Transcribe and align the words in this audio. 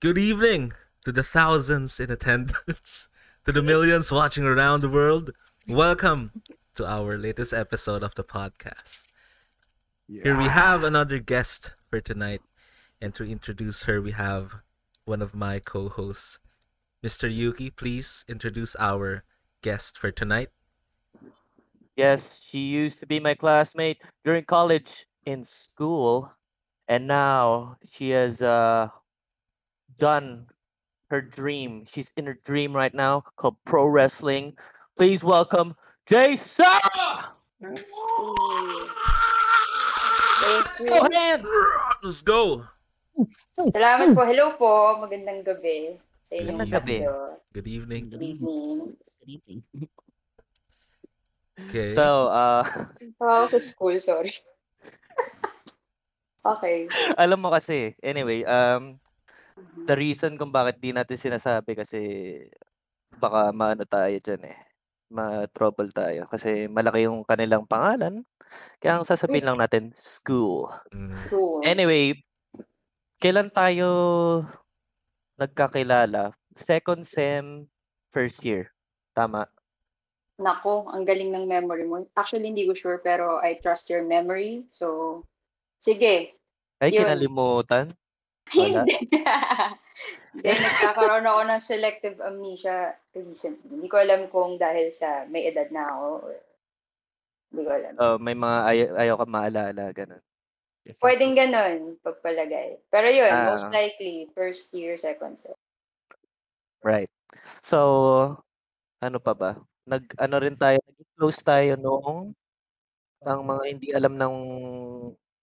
Good 0.00 0.16
evening 0.16 0.74
to 1.04 1.10
the 1.10 1.24
thousands 1.24 1.98
in 1.98 2.08
attendance, 2.08 3.08
to 3.44 3.50
the 3.50 3.62
millions 3.62 4.12
watching 4.12 4.44
around 4.44 4.80
the 4.80 4.88
world. 4.88 5.32
Welcome 5.68 6.30
to 6.76 6.86
our 6.86 7.18
latest 7.18 7.52
episode 7.52 8.04
of 8.04 8.14
the 8.14 8.22
podcast. 8.22 9.02
Here 10.06 10.38
we 10.38 10.44
have 10.44 10.84
another 10.84 11.18
guest 11.18 11.72
for 11.90 12.00
tonight, 12.00 12.42
and 13.00 13.12
to 13.16 13.24
introduce 13.24 13.90
her, 13.90 14.00
we 14.00 14.12
have 14.12 14.62
one 15.04 15.20
of 15.20 15.34
my 15.34 15.58
co 15.58 15.88
hosts, 15.88 16.38
Mr. 17.04 17.28
Yuki. 17.28 17.68
Please 17.68 18.24
introduce 18.28 18.76
our 18.78 19.24
guest 19.62 19.98
for 19.98 20.12
tonight. 20.12 20.50
Yes, 21.96 22.40
she 22.48 22.60
used 22.60 23.00
to 23.00 23.06
be 23.06 23.18
my 23.18 23.34
classmate 23.34 23.98
during 24.24 24.44
college 24.44 25.06
in 25.26 25.44
school, 25.44 26.30
and 26.86 27.08
now 27.08 27.78
she 27.90 28.10
has 28.10 28.40
uh 28.40 28.90
done 29.98 30.46
her 31.10 31.20
dream. 31.20 31.84
She's 31.86 32.12
in 32.16 32.26
her 32.26 32.38
dream 32.44 32.74
right 32.74 32.94
now 32.94 33.22
called 33.36 33.56
pro 33.64 33.86
wrestling. 33.86 34.56
Please 34.96 35.22
welcome 35.22 35.74
Jay 36.06 36.36
Sarah. 36.36 37.34
Thank 40.38 40.66
Go 40.78 40.94
you. 40.94 41.08
hands. 41.12 41.48
Let's 42.02 42.22
go. 42.22 42.64
Salamat 43.74 44.14
po. 44.14 44.22
Hello 44.22 44.54
po. 44.54 45.02
Magandang 45.02 45.42
gabi 45.42 45.98
sa 46.22 46.38
inyong 46.38 46.62
Magandang 46.62 46.86
gabi. 46.86 46.96
tatlo. 47.02 47.42
Good 47.50 47.68
evening. 47.68 48.02
Good 48.14 48.22
evening. 48.22 48.78
Good 48.94 49.30
evening. 49.34 49.60
Okay. 51.58 51.90
So, 51.98 52.30
uh, 52.30 52.62
Ako 53.18 53.50
sa 53.50 53.58
school, 53.58 53.98
sorry. 53.98 54.30
okay. 56.54 56.86
alam 57.18 57.42
mo 57.42 57.50
kasi, 57.50 57.98
anyway, 57.98 58.46
um, 58.46 59.02
the 59.88 59.96
reason 59.96 60.36
kung 60.36 60.52
bakit 60.52 60.78
di 60.82 60.92
natin 60.92 61.16
sinasabi 61.16 61.72
kasi 61.78 62.00
baka 63.16 63.50
maano 63.50 63.88
tayo 63.88 64.16
dyan 64.20 64.52
eh. 64.52 64.58
Ma-trouble 65.08 65.88
tayo 65.90 66.28
kasi 66.28 66.68
malaki 66.68 67.08
yung 67.08 67.24
kanilang 67.24 67.64
pangalan. 67.64 68.20
Kaya 68.80 69.00
ang 69.00 69.08
sasabihin 69.08 69.48
lang 69.48 69.58
natin, 69.60 69.92
school. 69.96 70.68
Mm, 70.92 71.16
School. 71.16 71.64
Anyway, 71.64 72.16
kailan 73.20 73.48
tayo 73.48 73.88
nagkakilala? 75.40 76.36
Second 76.58 77.06
sem, 77.06 77.64
first 78.12 78.42
year. 78.44 78.68
Tama. 79.14 79.48
Nako, 80.38 80.86
ang 80.92 81.02
galing 81.02 81.34
ng 81.34 81.50
memory 81.50 81.82
mo. 81.82 82.06
Actually, 82.14 82.54
hindi 82.54 82.62
ko 82.68 82.74
sure, 82.76 82.98
pero 83.02 83.42
I 83.42 83.58
trust 83.58 83.90
your 83.90 84.06
memory. 84.06 84.68
So, 84.70 85.18
sige. 85.82 86.38
Ay, 86.78 86.94
Yun. 86.94 87.02
kinalimutan. 87.02 87.90
Wala. 88.54 88.84
Hindi. 88.84 88.96
Hindi, 90.38 90.50
nagkakaroon 90.54 91.26
ako 91.26 91.40
ng 91.50 91.62
selective 91.64 92.16
amnesia 92.22 92.94
recently. 93.16 93.68
Hindi 93.74 93.88
ko 93.90 93.96
alam 93.98 94.30
kung 94.30 94.60
dahil 94.60 94.94
sa 94.94 95.26
may 95.26 95.50
edad 95.50 95.66
na 95.74 95.90
ako 95.90 96.06
or 96.22 96.34
hindi 97.48 97.62
ko 97.64 97.70
alam. 97.72 97.92
Oh, 97.98 98.16
may 98.20 98.36
mga 98.36 98.58
ay 98.68 98.78
ayaw 99.08 99.16
ka 99.18 99.26
maalala, 99.26 99.84
ganun. 99.90 100.22
Pwedeng 101.00 101.36
ganun, 101.36 102.00
pagpalagay. 102.00 102.80
Pero 102.88 103.08
yun, 103.12 103.28
Ah. 103.28 103.52
most 103.52 103.68
likely, 103.68 104.28
first 104.32 104.72
year, 104.72 104.96
second 104.96 105.36
sem. 105.36 105.52
Right. 106.80 107.10
So, 107.60 108.40
ano 109.02 109.18
pa 109.20 109.34
ba? 109.36 109.50
Nag 109.88 110.04
ano 110.16 110.36
rin 110.40 110.56
tayo, 110.56 110.78
naging 110.84 111.10
close 111.18 111.40
tayo 111.44 111.76
noong 111.76 112.32
ang 113.26 113.40
mga 113.42 113.62
hindi 113.66 113.88
alam 113.92 114.14
ng 114.14 114.36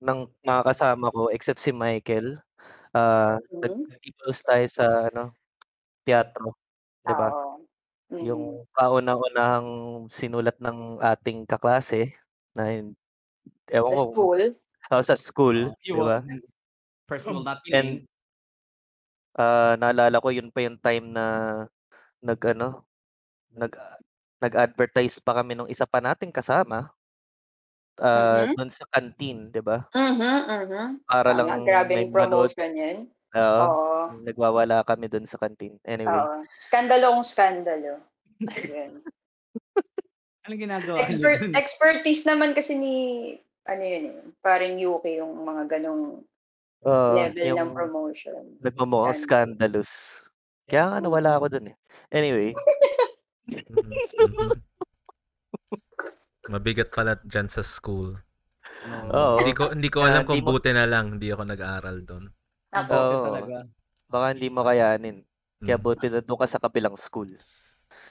ng 0.01 0.19
mga 0.45 0.61
kasama 0.63 1.11
ko 1.11 1.27
except 1.33 1.59
si 1.61 1.75
Michael. 1.75 2.39
Ah, 2.95 3.35
nag 3.61 3.73
Mhm. 3.73 3.91
naging 3.91 4.15
close 4.19 4.41
tayo 4.47 4.65
sa 4.71 4.85
ano, 5.11 5.23
teatro, 6.07 6.55
'di 7.05 7.15
ba? 7.17 7.29
Oo. 7.33 7.65
Mhm. 8.11 8.25
Yung 8.27 8.67
kauna-unahang 8.75 9.69
sinulat 10.11 10.57
ng 10.63 11.01
ating 11.03 11.45
kaklase 11.49 12.15
na 12.57 12.71
hin- 12.73 12.97
ewan 13.71 13.91
Sa 13.91 13.97
ko, 13.97 14.03
school, 14.03 14.41
oh, 14.93 15.03
sa 15.05 15.15
school, 15.19 15.57
Uh, 15.63 15.73
you 15.83 15.95
'di 15.95 16.01
ba? 16.03 16.23
will 17.25 17.43
not 17.43 17.61
And 17.71 17.99
named. 17.99 18.05
ah, 19.35 19.75
naalala 19.79 20.19
ko 20.23 20.29
yun 20.31 20.49
pa 20.53 20.63
yung 20.65 20.79
time 20.79 21.11
na 21.11 21.25
nag 22.23 22.39
ano, 22.55 22.85
nag 23.53 23.73
nag-advertise 24.43 25.19
pa 25.23 25.35
kami 25.41 25.53
nung 25.57 25.71
isa 25.71 25.85
pa 25.89 25.99
nating 26.03 26.31
kasama 26.35 26.94
ah, 28.01 28.13
Mhm. 28.13 28.55
doon 28.55 28.69
sa 28.71 28.85
canteen, 28.91 29.51
'di 29.51 29.61
ba? 29.63 29.85
Mhm, 29.93 30.35
mhm. 30.49 30.85
Para 31.09 31.29
Tama, 31.29 31.37
lang 31.37 31.47
manood. 32.09 32.11
promotion 32.11 32.71
yun. 32.73 32.97
Oo, 33.35 33.61
Oo. 33.61 34.01
nagwawala 34.25 34.81
kami 34.87 35.05
doon 35.11 35.25
sa 35.29 35.37
canteen. 35.41 35.77
Anyway, 35.85 36.05
Oo. 36.05 36.45
Skandalo 36.61 37.05
kung 37.17 37.25
skandalo. 37.25 37.93
Yun. 38.69 39.01
Anong 40.45 40.61
ginagawa 40.61 41.01
Expert, 41.03 41.09
dun? 41.09 41.51
expertise 41.57 42.23
naman 42.23 42.55
kasi 42.55 42.73
ni, 42.79 42.95
ano 43.67 43.83
yun 43.83 44.03
eh, 44.15 44.19
parang 44.39 44.79
Yuki 44.79 45.19
yung 45.19 45.43
mga 45.43 45.63
ganong 45.77 46.23
oo, 46.83 47.11
level 47.11 47.49
ng 47.55 47.71
Oh, 47.71 47.75
yung 47.75 47.77
promotion. 47.77 48.43
nagmumukhang 48.63 49.17
Scandal. 49.17 49.17
scandalous. 49.17 49.91
Kaya 50.69 50.83
nga 50.91 50.99
nawala 51.03 51.31
ako 51.39 51.45
doon 51.53 51.65
eh. 51.73 51.75
Anyway. 52.13 52.49
Mabigat 56.47 56.89
pala 56.89 57.17
dyan 57.21 57.47
sa 57.47 57.61
school. 57.61 58.15
Oo. 59.09 59.37
Hindi 59.39 59.53
ko 59.53 59.63
hindi 59.71 59.89
ko 59.89 60.03
alam 60.03 60.21
hindi 60.21 60.29
kung 60.29 60.41
mo- 60.43 60.51
buti 60.53 60.71
na 60.71 60.85
lang 60.85 61.17
hindi 61.17 61.29
ako 61.29 61.43
nag-aral 61.43 61.97
doon. 62.01 62.25
Ako, 62.71 62.93
Oo. 62.93 63.23
talaga. 63.25 63.57
baka 64.05 64.25
hindi 64.31 64.47
mo 64.47 64.61
kayanin. 64.61 65.25
Kaya 65.57 65.75
Mm. 65.75 65.83
buti 65.83 66.05
na 66.07 66.19
doon 66.19 66.37
ka 66.37 66.47
sa 66.47 66.59
kabilang 66.59 66.93
school. 66.95 67.27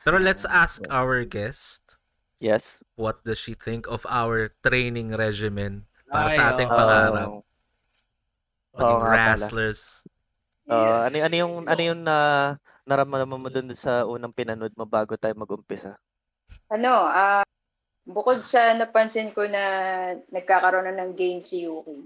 Pero 0.02 0.18
let's 0.18 0.42
ask 0.44 0.82
our 0.88 1.22
guest 1.22 1.94
Yes. 2.38 2.82
what 2.94 3.22
does 3.22 3.38
she 3.38 3.54
think 3.54 3.86
of 3.86 4.02
our 4.04 4.50
training 4.60 5.14
regimen 5.14 5.86
para 6.04 6.28
sa 6.28 6.42
Ay, 6.44 6.50
ating 6.50 6.68
oo. 6.68 6.76
pangarap. 6.76 7.30
Maging 8.74 8.98
pala. 8.98 9.08
wrestlers. 9.08 9.80
Oo, 10.66 10.94
ano, 11.04 11.14
ano 11.14 11.34
yung 11.36 11.54
ano 11.62 11.82
yung 11.84 12.00
na 12.02 12.16
naramdaman 12.82 13.38
mo 13.38 13.48
doon 13.48 13.70
sa 13.72 14.02
unang 14.02 14.34
pinanood 14.34 14.74
mo 14.74 14.84
bago 14.84 15.14
tayo 15.14 15.32
mag-umpisa? 15.36 15.94
ano, 16.66 16.90
ah, 17.06 17.43
bukod 18.04 18.44
sa 18.44 18.76
napansin 18.76 19.32
ko 19.32 19.48
na 19.48 19.64
nagkakaroon 20.28 20.88
na 20.88 20.96
ng 21.04 21.12
gain 21.16 21.40
si 21.40 21.64
Yuki, 21.64 22.04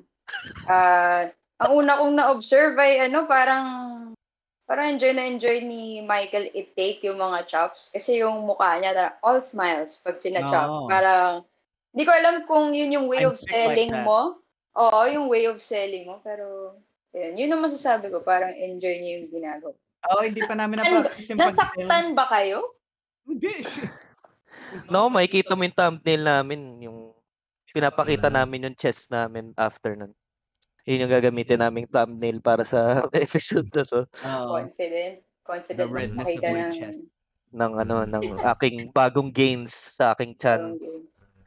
ah, 0.71 1.27
ang 1.59 1.73
una 1.75 1.99
kong 1.99 2.15
na-observe 2.15 2.79
ay 2.79 3.11
ano, 3.11 3.27
parang 3.27 3.67
parang 4.69 4.95
enjoy 4.95 5.17
na 5.17 5.25
enjoy 5.27 5.65
ni 5.65 6.05
Michael 6.05 6.53
i-take 6.53 7.03
yung 7.09 7.19
mga 7.19 7.49
chops 7.49 7.89
kasi 7.91 8.21
yung 8.21 8.45
mukha 8.45 8.77
niya 8.77 8.93
na 8.93 9.07
all 9.25 9.41
smiles 9.41 9.99
pag 10.05 10.21
china-chop. 10.21 10.69
Oo. 10.69 10.87
Parang 10.87 11.43
hindi 11.97 12.05
ko 12.05 12.13
alam 12.13 12.45
kung 12.45 12.77
yun 12.77 12.93
yung 12.93 13.09
way 13.09 13.25
I'm 13.25 13.33
of 13.33 13.37
like 13.41 13.49
selling 13.49 13.91
that. 13.91 14.05
mo. 14.05 14.45
Oo, 14.79 15.01
yung 15.09 15.27
way 15.27 15.49
of 15.51 15.59
selling 15.59 16.07
mo. 16.07 16.21
Pero, 16.23 16.79
yun, 17.17 17.35
yun 17.35 17.51
ang 17.57 17.65
masasabi 17.65 18.13
ko. 18.13 18.23
Parang 18.23 18.53
enjoy 18.55 19.03
niyo 19.03 19.13
yung 19.19 19.29
ginagawa. 19.33 19.75
Oo, 20.13 20.23
hindi 20.23 20.45
pa 20.45 20.55
namin 20.55 20.85
na-practice 20.85 21.35
yung 21.35 21.41
pag 21.43 21.57
Nasaktan 21.57 22.07
ba 22.15 22.31
kayo? 22.31 22.77
Hindi. 23.27 23.67
No, 24.89 25.09
makikita 25.09 25.57
mo 25.57 25.65
yung 25.65 25.77
thumbnail 25.77 26.23
namin, 26.25 26.61
yung 26.85 27.13
pinapakita 27.73 28.29
namin 28.33 28.69
yung 28.71 28.77
chest 28.77 29.09
namin 29.13 29.53
after 29.55 29.95
nun. 29.95 30.13
Yun 30.89 31.05
yung 31.05 31.13
gagamitin 31.13 31.61
naming 31.61 31.85
thumbnail 31.85 32.41
para 32.41 32.65
sa 32.65 33.05
episode 33.13 33.69
na 33.77 33.85
to 33.85 34.01
Oo. 34.09 34.65
Confident. 34.65 35.21
Confident 35.45 35.79
The 35.79 35.89
redness 35.89 36.33
of 36.33 36.43
my 36.45 36.65
ng 36.65 36.73
chest. 36.73 37.01
ng 37.53 37.73
ano 37.81 37.95
ng 38.09 38.25
aking 38.57 38.93
bagong 38.93 39.29
gains 39.33 39.73
sa 39.73 40.13
aking 40.17 40.37
chan 40.37 40.77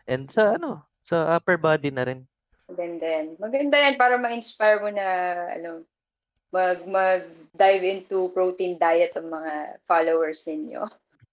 and 0.09 0.29
sa 0.29 0.57
ano 0.57 0.85
sa 1.05 1.37
upper 1.37 1.57
body 1.57 1.89
na 1.89 2.05
rin. 2.05 2.21
Maganda 2.69 3.05
yan. 3.05 3.27
Maganda 3.41 3.75
yan 3.81 3.95
para 3.97 4.15
ma-inspire 4.21 4.79
mo 4.79 4.89
na 4.93 5.07
ano, 5.57 5.83
mag 6.53 6.85
mag 6.85 7.25
dive 7.57 7.83
into 7.83 8.29
protein 8.31 8.77
diet 8.77 9.11
ng 9.17 9.27
mga 9.27 9.81
followers 9.83 10.45
ninyo. 10.45 10.85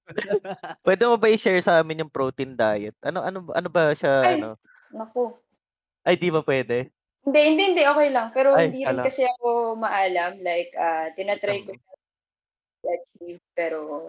Pwede 0.86 1.02
mo 1.08 1.16
ba 1.20 1.28
i-share 1.28 1.60
sa 1.62 1.80
amin 1.80 2.04
yung 2.06 2.12
protein 2.12 2.56
diet? 2.56 2.96
Ano 3.04 3.20
ano 3.22 3.38
ano 3.52 3.68
ba 3.68 3.92
siya 3.92 4.24
Ay. 4.24 4.40
ano? 4.40 4.56
Naku. 4.92 5.36
Ay 6.06 6.16
di 6.16 6.30
ba 6.32 6.40
pwede? 6.44 6.90
Hindi, 7.26 7.40
hindi, 7.44 7.62
hindi. 7.74 7.82
Okay 7.84 8.08
lang. 8.14 8.30
Pero 8.32 8.54
Ay, 8.56 8.70
hindi 8.72 8.86
rin 8.86 8.94
ala. 8.94 9.04
kasi 9.04 9.26
ako 9.26 9.76
maalam. 9.76 10.40
Like, 10.40 10.72
ah 10.78 11.10
tinatry 11.12 11.66
ko 11.66 11.72
siya 11.74 11.94
i-achieve, 12.86 13.42
pero 13.58 14.06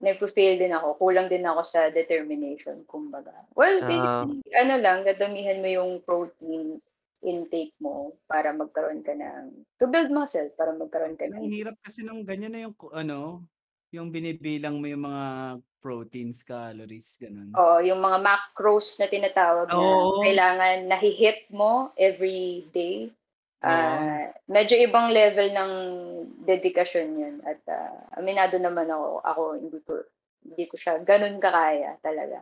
nagpo-fail 0.00 0.56
din 0.58 0.72
ako. 0.74 0.96
Kulang 0.98 1.28
din 1.28 1.44
ako 1.44 1.62
sa 1.62 1.92
determination, 1.92 2.82
kumbaga. 2.88 3.32
Well, 3.54 3.84
Ah. 3.84 4.24
basically, 4.24 4.40
ano 4.56 4.74
lang, 4.80 5.04
dadamihan 5.04 5.60
mo 5.60 5.68
yung 5.68 5.90
protein 6.02 6.80
intake 7.20 7.76
mo 7.84 8.16
para 8.26 8.56
magkaroon 8.56 9.04
ka 9.04 9.12
ng, 9.12 9.66
to 9.78 9.86
build 9.86 10.08
muscle, 10.08 10.48
para 10.56 10.72
magkaroon 10.72 11.20
ka 11.20 11.28
Ang 11.28 11.44
ng, 11.46 11.52
hirap 11.52 11.76
kasi 11.84 12.00
nung 12.00 12.24
ganyan 12.24 12.52
na 12.56 12.64
yung 12.64 12.76
ano, 12.96 13.44
yung 13.90 14.14
binibilang 14.14 14.78
mo 14.78 14.86
yung 14.86 15.04
mga 15.06 15.24
proteins, 15.80 16.44
calories, 16.44 17.16
ganun. 17.16 17.50
oh, 17.56 17.80
yung 17.80 17.98
mga 17.98 18.20
macros 18.20 19.00
na 19.00 19.08
tinatawag 19.08 19.66
na 19.72 19.80
Oo. 19.80 20.20
kailangan 20.22 20.86
nahi-hit 20.86 21.48
mo 21.50 21.90
every 21.96 22.68
day. 22.70 23.08
Ah, 23.60 24.32
medyo 24.48 24.72
ibang 24.80 25.12
level 25.12 25.52
ng 25.52 25.72
dedikasyon 26.48 27.08
'yun 27.12 27.36
at 27.44 27.60
ah, 27.68 27.92
aminado 28.16 28.56
naman 28.56 28.88
ako, 28.88 29.20
ako 29.20 29.42
hindi 29.60 29.78
ko 29.84 29.92
hindi 30.40 30.64
ko 30.64 30.74
siya 30.80 30.96
gano'n 31.04 31.36
kakaya 31.36 32.00
talaga. 32.00 32.40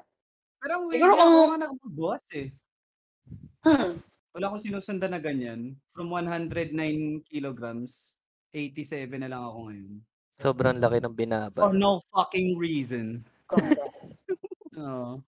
Pero 0.62 0.72
ang 0.78 0.84
weird 0.86 0.94
Siguro 0.94 1.12
ako 1.18 1.26
kung- 1.26 1.48
nga 1.50 1.58
nakapag-boss 1.66 2.24
eh. 2.38 2.48
Hmm. 3.66 3.92
Wala 4.38 4.44
akong 4.46 4.62
sinusundan 4.62 5.10
na 5.10 5.18
ganyan. 5.18 5.74
From 5.90 6.14
109 6.14 7.26
kilograms, 7.26 8.14
87 8.54 9.18
na 9.18 9.30
lang 9.30 9.42
ako 9.42 9.58
ngayon. 9.70 9.94
Sobrang 10.38 10.78
laki 10.78 11.02
ng 11.02 11.14
binaba. 11.18 11.66
For 11.66 11.74
no 11.74 11.98
fucking 12.14 12.54
reason. 12.62 13.26
Congrats. 13.50 14.22
Oo. 14.78 15.18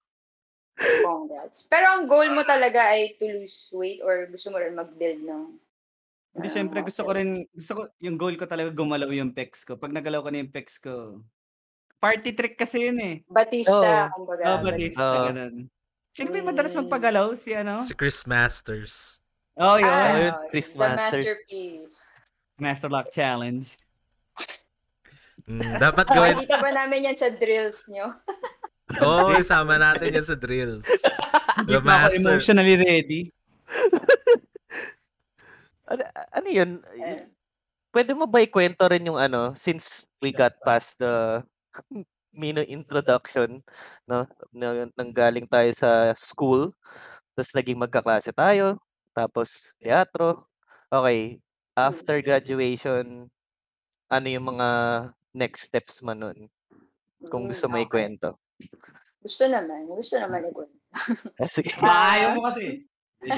Congrats. 1.02 1.66
Pero 1.66 1.86
ang 1.90 2.06
goal 2.06 2.30
mo 2.30 2.46
talaga 2.46 2.94
ay 2.94 3.18
to 3.18 3.26
lose 3.26 3.66
weight 3.74 3.98
or 4.06 4.30
gusto 4.30 4.54
mo 4.54 4.62
rin 4.62 4.78
mag-build 4.78 5.26
ng 5.26 5.44
Hindi, 6.30 6.46
Ah, 6.46 6.54
syempre 6.54 6.78
gusto 6.86 7.02
ko 7.02 7.10
rin, 7.10 7.42
gusto 7.50 7.72
ko, 7.74 7.82
yung 7.98 8.14
goal 8.14 8.38
ko 8.38 8.46
talaga 8.46 8.70
gumalaw 8.70 9.10
yung 9.10 9.34
pecs 9.34 9.66
ko. 9.66 9.74
Pag 9.74 9.90
nagalaw 9.90 10.22
ko 10.22 10.30
na 10.30 10.38
yung 10.46 10.54
pecs 10.54 10.78
ko, 10.78 11.18
party 11.98 12.30
trick 12.38 12.54
kasi 12.54 12.86
yun 12.86 13.02
eh. 13.02 13.16
Batista, 13.26 14.14
Oo. 14.14 14.14
kumbaga. 14.14 14.42
Oh, 14.46 14.62
Batista. 14.62 14.70
Batista, 14.70 15.06
Oo. 15.10 15.26
ganun. 15.26 15.54
Sino 16.14 16.28
ba 16.30 16.36
yung 16.38 16.50
madalas 16.54 16.70
Mm. 16.70 16.80
magpagalaw? 16.86 17.26
Si 17.34 17.50
ano? 17.50 17.82
Si 17.82 17.98
Chris 17.98 18.22
Masters. 18.30 19.18
Oh, 19.58 19.74
yun. 19.74 19.90
Ah, 19.90 20.38
oh, 20.38 20.46
Chris 20.54 20.70
the 20.70 20.78
Masters. 20.78 21.26
masterpiece. 21.26 21.98
Master 22.62 22.86
Lock 22.94 23.10
Challenge. 23.10 23.66
Mm, 25.50 25.82
dapat 25.82 26.06
gawin. 26.06 26.38
Makikita 26.38 26.62
ba 26.62 26.70
namin 26.70 27.10
yan 27.10 27.18
sa 27.18 27.28
drills 27.34 27.90
nyo? 27.90 28.14
Oo, 29.02 29.34
oh, 29.34 29.38
isama 29.42 29.82
natin 29.82 30.14
yan 30.14 30.26
sa 30.26 30.38
drills. 30.38 30.86
Hindi 31.58 31.74
pa 31.82 32.06
ako 32.06 32.14
emotionally 32.14 32.76
ready. 32.78 33.20
Ano, 35.90 36.06
ano 36.06 36.48
yun? 36.54 36.70
Eh. 37.02 37.26
Pwede 37.90 38.14
mo 38.14 38.30
ba 38.30 38.46
ikwento 38.46 38.86
rin 38.86 39.10
yung 39.10 39.18
ano, 39.18 39.58
since 39.58 40.06
we 40.22 40.30
got 40.30 40.54
past 40.62 40.94
the 41.02 41.42
Mino 42.30 42.62
introduction, 42.62 43.58
no? 44.06 44.22
Na, 44.54 44.86
nanggaling 44.94 45.50
tayo 45.50 45.66
sa 45.74 46.14
school, 46.14 46.70
tapos 47.34 47.50
naging 47.58 47.82
magkaklase 47.82 48.30
tayo, 48.30 48.78
tapos 49.18 49.74
teatro. 49.82 50.46
Okay, 50.94 51.42
after 51.74 52.22
graduation, 52.22 53.26
ano 54.06 54.26
yung 54.30 54.46
mga 54.46 54.68
next 55.32 55.66
steps 55.68 56.02
mo 56.02 56.12
nun? 56.12 56.48
Kung 57.28 57.46
gusto 57.46 57.68
mo 57.68 57.76
okay. 57.76 57.86
ikwento. 57.86 58.38
Gusto 59.20 59.44
naman. 59.46 59.84
Gusto 59.86 60.16
naman 60.16 60.48
ikon. 60.48 60.70
Ah, 61.36 61.46
sige. 61.50 61.70
Maayaw 61.78 62.34
mo 62.34 62.48
kasi. 62.48 62.88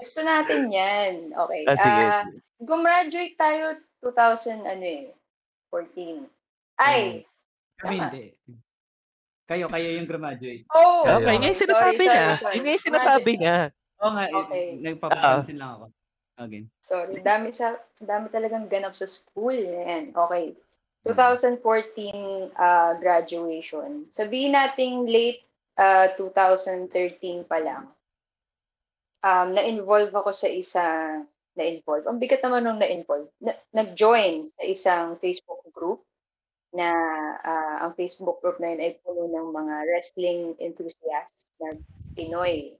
Gusto 0.00 0.20
natin 0.24 0.72
yan. 0.72 1.12
Okay. 1.36 1.62
Ah, 1.68 1.76
sige, 1.76 2.02
Ah, 2.02 2.24
sige. 2.24 2.40
gumraduate 2.64 3.36
tayo 3.36 3.76
2000, 4.00 4.64
ano 4.64 4.84
eh, 4.84 5.12
14. 5.68 6.24
Ay! 6.80 7.28
Kami 7.76 7.96
Tama. 8.00 8.04
hindi. 8.08 8.24
Kayo, 9.44 9.66
kayo 9.68 9.88
yung 9.98 10.08
graduate. 10.08 10.64
Oh! 10.72 11.04
Okay, 11.04 11.34
yun 11.36 11.48
yung 11.50 11.58
sorry, 11.58 11.66
sinasabi 11.68 11.96
sorry, 12.00 12.08
niya. 12.08 12.24
sorry. 12.38 12.54
Yun 12.56 12.64
yung 12.70 12.84
sinasabi 12.86 13.32
niya. 13.36 13.56
Oo 14.00 14.10
nga, 14.16 14.24
Okay. 14.24 14.40
okay. 14.40 14.64
nagpapapansin 14.80 15.58
lang 15.60 15.70
ako. 15.76 15.84
Okay. 16.40 16.64
Sorry, 16.80 17.20
dami 17.20 17.52
sa 17.52 17.76
dami 18.00 18.32
talagang 18.32 18.72
ganap 18.72 18.96
sa 18.96 19.04
school. 19.04 19.52
Yan. 19.52 20.16
Okay. 20.16 20.56
2014 21.04 22.52
uh, 22.56 22.92
graduation. 23.00 24.08
Sabihin 24.12 24.56
nating 24.56 25.04
late 25.08 25.44
uh, 25.76 26.12
2013 26.16 27.44
pa 27.44 27.60
lang. 27.60 27.84
Um, 29.20 29.52
na-involve 29.52 30.12
ako 30.16 30.32
sa 30.32 30.48
isa 30.48 30.84
na-involve. 31.60 32.08
Ang 32.08 32.20
bigat 32.20 32.40
naman 32.40 32.64
nung 32.64 32.80
na-involve. 32.80 33.28
Na, 33.44 33.52
nag-join 33.76 34.48
sa 34.48 34.62
isang 34.64 35.06
Facebook 35.20 35.60
group 35.76 36.00
na 36.70 36.88
ah, 37.42 37.76
ang 37.84 37.92
Facebook 37.98 38.38
group 38.38 38.62
na 38.62 38.70
yun 38.72 38.80
ay 38.80 38.92
puno 39.02 39.26
ng 39.26 39.48
mga 39.50 39.74
wrestling 39.90 40.54
enthusiasts 40.62 41.50
na 41.58 41.74
Pinoy. 42.14 42.78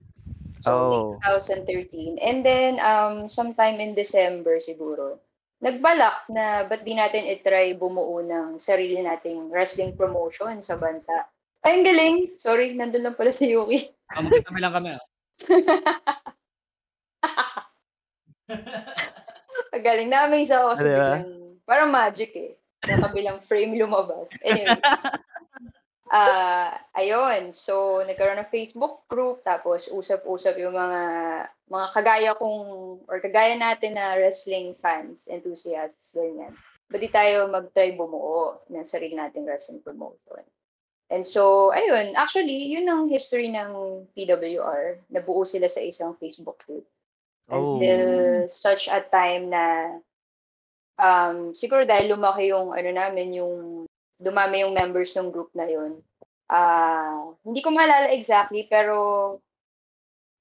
So, 0.61 0.71
Oh. 0.71 1.11
late 1.17 1.21
2013. 1.25 2.19
And 2.21 2.45
then, 2.45 2.77
um, 2.81 3.29
sometime 3.29 3.81
in 3.81 3.95
December 3.97 4.61
siguro, 4.61 5.19
nagbalak 5.61 6.29
na 6.29 6.65
ba't 6.65 6.85
di 6.85 6.97
natin 6.97 7.29
itry 7.29 7.77
bumuo 7.77 8.21
ng 8.21 8.61
sarili 8.61 9.01
nating 9.01 9.49
wrestling 9.53 9.97
promotion 9.97 10.61
sa 10.61 10.77
bansa. 10.77 11.29
Ay, 11.61 11.81
ang 11.81 11.85
galing! 11.85 12.17
Sorry, 12.41 12.73
nandun 12.73 13.05
lang 13.05 13.17
pala 13.17 13.33
si 13.33 13.53
Yuki. 13.53 13.93
Oh, 14.17 14.25
magkatabi 14.25 14.61
lang 14.61 14.73
kami. 14.73 14.89
ah. 14.97 15.05
Ang 19.71 19.85
galing. 19.87 20.11
Na-amaze 20.11 20.51
ako 20.51 20.67
kasi 20.75 20.85
biglang, 20.89 21.29
parang 21.69 21.93
magic 21.93 22.33
eh. 22.35 22.57
Sa 22.83 22.97
kabilang 22.97 23.39
frame 23.45 23.77
lumabas. 23.77 24.33
Anyway. 24.43 24.81
Ah, 26.11 26.75
ayun. 26.99 27.55
So, 27.55 28.03
nagkaroon 28.03 28.43
ng 28.43 28.51
Facebook 28.51 29.07
group, 29.07 29.47
tapos 29.47 29.87
usap-usap 29.87 30.59
yung 30.59 30.75
mga 30.75 31.03
mga 31.71 31.87
kagaya 31.95 32.31
kong, 32.35 32.67
or 33.07 33.23
kagaya 33.23 33.55
natin 33.55 33.95
na 33.95 34.19
wrestling 34.19 34.75
fans, 34.75 35.31
enthusiasts, 35.31 36.19
ganyan. 36.19 36.51
Di 36.91 37.07
tayo 37.07 37.47
mag-try 37.47 37.95
bumuo 37.95 38.59
ng 38.67 38.83
sarili 38.83 39.15
nating 39.15 39.47
wrestling 39.47 39.79
promotion? 39.87 40.43
And 41.15 41.23
so, 41.23 41.71
ayun, 41.71 42.19
actually, 42.19 42.75
yun 42.75 42.91
ang 42.91 43.07
history 43.07 43.47
ng 43.55 43.71
PWR. 44.11 45.15
Nabuo 45.15 45.47
sila 45.47 45.71
sa 45.71 45.79
isang 45.79 46.19
Facebook 46.19 46.59
group. 46.67 46.91
Oh. 47.51 47.79
Until 47.79 48.47
such 48.51 48.91
a 48.91 48.99
time 49.03 49.51
na 49.51 49.95
um, 50.99 51.55
siguro 51.55 51.87
dahil 51.87 52.15
lumaki 52.15 52.51
yung 52.51 52.75
ano 52.75 52.91
namin, 52.95 53.35
yung 53.43 53.80
dumami 54.21 54.63
yung 54.63 54.77
members 54.77 55.17
ng 55.17 55.33
group 55.33 55.51
na 55.57 55.65
yun. 55.67 55.99
Ah, 56.47 57.33
hindi 57.43 57.65
ko 57.65 57.73
maalala 57.73 58.13
exactly, 58.13 58.69
pero 58.69 59.39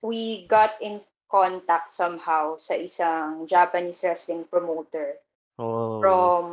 we 0.04 0.46
got 0.46 0.76
in 0.84 1.00
contact 1.30 1.94
somehow 1.94 2.58
sa 2.58 2.74
isang 2.76 3.46
Japanese 3.46 4.02
wrestling 4.04 4.44
promoter 4.50 5.16
Oh. 5.60 6.00
from 6.00 6.44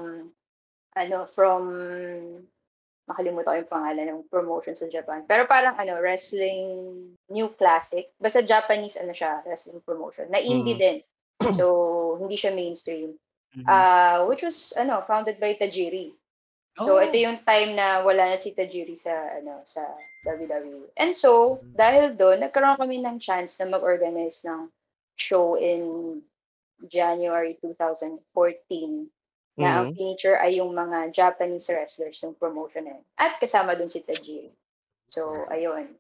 ano 0.99 1.31
from 1.31 1.63
makalimutan 3.07 3.47
ko 3.47 3.59
yung 3.63 3.71
pangalan 3.73 4.07
ng 4.11 4.23
promotion 4.27 4.75
sa 4.75 4.91
Japan. 4.91 5.23
Pero 5.31 5.47
parang 5.47 5.79
ano, 5.79 6.03
wrestling 6.03 6.67
new 7.31 7.49
classic. 7.55 8.11
Basta 8.19 8.43
Japanese 8.43 8.99
ano 8.99 9.15
siya, 9.15 9.47
wrestling 9.47 9.79
promotion. 9.87 10.27
Na 10.27 10.43
indie 10.43 10.75
din. 10.75 10.99
So, 11.55 12.19
hindi 12.19 12.35
siya 12.35 12.51
mainstream. 12.51 13.15
Mhm. 13.55 13.63
Uh, 13.63 14.27
which 14.27 14.43
was 14.43 14.75
ano, 14.75 15.01
founded 15.07 15.39
by 15.39 15.55
Tajiri. 15.55 16.11
So, 16.77 17.01
Oh. 17.01 17.01
ito 17.01 17.17
yung 17.17 17.41
time 17.41 17.73
na 17.73 18.05
wala 18.05 18.29
na 18.29 18.37
si 18.37 18.53
Tajiri 18.53 19.01
sa 19.01 19.13
ano 19.33 19.65
sa 19.65 19.81
WWE. 20.29 20.93
And 21.01 21.17
so, 21.17 21.61
dahil 21.73 22.13
doon, 22.13 22.45
nagkaroon 22.45 22.77
kami 22.77 23.01
ng 23.01 23.17
chance 23.17 23.57
na 23.57 23.73
mag-organize 23.73 24.45
ng 24.45 24.69
show 25.17 25.57
in 25.57 26.21
January 26.93 27.57
2014 27.57 29.09
na 29.57 29.81
ang 29.81 29.89
Mhm. 29.89 29.97
feature 29.97 30.37
ay 30.37 30.61
yung 30.61 30.77
mga 30.77 31.17
Japanese 31.17 31.73
wrestlers 31.73 32.21
ng 32.21 32.37
promotion 32.37 32.85
na 32.85 33.01
yun. 33.01 33.05
At 33.17 33.41
kasama 33.41 33.73
dun 33.73 33.89
si 33.89 34.05
Tajiri. 34.05 34.53
So, 35.09 35.49
ayun. 35.49 35.97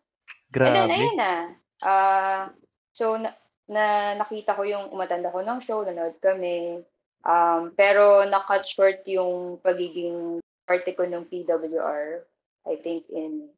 And 0.61 0.73
then, 0.76 0.88
Grabe. 0.88 0.92
ayun 0.92 1.16
na. 1.16 1.33
Ah, 1.80 2.52
so, 2.92 3.16
na, 3.16 3.33
na 3.64 3.85
nakita 4.14 4.52
ko 4.52 4.61
yung 4.68 4.92
umatanda 4.92 5.33
ko 5.33 5.40
ng 5.40 5.61
show, 5.64 5.80
nanood 5.88 6.21
kami. 6.21 6.85
Um, 7.25 7.73
pero 7.73 8.28
nakat 8.28 8.68
short 8.68 9.02
yung 9.09 9.56
pagiging 9.59 10.38
parte 10.66 10.92
ko 10.92 11.06
ng 11.06 11.25
PWR, 11.30 12.26
I 12.66 12.75
think 12.82 13.06
in 13.08 13.49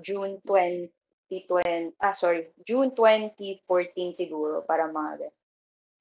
June 0.00 0.38
2020, 0.46 1.98
ah 1.98 2.14
sorry, 2.14 2.46
June 2.62 2.94
2014 2.94 4.14
siguro, 4.14 4.62
para 4.62 4.86
mga. 4.86 5.28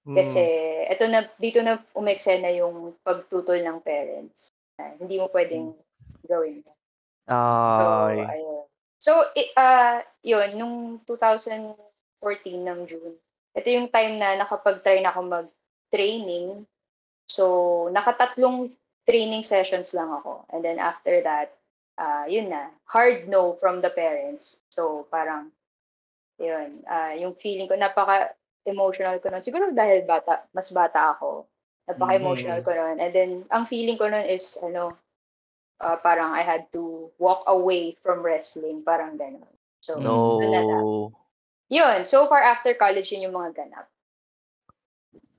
Mm. 0.06 0.15
Kasi 0.20 0.44
ito 0.88 1.06
na 1.10 1.25
dito 1.42 1.60
na 1.65 1.82
umeksena 1.98 2.53
yung 2.53 2.94
pagtutol 3.01 3.60
ng 3.65 3.82
parents. 3.82 4.53
Na 4.77 4.94
hindi 5.00 5.18
mo 5.18 5.27
pwedeng 5.34 5.74
gawin. 6.30 6.62
So, 7.25 7.36
Ay. 8.12 8.20
ayun. 8.39 8.65
So, 9.00 9.12
ah, 9.60 10.00
yun, 10.24 10.56
nung 10.56 10.75
2014 11.08 11.75
ng 12.68 12.80
June, 12.88 13.15
ito 13.53 13.68
yung 13.68 13.92
time 13.92 14.15
na 14.20 14.39
nakapag-try 14.39 15.03
na 15.03 15.12
ako 15.12 15.22
mag-training. 15.27 16.63
So, 17.27 17.44
nakatatlong 17.92 18.72
training 19.07 19.43
sessions 19.43 19.93
lang 19.93 20.12
ako. 20.12 20.45
And 20.51 20.63
then 20.63 20.79
after 20.79 21.22
that, 21.24 21.53
ah, 22.00 22.25
yun 22.25 22.50
na, 22.50 22.72
hard 22.88 23.27
no 23.27 23.53
from 23.53 23.81
the 23.81 23.91
parents. 23.91 24.62
So, 24.69 25.07
parang, 25.12 25.51
yun, 26.39 26.83
ah, 26.88 27.13
yung 27.13 27.36
feeling 27.38 27.67
ko, 27.67 27.75
napaka-emotional 27.75 29.19
ko 29.19 29.29
nun. 29.29 29.43
Siguro 29.43 29.72
dahil 29.75 30.07
bata, 30.07 30.48
mas 30.55 30.72
bata 30.72 31.13
ako. 31.17 31.45
Napaka-emotional 31.89 32.62
Mhm. 32.62 32.65
ko 32.65 32.72
nun. 32.74 32.98
And 33.03 33.12
then, 33.13 33.31
ang 33.51 33.67
feeling 33.67 34.00
ko 34.00 34.07
nun 34.10 34.25
is, 34.25 34.57
ano, 34.63 34.95
ah, 35.83 36.00
parang 36.00 36.31
I 36.31 36.41
had 36.41 36.72
to 36.72 37.12
walk 37.19 37.43
away 37.48 37.91
from 38.00 38.24
wrestling, 38.24 38.81
parang 38.88 39.19
gano'n. 39.19 39.51
So, 39.83 40.00
No. 40.00 40.39
na 40.39 40.63
lang. 40.63 40.86
Yun, 41.67 42.05
so 42.07 42.29
far 42.31 42.39
after 42.39 42.72
college, 42.77 43.12
yun 43.12 43.27
yung 43.27 43.36
mga 43.36 43.67
ganap. 43.67 43.86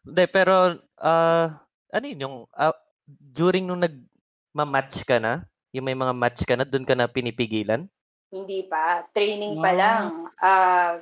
Hindi, 0.05 0.25
pero 0.29 0.77
ah 1.01 1.49
ano 1.89 2.05
yun 2.05 2.25
yung 2.29 2.37
ah, 2.53 2.77
during 3.09 3.67
nung 3.69 3.83
nag-match 3.85 5.05
ka 5.07 5.19
na, 5.21 5.45
yung 5.75 5.87
may 5.87 5.97
mga 5.97 6.15
match 6.17 6.41
ka 6.47 6.55
na, 6.57 6.65
doon 6.67 6.87
ka 6.87 6.95
na 6.97 7.11
pinipigilan? 7.11 7.89
Hindi 8.33 8.65
pa. 8.67 9.05
Training 9.13 9.61
pa 9.61 9.71
Ah. 9.71 9.77
lang. 9.77 10.05
Ah, 10.41 10.93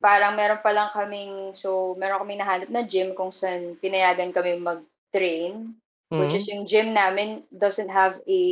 parang 0.00 0.36
meron 0.38 0.62
pa 0.64 0.70
lang 0.72 0.88
kaming, 0.94 1.52
so 1.56 1.94
meron 1.98 2.22
kaming 2.22 2.40
nahanap 2.40 2.68
na 2.70 2.82
gym 2.86 3.12
kung 3.18 3.32
saan 3.34 3.76
pinayagan 3.82 4.32
kami 4.32 4.56
mag-train. 4.60 5.74
Which 6.14 6.34
Mhm. 6.34 6.36
is 6.36 6.50
yung 6.50 6.66
gym 6.66 6.92
namin 6.92 7.46
doesn't 7.54 7.88
have 7.90 8.18
a 8.26 8.42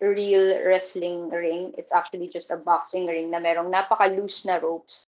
real 0.00 0.46
wrestling 0.64 1.28
ring. 1.32 1.72
It's 1.76 1.92
actually 1.92 2.28
just 2.28 2.52
a 2.52 2.60
boxing 2.60 3.08
ring 3.08 3.32
na 3.32 3.40
merong 3.40 3.72
napaka-loose 3.72 4.44
na 4.48 4.60
ropes. 4.60 5.08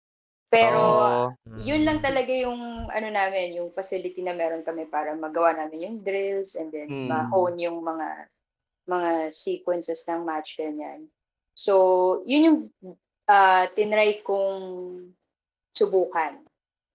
Pero 0.53 0.85
Oo. 0.85 1.33
yun 1.57 1.89
lang 1.89 2.05
talaga 2.05 2.29
yung 2.29 2.93
ano 2.93 3.09
namin, 3.09 3.57
yung 3.57 3.73
facility 3.73 4.21
na 4.21 4.37
meron 4.37 4.61
kami 4.61 4.85
para 4.85 5.17
magawa 5.17 5.57
namin 5.57 5.89
yung 5.89 5.99
drills 6.05 6.61
and 6.61 6.69
then 6.69 6.93
Hmm. 6.93 7.09
ma-hone 7.09 7.57
yung 7.57 7.81
mga 7.81 8.29
mga 8.85 9.11
sequences 9.33 10.05
ng 10.05 10.29
match 10.29 10.61
ganyan. 10.61 11.09
So, 11.57 12.21
yun 12.29 12.45
yung 12.45 12.61
uh, 13.33 13.65
tinry 13.73 14.21
kong 14.21 14.61
subukan 15.73 16.37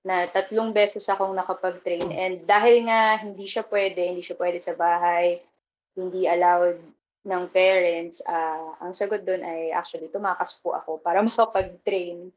na 0.06 0.30
tatlong 0.30 0.72
beses 0.72 1.10
akong 1.10 1.34
nakapag-train 1.34 2.14
and 2.14 2.46
dahil 2.46 2.86
nga 2.86 3.18
hindi 3.18 3.50
siya 3.50 3.66
pwede, 3.66 4.06
hindi 4.06 4.22
siya 4.22 4.38
pwede 4.38 4.62
sa 4.62 4.78
bahay, 4.78 5.42
hindi 5.98 6.30
allowed 6.30 6.78
ng 7.28 7.44
parents, 7.52 8.22
ah, 8.24 8.78
ang 8.80 8.94
sagot 8.96 9.26
doon 9.26 9.44
ay 9.44 9.74
actually 9.74 10.08
tumakas 10.08 10.62
po 10.62 10.78
ako 10.78 11.02
para 11.02 11.20
makapag-train 11.28 12.30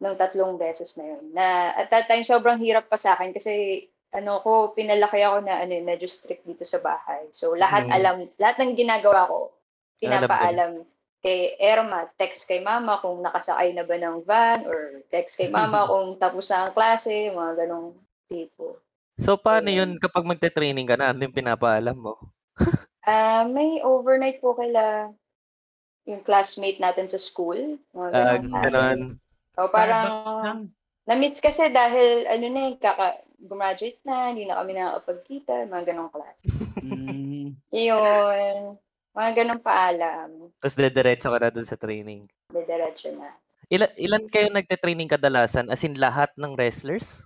ng 0.00 0.14
tatlong 0.16 0.56
beses 0.56 0.96
na 0.96 1.04
yun. 1.12 1.24
Na 1.36 1.76
at 1.76 1.92
that 1.92 2.08
time 2.08 2.24
sobrang 2.24 2.58
hirap 2.60 2.88
pa 2.88 2.96
sa 2.96 3.14
akin 3.14 3.36
kasi 3.36 3.84
ano 4.10 4.40
ko 4.42 4.72
pinalaki 4.74 5.22
ako 5.22 5.44
na 5.44 5.62
ano 5.62 5.76
medyo 5.84 6.08
strict 6.08 6.42
dito 6.48 6.64
sa 6.64 6.80
bahay. 6.80 7.28
So 7.30 7.52
lahat 7.54 7.86
Mm. 7.86 7.94
alam, 7.94 8.16
lahat 8.40 8.56
ng 8.58 8.72
ginagawa 8.74 9.28
ko 9.28 9.52
pinapaalam 10.00 10.82
kay 11.20 11.52
Erma, 11.60 12.08
text 12.16 12.48
kay 12.48 12.64
mama 12.64 12.96
kung 13.04 13.20
nakasakay 13.20 13.76
na 13.76 13.84
ba 13.84 13.96
ng 14.00 14.24
van 14.24 14.64
or 14.64 15.04
text 15.12 15.36
kay 15.36 15.52
mama 15.52 15.84
kung 15.92 16.16
tapos 16.16 16.48
na 16.48 16.64
ang 16.64 16.72
klase, 16.72 17.28
mga 17.28 17.52
ganong 17.64 17.92
tipo. 18.24 18.80
So, 19.20 19.36
paano 19.36 19.68
Ayun. 19.68 20.00
yun 20.00 20.00
kapag 20.00 20.24
magte-training 20.24 20.88
ka 20.88 20.96
na? 20.96 21.12
Ano 21.12 21.28
yung 21.28 21.36
pinapaalam 21.36 21.96
mo? 21.96 22.16
Ah, 23.00 23.48
may 23.48 23.80
overnight 23.80 24.44
po 24.44 24.52
kila 24.52 25.08
yung 26.04 26.20
classmate 26.20 26.76
natin 26.76 27.08
sa 27.08 27.16
school. 27.16 27.80
Mga 27.96 28.08
Ah, 28.12 28.36
ganong 28.36 28.48
klase. 28.52 28.70
O 29.60 29.68
Starbucks 29.68 29.76
parang 29.76 30.08
lang. 30.40 30.60
na-meets 31.04 31.44
kasi 31.44 31.68
dahil 31.68 32.24
ano 32.24 32.46
na 32.48 32.60
eh, 32.72 32.74
kaka 32.80 33.20
graduate 33.40 34.00
na, 34.04 34.32
hindi 34.32 34.44
na 34.48 34.60
kami 34.60 34.72
nakakapagkita, 34.76 35.68
mga 35.68 35.84
ganong 35.92 36.12
klase. 36.12 36.44
Mm. 36.80 37.56
Yun, 37.72 38.76
mga 39.16 39.30
ganong 39.36 39.62
paalam. 39.64 40.28
Tapos 40.60 40.76
dediretso 40.76 41.28
ka 41.28 41.38
na 41.40 41.52
dun 41.52 41.68
sa 41.68 41.80
training. 41.80 42.28
Didiretso 42.52 43.12
na. 43.16 43.32
Ilan, 43.70 43.92
ilan 43.96 44.24
kayo 44.28 44.50
nagte-training 44.50 45.08
kadalasan? 45.08 45.70
As 45.70 45.86
in 45.86 45.96
lahat 45.96 46.34
ng 46.34 46.58
wrestlers? 46.58 47.24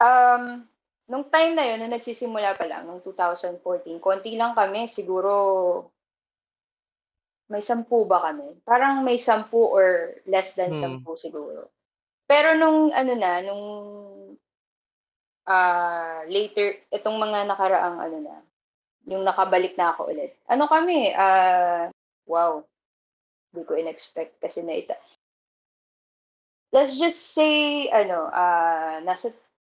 Um, 0.00 0.64
nung 1.06 1.28
time 1.28 1.52
na 1.54 1.68
yun, 1.68 1.84
nung 1.84 1.94
nagsisimula 1.94 2.56
pa 2.56 2.64
lang, 2.64 2.88
nung 2.88 3.04
2014, 3.04 4.00
konti 4.00 4.34
lang 4.34 4.56
kami, 4.56 4.88
siguro 4.88 5.32
may 7.48 7.62
sampu 7.62 8.06
ba 8.10 8.18
kami? 8.30 8.58
Parang 8.66 9.06
may 9.06 9.18
sampu 9.18 9.58
or 9.60 10.18
less 10.26 10.54
than 10.58 10.74
Hmm. 10.74 10.82
sampu 11.02 11.14
siguro. 11.14 11.70
Pero 12.26 12.58
nung 12.58 12.90
ano 12.90 13.12
na, 13.14 13.38
nung 13.44 13.64
ah 15.46 16.26
later, 16.26 16.74
itong 16.90 17.22
mga 17.22 17.46
nakaraang 17.46 18.02
ano 18.02 18.18
na, 18.18 18.36
yung 19.06 19.22
nakabalik 19.22 19.78
na 19.78 19.94
ako 19.94 20.10
ulit. 20.10 20.34
Ano 20.50 20.66
kami, 20.66 21.14
ah 21.14 21.86
wow, 22.26 22.66
hindi 23.54 23.62
ko 23.62 23.78
in-expect 23.78 24.42
kasi 24.42 24.66
na 24.66 24.74
ita. 24.74 24.98
Let's 26.74 26.98
just 26.98 27.30
say, 27.30 27.86
ano, 27.94 28.26
ah 28.34 28.98
nasa 29.06 29.30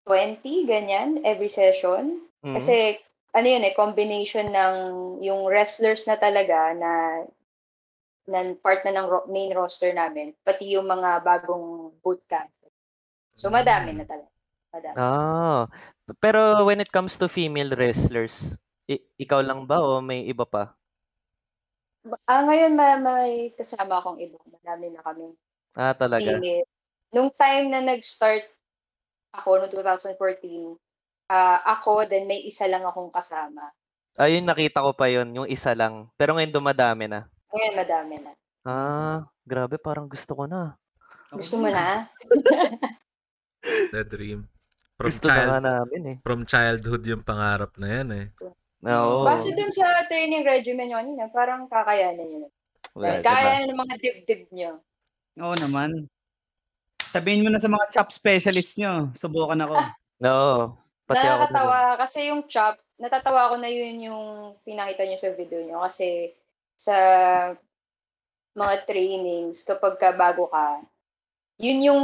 20, 0.09 0.65
ganyan, 0.65 1.21
every 1.29 1.53
session. 1.53 2.25
Mhm. 2.41 2.57
Kasi, 2.57 2.97
ano 3.37 3.45
yun 3.47 3.69
eh, 3.69 3.77
combination 3.77 4.49
ng 4.49 4.75
yung 5.21 5.45
wrestlers 5.45 6.09
na 6.09 6.17
talaga 6.17 6.73
na 6.73 6.93
na 8.29 8.55
part 8.61 8.85
na 8.85 8.93
ng 8.95 9.07
ro- 9.09 9.29
main 9.33 9.53
roster 9.57 9.91
namin, 9.97 10.37
pati 10.45 10.77
yung 10.77 10.87
mga 10.87 11.25
bagong 11.25 11.97
bootcamp. 12.05 12.53
So, 13.39 13.49
madami 13.49 13.97
na 13.97 14.05
talaga. 14.05 14.31
Madami. 14.75 14.97
Ah, 14.99 15.63
pero 16.21 16.65
when 16.69 16.81
it 16.85 16.91
comes 16.93 17.17
to 17.17 17.27
female 17.31 17.73
wrestlers, 17.73 18.57
i- 18.91 19.05
ikaw 19.17 19.41
lang 19.41 19.65
ba 19.65 19.81
o 19.81 20.03
may 20.05 20.27
iba 20.29 20.45
pa? 20.45 20.77
Ah, 22.25 22.43
ngayon 22.47 22.73
may, 22.79 22.93
may 23.03 23.31
kasama 23.59 24.01
akong 24.01 24.19
iba. 24.23 24.39
Madami 24.49 24.87
na 24.95 25.03
kami 25.05 25.35
Ah, 25.77 25.95
talaga. 25.95 26.41
female. 26.41 26.67
Nung 27.15 27.31
time 27.33 27.67
na 27.73 27.81
nag-start 27.85 28.45
ako, 29.35 29.49
noong 29.61 29.73
2014, 29.73 30.77
ah 31.29 31.61
ako, 31.79 32.09
then 32.09 32.25
may 32.29 32.41
isa 32.49 32.65
lang 32.69 32.85
akong 32.85 33.13
kasama. 33.13 33.71
Ayun, 34.19 34.45
nakita 34.49 34.83
ko 34.83 34.93
pa 34.97 35.07
yun, 35.15 35.29
yung 35.37 35.49
isa 35.49 35.73
lang. 35.79 36.11
Pero 36.19 36.35
ngayon 36.35 36.55
dumadami 36.55 37.07
na. 37.07 37.21
Ngayon, 37.53 37.75
madami 37.77 38.15
na. 38.21 38.33
Ah, 38.69 39.19
grabe, 39.49 39.81
parang 39.81 40.05
gusto 40.11 40.33
ko 40.37 40.45
na. 40.45 40.77
Gusto 41.33 41.57
mo 41.61 41.69
na? 41.73 42.09
The 43.93 44.05
dream. 44.05 44.49
From 44.99 45.09
Gusto 45.15 45.31
na 45.31 45.35
nga 45.35 45.39
child 45.39 45.63
namin 45.63 46.03
eh. 46.11 46.17
from 46.27 46.41
childhood 46.43 47.03
yung 47.07 47.23
pangarap 47.23 47.71
na 47.79 47.89
yan 48.03 48.09
eh. 48.11 48.27
Oo. 48.91 49.23
Base 49.23 49.55
dun 49.55 49.71
sa 49.71 49.87
training 50.11 50.43
regimen 50.43 50.91
nyo 50.91 50.99
kanina, 50.99 51.31
parang 51.31 51.71
kakayanin 51.71 52.27
nyo 52.27 52.39
na. 52.43 52.49
Wala, 52.99 53.23
diba? 53.23 53.31
Kaya 53.31 53.63
ng 53.63 53.79
mga 53.79 53.95
dibdib 54.03 54.43
nyo. 54.51 54.71
Oo 55.39 55.55
naman. 55.55 56.11
Sabihin 57.15 57.47
mo 57.47 57.49
na 57.55 57.63
sa 57.63 57.71
mga 57.71 57.87
chop 57.95 58.11
specialist 58.11 58.75
nyo. 58.75 59.15
Subukan 59.15 59.63
ako. 59.63 59.77
Oo. 60.29 60.59
Pati 61.07 61.25
ako. 61.25 61.25
din. 61.25 61.31
Nakakatawa 61.31 61.79
kasi 61.97 62.19
yung 62.29 62.43
chop, 62.51 62.77
natatawa 62.99 63.55
ko 63.55 63.57
na 63.57 63.71
yun 63.71 63.97
yung 64.03 64.25
pinakita 64.67 65.07
nyo 65.07 65.19
sa 65.19 65.31
video 65.33 65.63
nyo 65.63 65.79
kasi 65.87 66.35
sa 66.79 66.97
mga 68.55 68.75
trainings, 68.87 69.67
kapag 69.67 69.99
ka 69.99 70.15
bago 70.15 70.47
ka, 70.47 70.83
yun 71.59 71.83
yung 71.83 72.03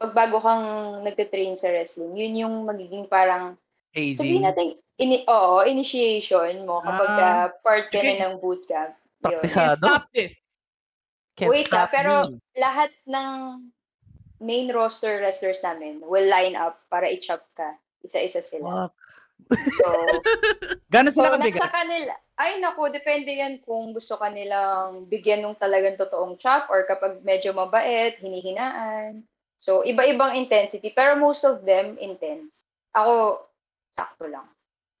pag 0.00 0.16
bago 0.16 0.42
kang 0.42 0.98
nagte-train 1.06 1.54
sa 1.54 1.70
wrestling, 1.70 2.16
yun 2.16 2.34
yung 2.48 2.54
magiging 2.66 3.06
parang, 3.06 3.54
sabihin 3.94 4.42
Hazing. 4.42 4.42
natin, 4.42 4.66
ini 4.98 5.22
oo, 5.28 5.62
initiation 5.62 6.64
mo 6.66 6.82
kapag 6.82 7.10
ka 7.12 7.28
Ah, 7.28 7.46
part 7.62 7.86
ka 7.92 8.02
na 8.02 8.32
ng 8.32 8.42
bootcamp. 8.42 8.96
Yun. 9.22 9.38
Practice 9.38 9.54
Can't 9.54 9.78
Sado? 9.78 9.86
stop 9.86 10.04
this. 10.10 10.34
Can't 11.38 11.50
Wait 11.54 11.70
ah, 11.70 11.86
stop 11.86 11.88
pero 11.94 12.12
me. 12.26 12.42
lahat 12.58 12.90
ng 13.06 13.30
main 14.42 14.66
roster 14.74 15.22
wrestlers 15.22 15.62
namin 15.62 16.02
will 16.02 16.26
line 16.26 16.58
up 16.58 16.82
para 16.90 17.06
i-chop 17.06 17.46
ka. 17.54 17.78
Isa-isa 18.02 18.42
sila. 18.42 18.90
Fuck. 18.90 18.94
So, 19.50 19.86
Gano'n 20.94 21.12
so 21.12 21.24
sila 21.24 21.36
nasa 21.36 21.40
kabigat? 21.40 21.72
kanila, 21.72 22.14
ay 22.38 22.52
naku, 22.60 22.82
depende 22.92 23.32
yan 23.32 23.60
kung 23.64 23.92
gusto 23.96 24.16
kanilang 24.20 25.08
bigyan 25.08 25.42
ng 25.44 25.58
talagang 25.58 25.96
totoong 25.96 26.36
chop 26.36 26.68
or 26.68 26.84
kapag 26.84 27.20
medyo 27.24 27.52
mabait, 27.56 28.18
hinihinaan. 28.20 29.24
So, 29.62 29.86
iba-ibang 29.86 30.34
intensity, 30.34 30.90
pero 30.90 31.14
most 31.14 31.46
of 31.46 31.62
them 31.62 31.94
intense. 32.02 32.66
Ako, 32.98 33.46
sakto 33.94 34.26
lang. 34.26 34.46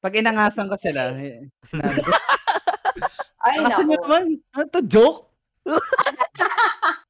Pag 0.02 0.18
inangasan 0.18 0.70
ko 0.70 0.76
sila, 0.78 1.14
eh, 1.18 1.50
sinabi 1.66 1.98
ko, 2.02 2.10
Ay, 3.42 3.58
Kasi 3.66 3.82
naku. 3.82 3.92
naman, 3.98 4.22
ano 4.54 4.64
to, 4.70 4.80
joke? 4.86 5.34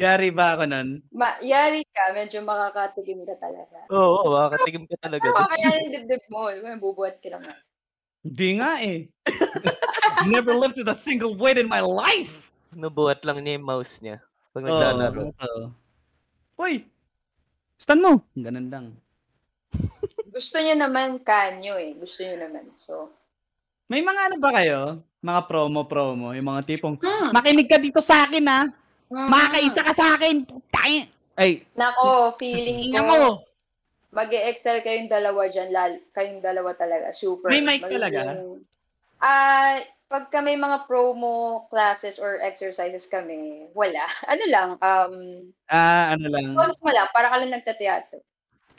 Yari 0.00 0.32
ba 0.32 0.56
ako 0.56 0.64
nun? 0.64 1.04
Ma- 1.12 1.36
yari 1.44 1.84
ka, 1.92 2.16
medyo 2.16 2.40
makakatigim 2.40 3.28
ka 3.28 3.36
talaga. 3.36 3.76
Oo, 3.92 4.24
oh, 4.24 4.32
makakatigim 4.32 4.88
ka 4.88 4.96
talaga. 5.04 5.28
Pero 5.28 5.36
dun. 5.36 5.52
kaya 5.52 5.68
yung 5.84 5.92
dibdib 5.92 6.24
mo, 6.32 6.48
bubuhat 6.80 7.20
ka 7.20 7.28
naman. 7.28 7.56
Hindi 8.24 8.48
nga 8.56 8.72
eh. 8.80 8.98
Never 10.32 10.56
lifted 10.56 10.88
a 10.88 10.96
single 10.96 11.36
weight 11.36 11.60
in 11.60 11.68
my 11.68 11.84
life. 11.84 12.48
Nubuhat 12.72 13.20
lang 13.28 13.44
niya 13.44 13.60
yung 13.60 13.68
mouse 13.68 14.00
niya. 14.00 14.16
Pag 14.56 14.64
Oo, 14.64 14.70
naglalaro. 14.72 15.20
ano 15.28 15.32
to? 15.36 15.52
Uy! 16.56 16.88
Stan 17.76 18.00
mo! 18.00 18.24
Ganun 18.32 18.72
lang. 18.72 18.86
Gusto 20.34 20.56
nyo 20.56 20.72
naman 20.78 21.20
kanyo 21.20 21.76
eh. 21.76 21.92
Gusto 22.00 22.24
nyo 22.24 22.36
naman. 22.48 22.64
So, 22.88 23.12
May 23.92 24.00
mga 24.00 24.32
ano 24.32 24.36
ba 24.40 24.50
kayo? 24.56 24.80
Mga 25.20 25.40
promo-promo? 25.44 26.32
Yung 26.32 26.48
mga 26.48 26.64
tipong, 26.64 26.96
hmm. 26.96 27.36
makinig 27.36 27.68
ka 27.68 27.76
dito 27.76 28.00
sa 28.00 28.24
akin 28.24 28.44
ha! 28.48 28.72
Hmm. 29.12 29.28
Makakaisa 29.28 29.84
ka 29.84 29.92
sa 29.92 30.16
akin! 30.16 30.48
Putang! 30.48 31.04
Ay, 31.32 31.64
Nako, 31.76 32.32
feeling 32.36 32.92
ko, 32.92 33.04
mo! 33.04 33.44
mag 34.08 34.28
excel 34.28 34.80
kayong 34.80 35.08
dalawa 35.08 35.48
dyan. 35.48 35.68
Lal, 35.68 36.00
kayong 36.12 36.40
dalawa 36.40 36.72
talaga. 36.72 37.12
Super. 37.12 37.48
May 37.48 37.60
mic 37.60 37.80
Magiging- 37.80 37.92
talaga? 37.92 38.20
Ah, 39.20 39.80
pagka 40.08 40.40
may 40.40 40.56
mga 40.56 40.84
promo 40.84 41.64
classes 41.68 42.16
or 42.16 42.36
exercises 42.40 43.04
kami, 43.04 43.68
wala. 43.72 44.04
Ano 44.32 44.44
lang, 44.48 44.68
um, 44.76 45.14
Ah, 45.68 46.12
ano 46.12 46.28
lang. 46.28 46.52
pause 46.52 46.76
mo 46.80 46.88
lang, 46.88 47.08
para 47.12 47.28
ka 47.28 47.36
lang 47.40 47.52
nagtateatro. 47.52 48.20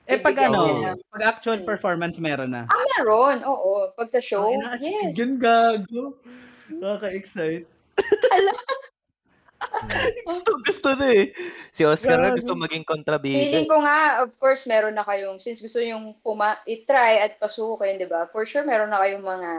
Eh 0.03 0.19
pag 0.19 0.35
ano, 0.35 0.83
ng- 0.83 0.99
pag 1.09 1.23
actual 1.31 1.63
Hmm. 1.63 1.65
performance 1.65 2.19
meron 2.19 2.51
na. 2.51 2.67
Ah, 2.67 2.83
meron. 2.97 3.41
Oo. 3.45 3.89
Pag 3.95 4.09
sa 4.11 4.19
show, 4.19 4.51
ina, 4.51 4.75
astig 4.75 4.93
yes. 4.93 5.15
yun, 5.15 5.39
gago. 5.39 6.19
Nakaka-excite. 6.69 7.65
Gusto, 10.27 10.49
gusto 10.61 10.89
na 10.95 11.07
eh. 11.09 11.25
Si 11.69 11.83
Oscar 11.83 12.19
Grabe. 12.19 12.35
gusto 12.37 12.53
maging 12.53 12.83
kontrabida. 12.83 13.35
Feeling 13.37 13.67
ko 13.67 13.77
nga, 13.81 14.21
of 14.21 14.31
course, 14.37 14.63
meron 14.63 14.95
na 14.95 15.03
kayong, 15.03 15.37
since 15.37 15.59
gusto 15.59 15.79
yung 15.79 16.15
puma, 16.19 16.59
i-try 16.65 17.19
at 17.19 17.35
pasukin, 17.37 17.97
di 17.97 18.07
ba? 18.07 18.27
For 18.29 18.43
sure, 18.43 18.63
meron 18.63 18.89
na 18.89 18.99
kayong 18.99 19.21
mga 19.21 19.49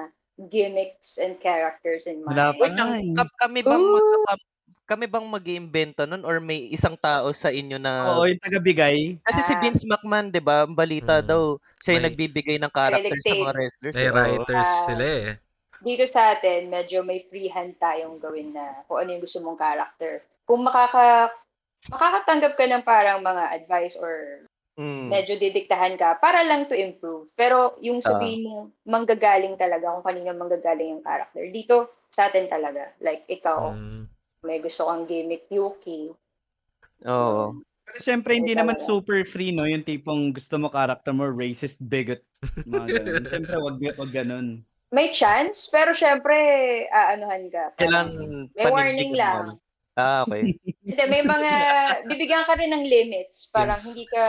gimmicks 0.51 1.17
and 1.17 1.39
characters 1.39 2.05
in 2.05 2.23
mind. 2.23 2.35
Wala 2.35 2.45
pa 2.53 2.61
Wait 2.61 2.75
lang, 2.75 2.91
eh. 2.99 3.15
ka- 3.15 3.39
kami 3.41 3.61
bang 3.61 3.79
Ooh. 3.79 3.95
magpapa- 3.95 4.53
kami 4.85 5.07
bang 5.09 5.27
mag-iimbento 5.27 6.05
nun 6.05 6.29
or 6.29 6.37
may 6.39 6.69
isang 6.69 6.93
tao 6.95 7.33
sa 7.33 7.49
inyo 7.49 7.81
na 7.81 8.05
Oo, 8.13 8.29
yung 8.29 8.37
taga-bigay. 8.37 9.17
Kasi 9.25 9.41
si 9.41 9.57
Ah. 9.57 9.61
Vince 9.63 9.81
McMahon, 9.83 10.29
'di 10.29 10.45
ba, 10.45 10.69
ang 10.69 10.77
balita 10.77 11.19
Mm. 11.19 11.27
daw, 11.27 11.43
siya 11.81 11.97
yung 11.97 12.05
May- 12.05 12.09
nagbibigay 12.13 12.57
ng 12.61 12.69
character 12.69 13.17
sa 13.17 13.33
mga 13.33 13.53
wrestlers. 13.57 13.95
May 13.97 14.05
eh. 14.05 14.11
Oo. 14.11 14.17
writers 14.21 14.69
Ah. 14.69 14.85
sila 14.85 15.05
eh. 15.09 15.29
Dito 15.85 16.09
sa 16.09 16.33
atin, 16.33 16.73
medyo 16.73 17.05
may 17.05 17.29
freehand 17.29 17.77
tayong 17.77 18.17
gawin 18.17 18.57
na 18.57 18.83
kung 18.89 19.05
ano 19.05 19.13
yung 19.13 19.23
gusto 19.23 19.39
mong 19.45 19.61
character. 19.61 20.25
Kung 20.49 20.65
makaka 20.65 21.29
makakatanggap 21.93 22.53
ka 22.57 22.65
ng 22.65 22.85
parang 22.89 23.21
mga 23.21 23.45
advice 23.53 23.95
or 24.01 24.49
Mm. 24.75 25.07
medyo 25.07 25.39
didiktahan 25.39 25.95
ka 25.95 26.19
para 26.19 26.43
lang 26.43 26.67
to 26.67 26.75
improve. 26.75 27.31
Pero 27.39 27.79
yung 27.79 28.03
Ah. 28.03 28.11
sabihin 28.11 28.43
mo, 28.43 28.75
manggagaling 28.83 29.55
talaga 29.55 29.95
kung 29.95 30.03
kanina 30.03 30.35
manggagaling 30.35 30.99
yung 30.99 31.05
character. 31.05 31.47
Dito, 31.47 31.95
sa 32.11 32.27
atin 32.27 32.51
talaga. 32.51 32.91
Like, 32.99 33.23
ikaw, 33.31 33.71
Mm. 33.71 34.11
may 34.43 34.59
gusto 34.59 34.91
kang 34.91 35.07
gimmick, 35.07 35.47
Yuki. 35.47 36.11
Oo. 37.07 37.63
Pero 37.87 37.99
syempre, 38.03 38.35
hindi 38.35 38.57
naman 38.59 38.75
super 38.81 39.23
free, 39.23 39.55
no? 39.55 39.63
Yung 39.63 39.87
tipong 39.87 40.35
gusto 40.35 40.59
mo 40.59 40.67
character 40.67 41.15
mo, 41.15 41.31
racist, 41.31 41.79
bigot. 41.79 42.27
Mga 42.67 42.87
ganun. 42.99 43.25
syempre, 43.31 43.55
wag, 43.63 43.77
wag 43.79 44.11
ganun. 44.11 44.47
May 44.93 45.13
chance, 45.17 45.71
pero 45.73 45.95
syempre, 45.97 46.37
aanuhan 46.93 47.49
ka. 47.49 47.73
Kailan 47.79 48.09
May 48.55 48.69
warning 48.69 49.17
lang. 49.17 49.57
Ah, 49.97 50.23
okay. 50.27 50.51
Hindi, 50.85 51.03
may 51.09 51.23
mga, 51.25 51.51
bibigyan 52.09 52.45
ka 52.45 52.55
rin 52.61 52.73
ng 52.77 52.85
limits. 52.85 53.49
Parang 53.49 53.81
Yes. 53.81 53.97
hindi 53.97 54.05
ka, 54.13 54.25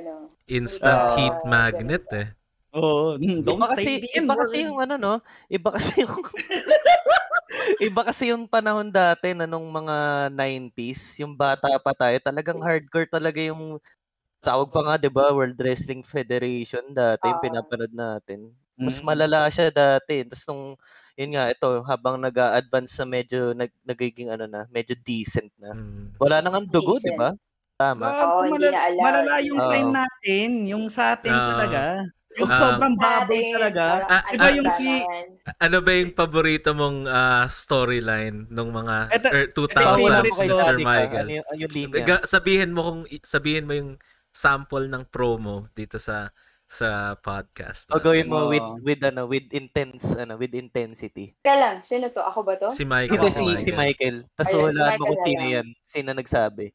ano, 0.00 0.32
Instant 0.48 1.04
Ah, 1.04 1.12
heat 1.12 1.44
magnet 1.44 2.08
eh. 2.08 2.32
Oo. 2.72 3.20
mm, 3.20 3.44
Don't 3.44 3.60
Iba 3.60 3.68
kasi, 3.68 3.90
say 3.90 4.00
the 4.00 4.08
iba 4.16 4.32
kasi 4.36 4.64
yung 4.64 4.80
ano, 4.80 4.96
no? 4.96 5.14
Iba 5.52 5.76
kasi 5.76 6.04
yung... 6.08 6.14
iba 7.88 8.02
kasi 8.06 8.30
yung 8.32 8.46
panahon 8.48 8.90
dati 8.92 9.32
na 9.36 9.46
nung 9.48 9.68
mga 9.72 10.28
90s, 10.34 11.18
yung 11.22 11.34
bata 11.36 11.68
pa 11.82 11.92
tayo, 11.96 12.16
talagang 12.22 12.60
hardcore 12.62 13.08
talaga 13.10 13.40
yung 13.42 13.80
tawag 14.44 14.70
pa 14.72 14.80
nga, 14.86 14.94
'di 15.00 15.10
ba, 15.12 15.32
World 15.34 15.58
Wrestling 15.60 16.02
Federation 16.06 16.92
dati 16.94 17.32
yung 17.34 17.42
Ah. 17.42 17.42
pinapanood 17.42 17.92
natin. 17.94 18.54
Mas 18.78 18.98
Mm. 18.98 19.04
malala 19.04 19.50
siya 19.50 19.68
dati. 19.68 20.22
Tapos 20.22 20.46
nung 20.46 20.64
yun 21.14 21.34
nga 21.34 21.50
ito, 21.50 21.82
habang 21.82 22.22
nag-a-advance 22.22 22.94
na 22.96 23.06
medyo 23.10 23.50
nag 23.52 23.74
nagiging 23.82 24.30
ano 24.30 24.46
na, 24.46 24.70
medyo 24.70 24.94
decent 25.02 25.50
na. 25.58 25.74
Mm. 25.74 26.14
Wala 26.16 26.38
nang 26.38 26.54
ang 26.54 26.68
dugo, 26.70 26.96
'di 26.96 27.10
Decent. 27.10 27.18
ba? 27.18 27.30
Tama. 27.74 28.06
Hindi 28.42 28.58
malala, 28.58 28.78
na 28.90 28.98
malala 28.98 29.34
yung 29.38 29.60
Oo. 29.60 29.70
time 29.70 29.90
natin. 29.92 30.48
Yung 30.66 30.84
sa 30.88 31.14
atin 31.14 31.30
Oo. 31.30 31.46
talaga. 31.48 31.82
Yung 32.38 32.50
Ah. 32.50 32.58
sobrang 32.60 32.94
baboy 32.94 33.42
talaga. 33.50 33.84
Ah, 34.04 34.22
iba 34.30 34.48
yung 34.52 34.66
ano 34.66 34.74
si-. 34.74 35.02
Ano 35.58 35.76
ba 35.78 35.90
yung 35.90 36.10
paborito 36.12 36.70
mong 36.70 36.98
ah, 37.04 37.46
storyline 37.46 38.46
nung 38.48 38.70
mga 38.70 38.96
Ito- 39.10 39.30
er, 39.30 39.42
ito 39.44 39.58
yung 39.58 39.70
2000s, 39.74 40.26
favorite 40.28 40.30
ko, 40.30 40.42
Mr. 40.54 40.76
Michael? 40.78 41.26
Ano 41.26 41.32
yung, 41.34 41.46
yung 41.56 41.72
linya? 41.72 42.16
Sabihin 42.24 42.70
mo 42.70 42.80
kung 42.82 43.00
sabihin 43.22 43.66
mo 43.66 43.72
yung 43.74 43.90
sample 44.30 44.86
ng 44.86 45.02
promo 45.06 45.66
dito 45.72 45.98
sa 45.98 46.30
sa 46.68 47.16
podcast. 47.16 47.88
O 47.88 47.96
gawin 47.96 48.28
mo 48.28 48.52
with 48.52 48.60
Oo. 48.60 48.76
with 48.84 49.00
ano, 49.00 49.24
with 49.24 49.48
intense 49.56 50.12
ano, 50.14 50.36
with 50.36 50.52
intensity. 50.52 51.32
Lang, 51.48 51.80
sino 51.80 52.12
to? 52.12 52.20
Ako 52.20 52.44
ba 52.44 52.60
to? 52.60 52.76
Si 52.76 52.84
Michael. 52.84 53.16
Hindi 53.16 53.32
si 53.32 53.40
si 53.40 53.42
Michael. 53.42 53.64
si 53.64 53.72
Michael. 53.72 54.16
Tapos 54.36 54.52
Ayun, 54.52 54.60
si 54.60 54.64
wala 54.68 54.76
mo 54.76 54.84
Michael 54.84 55.00
kung 55.08 55.16
na 55.16 55.24
sino 55.24 55.44
yan. 55.48 55.66
Sino 55.82 56.08
nagsabi. 56.12 56.66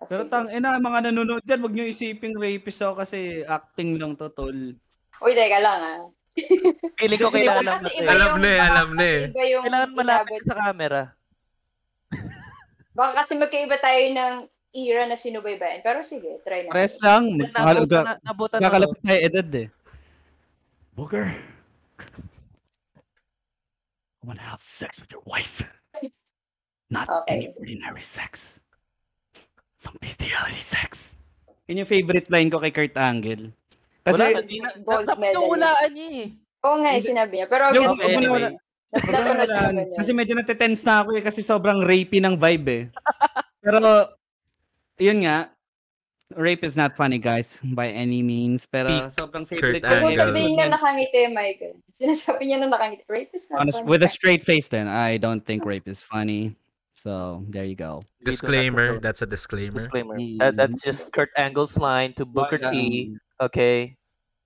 Pero 0.00 0.24
tang 0.26 0.48
ina, 0.48 0.80
mga 0.80 1.12
nanonood 1.12 1.44
dyan, 1.44 1.60
wag 1.60 1.74
nyo 1.76 1.84
isiping 1.86 2.34
rapist 2.40 2.80
ako 2.80 3.04
kasi 3.04 3.44
acting 3.46 4.00
lang 4.00 4.16
to, 4.16 4.32
tol. 4.32 4.58
Uy, 5.20 5.32
teka 5.36 5.60
lang 5.60 5.80
ah. 5.84 6.00
Feeling 6.98 7.20
ko 7.20 7.28
Kasi 7.28 7.44
kailangan 7.44 7.84
Kasi 7.84 8.00
mo 8.00 8.00
eh. 8.00 8.08
Alam 8.08 8.28
yung 8.30 8.40
na 8.40 8.48
eh, 8.48 8.60
alam 8.60 8.88
na 8.96 9.04
kasi 9.04 9.12
eh. 9.12 9.20
Iba 9.28 9.42
yung 9.44 9.64
Kailangan 9.68 9.90
malapit 9.92 10.42
sa 10.48 10.56
camera. 10.56 11.02
Baka 12.96 13.10
kasi 13.22 13.32
magkaiba 13.36 13.76
tayo 13.78 14.02
ng 14.10 14.34
era 14.70 15.06
na 15.06 15.18
sinubaybayan. 15.18 15.82
Pero 15.82 16.02
sige, 16.06 16.38
try 16.46 16.66
natin. 16.66 16.72
Press 16.74 16.98
lang. 17.02 17.24
Nabutan 17.36 18.02
na, 18.06 18.12
nabutan 18.22 18.58
na. 18.58 18.64
Kakalapit 18.66 19.00
tayo 19.02 19.20
edad 19.20 19.48
eh. 19.56 19.68
Booker. 20.94 21.26
I 24.20 24.22
wanna 24.22 24.44
have 24.44 24.60
sex 24.62 25.00
with 25.00 25.10
your 25.10 25.24
wife. 25.24 25.64
Not 26.90 27.06
Okay. 27.08 27.30
any 27.30 27.46
ordinary 27.56 28.02
sex. 28.02 28.58
Some 29.78 29.96
bestiality 30.02 30.60
sex. 30.60 31.14
Yun 31.70 31.86
yung 31.86 31.90
favorite 31.90 32.28
line 32.28 32.50
ko 32.50 32.58
kay 32.58 32.74
Kurt 32.74 32.98
Angle. 32.98 33.54
Kasi, 34.02 34.18
Wala, 34.18 34.42
hindi 34.42 34.58
na. 34.58 34.68
Nawalaan 35.16 35.90
niya 35.94 36.08
eh. 36.26 36.28
Oo 36.66 36.76
nga, 36.82 36.90
eh, 36.92 37.00
sinabi 37.00 37.32
niya. 37.40 37.46
Pero 37.48 37.62
Yung- 37.72 37.94
okay, 37.94 38.12
anyway. 38.12 38.52
Kasi 39.96 40.10
medyo 40.10 40.34
natitense 40.34 40.82
na 40.82 41.00
ako 41.00 41.14
eh 41.14 41.22
kasi 41.22 41.46
sobrang 41.46 41.78
rapey 41.78 42.18
ng 42.18 42.34
vibe 42.34 42.68
eh. 42.68 42.84
Pero 43.62 43.78
yun 45.00 45.24
nga, 45.24 45.50
rape 46.36 46.62
is 46.62 46.76
not 46.76 46.94
funny 46.94 47.18
guys 47.18 47.58
by 47.74 47.88
any 47.90 48.22
means. 48.22 48.62
Pero 48.64 48.86
Peak 48.86 49.10
sobrang 49.10 49.42
favorite 49.48 49.82
Huwag 49.82 50.00
mo 50.00 50.08
Angle. 50.12 50.30
sabihin 50.30 50.50
niya 50.54 50.66
nakangiti, 50.70 51.20
Michael. 51.34 51.74
Sinasabi 51.90 52.42
niya 52.46 52.62
na 52.62 52.70
nakangiti. 52.70 53.02
Rape 53.10 53.34
is 53.34 53.50
not 53.50 53.66
Honest, 53.66 53.82
funny. 53.82 53.90
with 53.90 54.02
a 54.04 54.10
straight 54.10 54.44
face 54.44 54.68
then, 54.68 54.86
I 54.86 55.16
don't 55.18 55.42
think 55.42 55.64
rape 55.66 55.88
is 55.88 55.98
funny. 56.04 56.54
So, 56.94 57.40
there 57.48 57.64
you 57.64 57.74
go. 57.74 58.04
Disclaimer, 58.22 58.92
Dito 58.92 58.94
na 58.94 58.98
to. 59.00 59.04
that's 59.08 59.22
a 59.22 59.26
disclaimer. 59.26 59.78
Disclaimer. 59.80 60.20
Mm. 60.20 60.38
That, 60.38 60.54
that's 60.60 60.84
just 60.84 61.08
Kurt 61.16 61.32
Angle's 61.40 61.80
line 61.80 62.12
to 62.20 62.28
Booker 62.28 62.60
T. 62.60 63.16
Okay? 63.40 63.96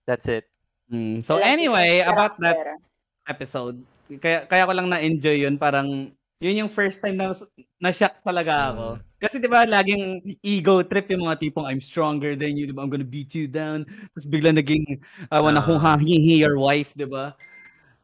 That's 0.07 0.29
it. 0.31 0.47
Mm, 0.93 1.25
So 1.27 1.37
anyway, 1.43 2.01
about 2.07 2.39
that 2.41 2.79
episode, 3.27 3.83
kaya 4.23 4.45
kaya 4.47 4.69
ko 4.69 4.73
lang 4.77 4.87
na-enjoy 4.93 5.43
yun, 5.49 5.59
parang 5.59 6.13
yun 6.45 6.61
yung 6.61 6.73
first 6.73 7.01
time 7.01 7.17
na 7.17 7.33
na-shock 7.81 8.21
talaga 8.21 8.69
ako. 8.71 8.87
Mm. 8.95 9.01
Kasi 9.17 9.37
'di 9.41 9.49
ba 9.49 9.65
laging 9.65 10.05
ego 10.45 10.85
trip 10.85 11.09
yung 11.09 11.25
mga 11.25 11.41
tipong 11.41 11.65
I'm 11.65 11.81
stronger 11.81 12.37
than 12.37 12.61
you, 12.61 12.69
'di 12.69 12.77
ba? 12.77 12.85
I'm 12.85 12.93
gonna 12.93 13.09
beat 13.09 13.33
you 13.33 13.49
down. 13.49 13.89
Tapos 14.13 14.29
bigla 14.29 14.53
naging 14.53 15.01
I 15.33 15.41
wanna 15.41 15.59
Ah. 15.59 15.67
huhahihi 15.67 16.37
your 16.37 16.61
wife, 16.61 16.93
'di 16.93 17.09
ba? 17.09 17.33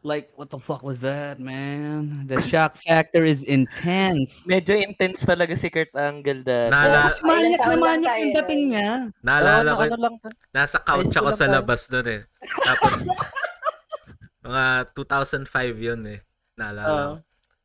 Like 0.01 0.33
what 0.33 0.49
the 0.49 0.57
fuck 0.57 0.81
was 0.81 1.05
that, 1.05 1.37
man? 1.37 2.25
The 2.25 2.41
shock 2.41 2.81
factor 2.81 3.21
is 3.21 3.45
intense. 3.45 4.49
Medyo 4.49 4.81
intense 4.81 5.29
talaga 5.29 5.53
si 5.53 5.69
Kurt 5.69 5.93
Angle 5.93 6.41
dati. 6.41 6.73
Naalala- 6.73 7.13
Kasi 7.13 7.21
manyak 7.21 7.61
na 7.61 7.77
manyak 7.77 8.15
yung 8.17 8.33
dating 8.33 8.63
nun. 8.65 8.71
niya. 8.73 8.91
Naalala 9.21 9.69
ko, 9.77 9.83
ano 9.85 9.97
lang. 10.01 10.15
nasa 10.57 10.81
couch 10.81 11.13
ako 11.13 11.37
sa 11.37 11.53
labas 11.53 11.85
doon 11.85 12.07
eh. 12.17 12.21
Tapos, 12.65 12.97
mga 14.49 14.65
2005 14.97 15.77
yun 15.77 16.01
eh. 16.09 16.21
Naalala 16.57 16.89
ko. 16.89 17.15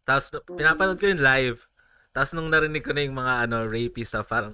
Tapos, 0.05 0.29
no- 0.29 0.45
pinapanood 0.47 0.97
ko 0.97 1.05
yung 1.05 1.19
live. 1.19 1.59
Tapos, 2.09 2.31
nung 2.31 2.47
narinig 2.47 2.79
ko 2.79 2.93
na 2.93 3.01
yung 3.01 3.17
mga 3.17 3.43
ano, 3.43 3.65
rapey 3.65 4.05
stuff, 4.05 4.25
parang, 4.25 4.53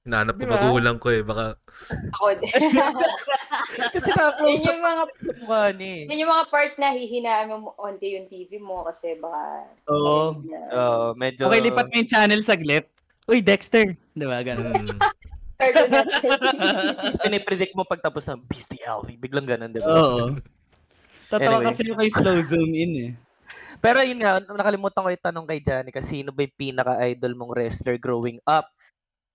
hinahanap 0.00 0.32
ko 0.32 0.40
Di 0.40 0.48
ba? 0.48 0.54
magulang 0.56 0.96
ko 0.96 1.08
eh. 1.10 1.20
Baka, 1.20 1.58
Ako 2.14 2.26
din. 2.38 2.50
Kasi 3.92 4.08
yun 4.08 4.16
na-close 4.16 4.64
yung 4.70 4.80
mga 4.80 5.02
eh. 5.76 6.00
yun 6.06 6.22
yung 6.22 6.32
mga 6.32 6.46
part 6.48 6.72
na 6.76 6.88
hihinaan 6.90 7.50
mo 7.52 7.74
onti 7.76 8.14
yung 8.14 8.26
TV 8.26 8.56
mo 8.56 8.80
kasi 8.82 9.18
baka 9.18 9.66
Oo. 9.86 10.38
na- 10.40 10.70
Oo, 10.70 11.06
medyo... 11.12 11.44
Okay, 11.44 11.60
lipat 11.60 11.86
mo 11.86 11.94
yung 11.94 12.08
channel 12.08 12.40
saglit. 12.40 12.86
Uy, 13.26 13.38
Dexter. 13.38 13.94
'Di 14.10 14.24
ba 14.24 14.40
ganun? 14.40 14.72
mm, 14.72 14.98
Network. 15.60 16.08
Pinipredict 17.20 17.74
mo 17.78 17.84
pagtapos 17.84 18.24
ng 18.26 18.40
bestiality. 18.42 19.14
Biglang 19.14 19.46
ganun, 19.46 19.70
di 19.70 19.78
ba? 19.78 19.86
Oo. 19.88 20.22
Tatawa 21.28 21.60
Anyway. 21.60 21.66
kasi 21.68 21.80
yung 21.86 21.98
kay 21.98 22.10
slow 22.10 22.38
zoom 22.40 22.70
in 22.72 22.92
eh. 22.96 23.10
Pero 23.80 24.04
yun 24.04 24.20
nga, 24.20 24.44
nakalimutan 24.44 25.00
ko 25.00 25.08
yung 25.08 25.26
tanong 25.26 25.46
kay 25.48 25.60
Johnny 25.64 25.90
kasi 25.90 26.20
sino 26.20 26.30
ba 26.36 26.44
yung 26.44 26.60
pinaka-idol 26.60 27.32
mong 27.32 27.56
wrestler 27.56 27.96
growing 27.96 28.36
up? 28.44 28.68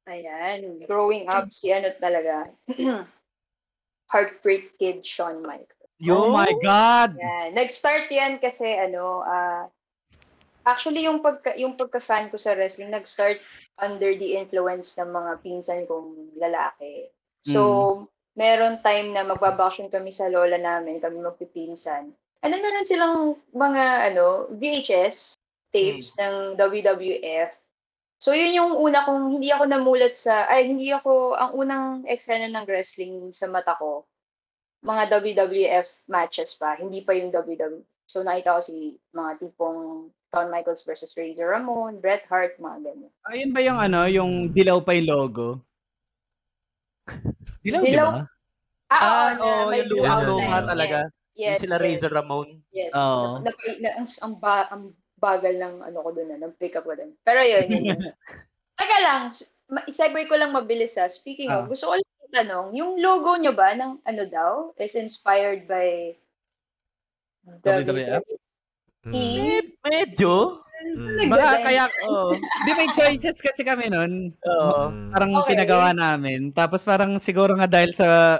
Ayan, 0.05 0.85
growing 0.85 1.25
up 1.25 1.49
si 1.49 1.73
ano 1.73 1.89
talaga. 1.97 2.45
Heartbreak 4.13 4.77
Kid 4.77 5.01
Shawn 5.01 5.41
Michaels. 5.41 5.73
Oh 6.05 6.29
my 6.29 6.53
God! 6.61 7.17
Yan. 7.17 7.57
Nag-start 7.57 8.05
yan 8.13 8.37
kasi 8.37 8.69
ano, 8.77 9.25
ah 9.25 9.65
actually 10.65 11.05
yung 11.05 11.21
pagka 11.21 11.53
yung 11.57 11.77
pagka-fan 11.77 12.33
ko 12.33 12.37
sa 12.41 12.57
wrestling 12.57 12.89
nag-start 12.89 13.37
under 13.81 14.13
the 14.17 14.37
influence 14.37 14.97
ng 14.97 15.13
mga 15.13 15.31
pinsan 15.45 15.85
kong 15.89 16.37
lalaki. 16.37 17.09
So, 17.45 18.09
meron 18.33 18.81
time 18.81 19.13
na 19.13 19.21
magbabakasyon 19.21 19.93
kami 19.93 20.09
sa 20.09 20.25
lola 20.25 20.57
namin, 20.57 20.97
kami 20.97 21.21
magpipinsan. 21.21 22.09
Then 22.41 22.61
meron 22.61 22.85
silang 22.85 23.15
mga 23.51 23.83
ano, 24.11 24.25
VHS 24.53 25.33
tapes 25.69 26.15
ng 26.15 26.55
WWF. 26.55 27.51
So 28.15 28.31
yun 28.31 28.55
yung 28.55 28.71
una 28.75 29.03
kong 29.03 29.27
hindi 29.29 29.51
ako 29.51 29.63
namulat 29.65 30.15
sa 30.15 30.47
ay 30.47 30.65
hindi 30.65 30.87
ako 30.89 31.35
ang 31.35 31.51
unang 31.53 31.85
eksena 32.05 32.47
ng 32.47 32.65
wrestling 32.65 33.29
sa 33.29 33.45
mata 33.45 33.75
ko. 33.75 34.07
Mga 34.81 35.03
WWF 35.19 36.05
matches 36.07 36.55
pa, 36.55 36.77
hindi 36.77 37.01
pa 37.01 37.11
yung 37.11 37.29
WWE. 37.29 37.81
So 38.05 38.21
nakita 38.21 38.55
ko 38.55 38.61
si 38.61 38.75
mga 39.11 39.31
tipong 39.41 40.09
Shawn 40.29 40.47
Michaels 40.47 40.85
versus 40.85 41.15
Razor 41.17 41.49
Ramon, 41.49 41.97
Bret 41.97 42.23
Hart, 42.25 42.55
mga 42.55 42.85
ganyan. 42.85 43.11
Ayun 43.25 43.51
ba 43.51 43.59
yung 43.59 43.79
ano, 43.81 44.05
yung 44.05 44.31
dilaw 44.51 44.79
pa 44.79 44.93
yung 44.93 45.09
logo? 45.09 45.47
Dilaw, 47.65 47.81
di 47.81 47.89
Dilaw? 47.91 48.09
ba? 48.11 48.21
Ah, 48.87 49.01
oo, 49.01 49.01
Ah, 49.01 49.29
na 49.33 49.69
may 49.73 49.81
yung 49.81 49.89
blue 49.89 50.05
outline. 50.05 50.29
luha 50.29 50.57
talaga. 50.61 50.97
Yes, 51.01 51.13
Yung 51.35 51.59
sila 51.59 51.75
yes, 51.75 51.83
Razor 51.83 52.11
Ramon. 52.15 52.49
Yes. 52.71 52.91
Oo. 52.95 53.43
Na, 53.43 53.51
na, 53.51 53.71
na, 53.79 53.89
ang, 53.99 54.07
ang, 54.07 54.33
ba, 54.39 54.71
ang 54.71 54.83
bagal 55.15 55.55
ng 55.55 55.75
ano 55.83 55.97
ko 55.99 56.09
doon, 56.15 56.39
ng 56.39 56.55
pick 56.55 56.75
up 56.75 56.87
ko 56.87 56.95
doon. 56.95 57.11
Pero 57.21 57.43
yun, 57.43 57.67
yun. 57.67 57.83
yun. 57.91 58.01
Teka 58.79 58.97
lang, 59.03 59.31
i-segue 59.87 60.27
ko 60.27 60.35
lang 60.35 60.51
mabilis 60.51 60.95
ha. 60.95 61.07
Speaking 61.07 61.51
Ah. 61.51 61.63
of, 61.63 61.71
gusto 61.71 61.91
ko 61.91 61.95
lang 61.95 62.13
tanong, 62.35 62.75
yung 62.75 62.99
logo 62.99 63.35
nyo 63.35 63.51
ba 63.51 63.71
ng 63.71 64.03
ano 64.03 64.23
daw 64.27 64.53
is 64.75 64.95
inspired 64.95 65.63
by 65.67 66.11
WWF? 67.63 68.23
Mm. 69.05 69.13
Med- 69.13 69.75
medyo. 69.85 70.59
Mm. 70.75 71.31
Baka 71.31 71.63
kaya, 71.63 71.83
Oo. 72.09 72.35
di 72.35 72.71
may 72.75 72.89
choices 72.91 73.39
kasi 73.39 73.63
kami 73.63 73.87
nun. 73.87 74.33
Oo. 74.43 74.91
Mm. 74.91 75.09
Parang 75.13 75.31
Okay. 75.39 75.49
pinagawa 75.55 75.95
namin. 75.95 76.51
Tapos 76.51 76.83
parang 76.83 77.15
siguro 77.15 77.55
nga 77.55 77.69
dahil 77.69 77.95
sa 77.95 78.39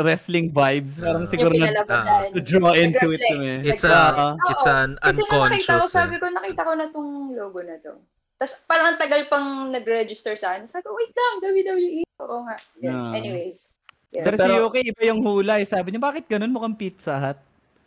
wrestling 0.00 0.48
vibes, 0.48 0.98
parang 0.98 1.22
Ah. 1.22 1.30
siguro 1.30 1.52
na 1.52 1.84
to 2.28 2.40
draw 2.40 2.72
into 2.72 3.10
it 3.10 3.20
kami. 3.22 3.64
It's 3.64 3.80
Like, 3.80 4.16
a 4.16 4.36
it's 4.48 4.66
an 4.66 4.90
Kasi 4.96 5.20
nung 5.20 5.26
nakita 5.26 5.26
ko, 5.26 5.36
unconscious. 5.38 5.90
sabi 5.90 6.14
eh. 6.14 6.18
ko, 6.18 6.26
nakita 6.28 6.60
ko 6.60 6.72
na 6.72 6.86
tong 6.88 7.10
logo 7.32 7.58
na 7.60 7.76
to. 7.76 7.92
Tapos 8.36 8.54
parang 8.64 8.86
ang 8.86 8.98
tagal 8.98 9.22
pang 9.26 9.46
nag-register 9.68 10.32
sa 10.34 10.52
akin. 10.52 10.64
Sabi 10.64 10.82
ko, 10.82 10.94
wait 10.94 11.12
lang, 11.12 11.34
WWE. 11.42 12.02
Oo 12.18 12.36
nga. 12.42 12.56
Yun. 12.78 12.90
Ah. 12.90 13.12
Anyways. 13.12 13.76
Yun. 14.10 14.24
Pero, 14.24 14.34
si 14.34 14.42
Pero- 14.42 14.56
Yuki, 14.58 14.80
iba 14.86 15.02
yung 15.06 15.20
hula. 15.20 15.54
eh. 15.56 15.64
Sabi 15.64 15.92
niya, 15.92 16.00
bakit 16.02 16.24
ganun? 16.26 16.50
Mukhang 16.50 16.74
Pizza 16.74 17.14
Hut. 17.14 17.38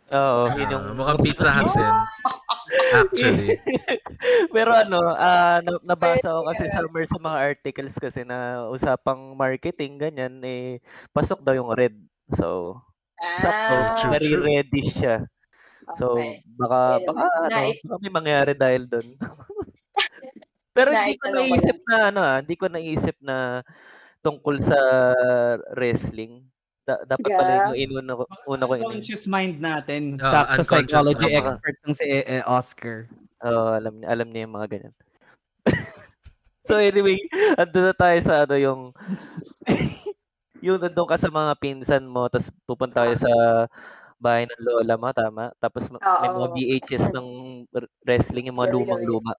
Oo, 0.08 0.46
Ah, 0.46 0.54
yun 0.54 0.68
yung... 0.70 0.84
mukhang 0.94 1.18
Pizza 1.18 1.50
Hut 1.50 1.68
din. 1.70 1.94
Actually. 2.94 3.48
Pero 4.54 4.70
ano, 4.74 5.00
ah 5.14 5.60
na- 5.64 5.82
nabasa 5.84 6.32
ko 6.32 6.42
kasi 6.48 6.64
somewhere 6.70 7.06
sa 7.08 7.18
mga 7.20 7.38
articles 7.54 7.94
kasi 8.00 8.24
na 8.24 8.66
usapang 8.70 9.36
marketing, 9.36 10.00
ganyan, 10.00 10.40
eh, 10.44 10.80
pasok 11.14 11.40
daw 11.44 11.54
yung 11.56 11.72
red. 11.74 11.94
So, 12.36 12.78
Ah, 13.20 13.94
true, 13.98 14.10
very 14.12 14.32
reddish 14.36 15.00
siya. 15.00 15.26
So, 15.94 16.06
okay. 16.10 16.42
baka, 16.58 16.80
Well, 17.00 17.06
baka, 17.08 17.24
ano, 17.48 17.48
nai- 17.54 17.80
baka 17.84 17.96
may 18.02 18.12
mangyari 18.12 18.52
dahil 18.56 18.82
doon. 18.90 19.08
Pero 20.76 20.88
hindi 20.94 21.14
ko 21.18 21.26
naisip 21.30 21.76
na, 21.86 21.96
ano 22.10 22.20
ah, 22.22 22.36
hindi 22.42 22.54
ko 22.58 22.66
naisip 22.66 23.16
na 23.22 23.62
tungkol 24.24 24.56
sa 24.62 24.78
wrestling. 25.76 26.44
Da- 26.84 27.00
dapat 27.08 27.30
pala 27.32 27.48
Yeah. 27.48 27.64
yung 27.72 27.78
inuna 27.80 28.12
ko, 28.12 28.24
una 28.52 28.64
ko 28.68 28.72
ini. 28.76 28.84
Unconscious 28.84 29.24
mind 29.24 29.56
natin. 29.56 30.20
Ah, 30.20 30.44
Sakto 30.44 30.62
psychology 30.68 31.32
mind. 31.32 31.36
expert 31.40 31.76
ng 31.88 31.94
si 31.96 32.04
eh, 32.04 32.24
eh, 32.28 32.42
Oscar. 32.44 33.08
Oo, 33.40 33.72
alam 33.72 33.92
niya, 33.96 34.06
alam 34.12 34.28
niya 34.28 34.44
yung 34.44 34.54
mga 34.60 34.68
ganyan. 34.68 34.94
so 36.68 36.76
anyway, 36.76 37.16
ando 37.56 37.78
na 37.88 37.94
tayo 37.96 38.18
sa 38.20 38.44
ano 38.44 38.54
yung 38.60 38.80
yung 40.64 40.76
nandun 40.76 41.08
ka 41.08 41.16
sa 41.16 41.32
mga 41.32 41.56
pinsan 41.56 42.04
mo, 42.04 42.28
tapos 42.28 42.52
pupunta 42.68 43.04
tayo 43.04 43.16
sa 43.16 43.32
bahay 44.20 44.44
ng 44.44 44.60
lola 44.60 44.96
mo, 44.96 45.08
tama? 45.12 45.52
Tapos 45.60 45.88
ma- 45.88 46.00
may 46.00 46.28
mga. 46.32 46.48
VHS 46.84 47.12
ng 47.12 47.28
wrestling, 48.04 48.48
yung 48.48 48.60
mga 48.60 48.72
lumang-luma. 48.72 49.36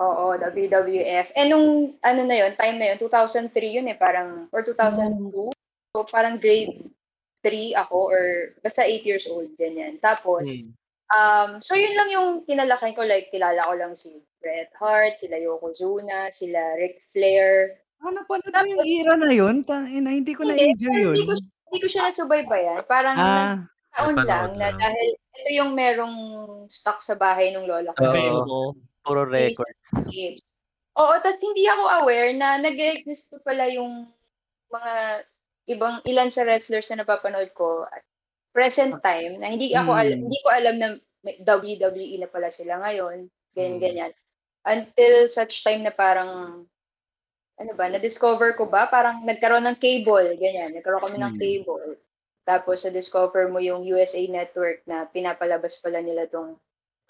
Oo, 0.00 0.32
WWF. 0.36 1.32
Eh 1.36 1.44
nung 1.48 1.92
ano 2.00 2.20
na 2.24 2.36
yun, 2.36 2.52
time 2.56 2.76
na 2.80 2.86
yun, 2.92 2.96
2003 2.96 3.68
yun 3.68 3.88
eh, 3.88 3.96
parang, 3.96 4.48
or 4.48 4.64
2002. 4.64 5.52
So 5.90 6.06
parang 6.06 6.38
grade 6.38 6.94
3 7.42 7.74
ako 7.74 7.98
or 8.14 8.24
basta 8.62 8.86
8 8.86 9.02
years 9.02 9.26
old, 9.26 9.50
ganyan. 9.58 9.98
Tapos, 9.98 10.46
Hmm. 10.46 10.70
um, 11.10 11.50
so 11.58 11.74
yun 11.74 11.96
lang 11.98 12.08
yung 12.14 12.28
kinalaki 12.46 12.94
ko, 12.94 13.02
like 13.02 13.32
kilala 13.34 13.66
ko 13.66 13.74
lang 13.74 13.92
si 13.98 14.22
Bret 14.38 14.70
Hart, 14.78 15.18
sila 15.18 15.40
Yokozuna, 15.40 16.30
sila 16.30 16.78
Ric 16.78 17.02
Flair. 17.10 17.80
Ano 18.06 18.22
pa 18.24 18.38
na 18.38 18.64
yung 18.64 18.80
era 18.86 19.14
na 19.18 19.28
yun? 19.34 19.66
Tangina, 19.66 20.14
hindi 20.14 20.32
ko 20.32 20.46
na-enjoy 20.46 20.94
yun. 20.94 21.16
Hindi 21.16 21.26
ko, 21.26 21.34
hindi 21.42 21.78
ko 21.84 21.86
siya 21.90 22.02
nasubaybayan. 22.08 22.80
Parang 22.86 23.16
Ah, 23.18 23.56
taon 23.98 24.14
Napanood 24.16 24.30
lang 24.30 24.50
na 24.56 24.68
dahil 24.78 25.08
ito 25.36 25.50
yung 25.58 25.70
merong 25.74 26.16
stock 26.70 27.02
sa 27.02 27.18
bahay 27.18 27.50
ng 27.52 27.66
lola 27.66 27.90
ko. 27.98 28.00
Available. 28.06 28.68
Puro 29.04 29.26
records. 29.26 29.90
Oo, 30.96 31.14
tapos 31.20 31.40
hindi 31.42 31.64
ako 31.66 31.82
aware 32.04 32.32
na 32.36 32.56
nag-exist 32.60 33.32
pa 33.32 33.52
pala 33.52 33.68
yung 33.68 34.08
mga 34.70 35.24
ibang 35.66 36.00
ilan 36.04 36.30
sa 36.30 36.44
wrestlers 36.44 36.88
na 36.90 37.02
napapanood 37.04 37.52
ko 37.52 37.84
at 37.84 38.02
present 38.50 38.98
time 39.02 39.38
na 39.38 39.50
hindi 39.50 39.72
ako 39.76 39.90
al- 39.92 40.14
Hmm. 40.16 40.24
hindi 40.26 40.38
ko 40.42 40.48
alam 40.50 40.76
na 40.78 40.88
may 41.20 41.36
WWE 41.44 42.16
na 42.18 42.28
pala 42.28 42.48
sila 42.48 42.80
ngayon, 42.80 43.28
ganyan 43.52 43.76
Hmm. 43.76 43.82
ganyan. 43.82 44.12
Until 44.64 45.28
such 45.28 45.60
time 45.62 45.84
na 45.84 45.92
parang 45.92 46.64
ano 47.60 47.72
ba, 47.76 47.92
na-discover 47.92 48.56
ko 48.56 48.72
ba? 48.72 48.88
Parang 48.88 49.20
nagkaroon 49.20 49.68
ng 49.68 49.76
cable, 49.76 50.32
ganyan. 50.40 50.72
Nagkaroon 50.72 51.04
kami 51.04 51.18
ng 51.20 51.34
Hmm. 51.36 51.40
cable. 51.40 51.88
Tapos, 52.48 52.80
na-discover 52.82 53.52
mo 53.52 53.60
yung 53.60 53.84
USA 53.84 54.24
Network 54.24 54.80
na 54.88 55.04
pinapalabas 55.04 55.76
pala 55.78 56.00
nila 56.00 56.24
tong 56.24 56.56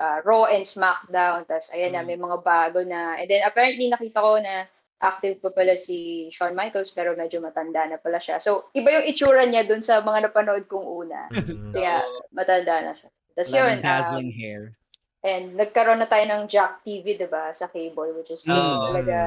uh, 0.00 0.18
Raw 0.26 0.48
and 0.50 0.66
SmackDown. 0.66 1.46
Tapos, 1.46 1.70
ayan 1.70 1.92
na, 1.94 2.02
Mm. 2.02 2.08
may 2.08 2.18
mga 2.18 2.38
bago 2.42 2.80
na. 2.82 3.20
And 3.20 3.28
then, 3.28 3.44
apparently, 3.44 3.86
nakita 3.86 4.18
ko 4.18 4.40
na 4.40 4.64
active 5.00 5.40
pa 5.40 5.50
pala 5.50 5.80
si 5.80 6.28
Shawn 6.28 6.52
Michaels, 6.52 6.92
pero 6.92 7.16
medyo 7.16 7.40
matanda 7.40 7.88
na 7.88 7.96
pala 7.96 8.20
siya. 8.20 8.36
So, 8.36 8.68
iba 8.76 8.92
yung 9.00 9.08
itsura 9.08 9.48
niya 9.48 9.64
dun 9.64 9.80
sa 9.80 10.04
mga 10.04 10.28
napanood 10.28 10.68
kong 10.68 10.84
una. 10.84 11.32
Mm. 11.32 11.72
Kaya, 11.72 12.04
matanda 12.36 12.74
na 12.84 12.92
siya. 12.92 13.08
Tapos 13.32 13.50
yun, 13.56 13.64
nang 13.64 13.80
um, 13.80 13.86
dazzling 13.88 14.32
hair. 14.36 14.62
and 15.20 15.56
nagkaroon 15.56 16.00
na 16.00 16.08
tayo 16.08 16.24
ng 16.28 16.48
Jack 16.48 16.80
TV, 16.84 17.16
'di 17.16 17.28
ba, 17.28 17.52
sa 17.52 17.68
cable, 17.68 18.12
which 18.16 18.32
is 18.32 18.44
yun 18.44 18.56
Oo. 18.56 18.88
talaga, 18.88 19.18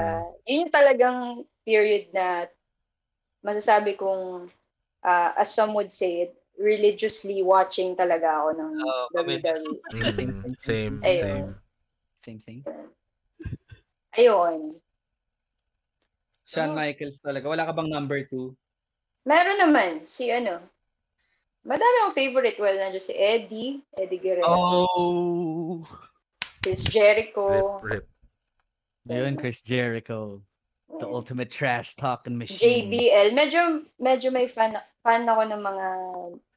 yun 0.45 0.65
yung 0.65 0.73
talagang 0.73 1.17
period 1.61 2.09
na 2.13 2.49
masasabi 3.45 3.97
kong, 3.97 4.49
uh, 5.05 5.31
as 5.37 5.53
some 5.53 5.73
would 5.77 5.93
say 5.93 6.29
it, 6.29 6.33
religiously 6.57 7.41
watching 7.41 7.97
talaga 7.97 8.41
ako 8.41 8.49
ng 8.57 8.71
din. 8.77 9.41
WWE. 9.41 9.73
Mm. 9.93 10.13
Same, 10.13 10.33
same, 10.33 10.55
Same, 10.57 10.95
Ayun. 11.01 11.21
same. 11.21 11.49
Same 12.23 12.39
thing. 12.39 12.59
Ayun. 14.13 14.77
Shawn 16.53 16.77
Michaels 16.77 17.17
talaga. 17.19 17.49
Wala 17.49 17.65
ka 17.65 17.73
bang 17.73 17.89
number 17.89 18.21
two? 18.29 18.53
Meron 19.25 19.57
naman, 19.57 20.05
si 20.05 20.29
ano, 20.29 20.61
madami 21.65 21.95
akong 22.03 22.17
favorite. 22.17 22.59
Well, 22.61 22.77
nandiyo 22.77 23.01
si 23.01 23.15
Eddie, 23.17 23.81
Eddie 23.97 24.21
Guerrero, 24.21 24.45
Oh! 24.45 25.81
Chris 26.63 26.83
Jericho, 26.87 27.79
Rip, 27.83 28.07
rip. 28.07 28.07
Yun, 29.11 29.35
Chris 29.35 29.59
Jericho. 29.63 30.39
The 30.99 31.09
mm, 31.09 31.15
ultimate 31.15 31.51
trash 31.51 31.95
talking 31.95 32.37
machine. 32.37 32.87
JBL. 32.87 33.35
Medyo, 33.35 33.83
medyo 33.99 34.31
may 34.31 34.47
fan, 34.47 34.77
fan 35.03 35.27
ako 35.27 35.43
ng 35.51 35.59
mga 35.59 35.87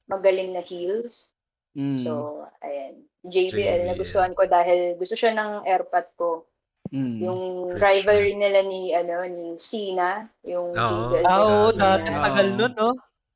magaling 0.06 0.50
na 0.54 0.62
heels. 0.62 1.34
Mm. 1.74 1.98
So, 1.98 2.44
ayan. 2.62 3.02
JBL, 3.26 3.58
JBL. 3.58 3.90
nagustuhan 3.90 4.32
ko 4.38 4.46
dahil 4.46 4.94
gusto 4.94 5.18
siya 5.18 5.34
ng 5.34 5.66
airpot 5.66 6.06
ko. 6.14 6.46
Mm. 6.88 7.16
Yung 7.20 7.40
rivalry 7.72 8.34
nila 8.34 8.60
ni, 8.62 8.90
ano, 8.90 9.24
ni 9.24 9.56
Cena. 9.56 10.24
Yung 10.42 10.70
Oo. 10.70 10.90
JBL. 11.12 11.24
Ah, 11.24 11.38
oo, 11.40 11.68
dati 11.70 12.08
tagal 12.08 12.48
nun, 12.52 12.72
no? 12.72 12.90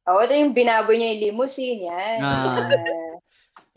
Oo, 0.06 0.20
ito 0.20 0.32
yung 0.32 0.52
binaboy 0.52 0.96
niya 0.96 1.08
yung 1.12 1.22
limousine. 1.30 1.86
Yan. 1.86 2.18
Ah. 2.18 2.66
Ah, 2.66 2.68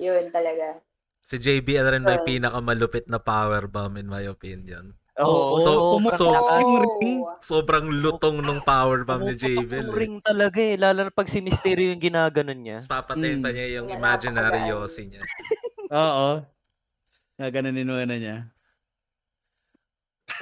yun 0.02 0.26
talaga. 0.30 0.80
Si 1.24 1.38
JBL 1.38 1.88
rin 1.90 2.04
may 2.04 2.18
Oh. 2.18 2.26
pinakamalupit 2.26 3.08
na 3.08 3.18
power 3.18 3.66
bomb 3.66 3.96
in 3.96 4.08
my 4.08 4.26
opinion. 4.26 4.92
Oo, 5.14 5.62
So, 5.62 5.70
pumusok 5.94 6.18
so- 6.18 6.58
yung 6.58 6.74
ring. 6.98 7.20
Sobrang 7.40 7.86
lutong 7.86 8.42
nung 8.42 8.66
power 8.66 9.06
bomb 9.06 9.22
ni 9.24 9.38
JBL. 9.38 9.88
yung 9.88 9.94
Eh. 9.94 10.00
ring 10.00 10.16
talaga 10.20 10.58
eh. 10.58 10.74
Lalo 10.74 11.06
na 11.06 11.14
pag 11.14 11.30
si 11.30 11.38
Mysterio 11.38 11.94
yung 11.94 12.02
ginaganon 12.02 12.58
niya. 12.58 12.82
Tapos 12.82 12.90
papatayin 13.06 13.40
pa 13.40 13.52
Mm. 13.52 13.56
niya 13.56 13.68
yung 13.78 13.88
imaginary 13.94 14.62
Yossi 14.74 15.06
niya. 15.06 15.22
Oo. 15.94 16.42
Na 17.38 17.46
ganun 17.50 17.78
na 17.78 18.18
niya. 18.18 18.38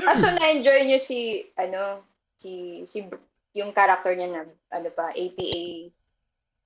Ah, 0.06 0.15
so 0.15 0.30
na-enjoy 0.30 0.88
niyo 0.88 1.00
si, 1.02 1.46
ano, 1.58 2.06
si, 2.38 2.84
si, 2.86 3.06
yung 3.54 3.74
character 3.76 4.13
niya 4.15 4.30
na, 4.30 4.41
ano 4.72 4.89
pa, 4.94 5.12
APA, 5.12 5.91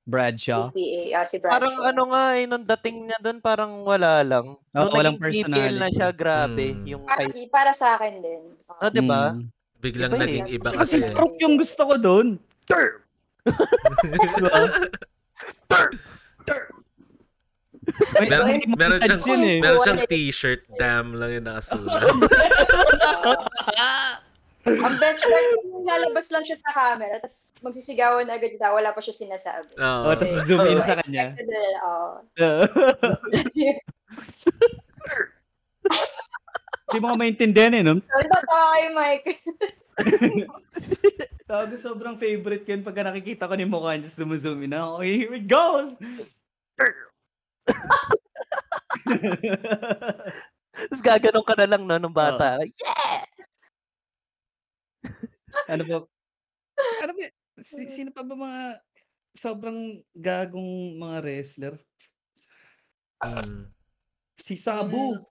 Bradshaw. 0.05 0.69
APA, 0.69 1.01
ah, 1.17 1.25
si 1.25 1.41
Bradshaw. 1.41 1.53
Parang 1.57 1.75
ano 1.81 2.01
nga 2.13 2.23
eh, 2.37 2.45
nung 2.45 2.61
dating 2.61 3.09
niya 3.09 3.17
doon, 3.17 3.39
parang 3.41 3.81
wala 3.81 4.21
lang. 4.21 4.53
Oo, 4.53 4.77
Nung 4.77 4.93
walang 4.93 5.17
naging 5.17 5.49
GPL 5.49 5.81
na 5.81 5.89
personality. 5.89 5.95
siya, 5.97 6.09
grabe. 6.13 6.65
Mm. 6.77 6.85
Yung 6.93 7.03
para, 7.09 7.25
kay... 7.25 7.49
para 7.49 7.71
sa 7.73 7.87
akin 7.97 8.13
din. 8.21 8.43
Ah, 8.77 8.93
di 8.93 9.01
ba? 9.01 9.33
Mm. 9.33 9.49
Biglang 9.81 10.13
Iba 10.13 10.17
eh. 10.17 10.21
naging 10.21 10.47
iba 10.53 10.67
Tsaka 10.69 10.81
Kasi 10.85 10.95
kasi. 10.97 11.05
si 11.09 11.13
Farouk 11.13 11.35
yung 11.41 11.55
gusto 11.57 11.81
ko 11.89 11.95
doon. 11.97 12.27
Diba? 14.05 14.49
May, 18.19 18.27
Meron- 18.29 18.47
may 18.47 18.59
meron 18.75 18.99
siyang- 19.01 19.25
yun 19.29 19.41
eh. 19.45 19.59
Meron 19.61 19.79
siyang 19.85 20.01
t-shirt, 20.09 20.61
damn 20.75 21.13
lang 21.15 21.29
yung 21.37 21.45
nakasulat. 21.45 22.01
Ang 24.65 24.97
yung 24.97 25.85
lalabas 25.85 26.33
lang 26.33 26.41
siya 26.41 26.57
sa 26.57 26.73
camera, 26.73 27.21
tapos 27.21 27.53
magsisigawan 27.61 28.25
agad 28.33 28.57
siya, 28.57 28.73
wala 28.73 28.89
pa 28.97 29.01
siya 29.05 29.13
sinasabi. 29.13 29.77
Oo. 29.77 30.09
Oh, 30.09 30.13
tapos 30.17 30.41
zoom 30.49 30.65
in 30.65 30.81
sa 30.81 30.97
kanya. 31.05 31.37
Oo. 31.85 32.25
Hindi 36.89 36.97
mo 36.97 37.13
ka 37.13 37.17
maintindihan 37.17 37.77
eh, 37.77 37.85
no? 37.85 38.01
Ba 38.01 38.41
tayo, 38.41 38.85
Mike? 38.97 39.37
Tawag 41.49 41.77
sobrang 41.77 42.17
favorite 42.17 42.65
ko 42.65 42.73
yun 42.73 42.81
pagka 42.81 43.05
nakikita 43.05 43.45
ko 43.45 43.53
ni 43.53 43.69
mukha 43.69 44.01
niya, 44.01 44.09
zoom 44.09 44.33
in 44.65 44.73
na. 44.73 44.97
Okay, 44.97 45.13
here 45.13 45.37
it 45.37 45.45
goes! 45.45 45.93
Tapos 50.75 51.01
gaganon 51.01 51.45
ka 51.45 51.55
na 51.55 51.67
lang 51.69 51.83
no, 51.87 51.97
nung 51.97 52.13
bata. 52.13 52.59
Yeah! 52.61 53.23
ano 55.71 55.83
ba? 55.87 55.97
Ano 57.03 57.11
ba? 57.15 57.25
Si, 57.61 57.87
sino 57.87 58.11
pa 58.11 58.21
ba 58.25 58.35
mga 58.35 58.63
sobrang 59.35 60.03
gagong 60.15 60.99
mga 60.99 61.17
wrestlers? 61.23 61.87
Mm. 63.23 63.71
Si 64.35 64.55
Sabu. 64.59 65.23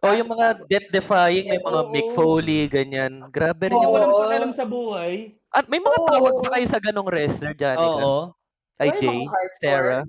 O 0.00 0.16
yung 0.16 0.32
mga 0.32 0.64
death-defying, 0.64 1.44
may 1.52 1.60
mga 1.60 1.80
Oo. 1.84 1.92
Mick 1.92 2.08
Foley, 2.16 2.64
ganyan. 2.72 3.20
Grabe 3.28 3.68
rin 3.68 3.76
Hindi 3.76 3.84
yung 3.84 3.94
walang 4.00 4.16
pakialam 4.16 4.52
sa 4.56 4.64
buhay. 4.64 5.36
At 5.52 5.68
may 5.68 5.76
mga 5.76 5.98
tawag 6.08 6.34
Oo. 6.40 6.42
pa 6.44 6.56
kayo 6.56 6.66
sa 6.68 6.80
ganong 6.80 7.10
wrestler, 7.12 7.52
Janica? 7.52 8.00
Oo. 8.00 8.32
Kay 8.80 8.96
Ay, 8.96 9.00
Jay. 9.00 9.20
Sarah. 9.60 10.04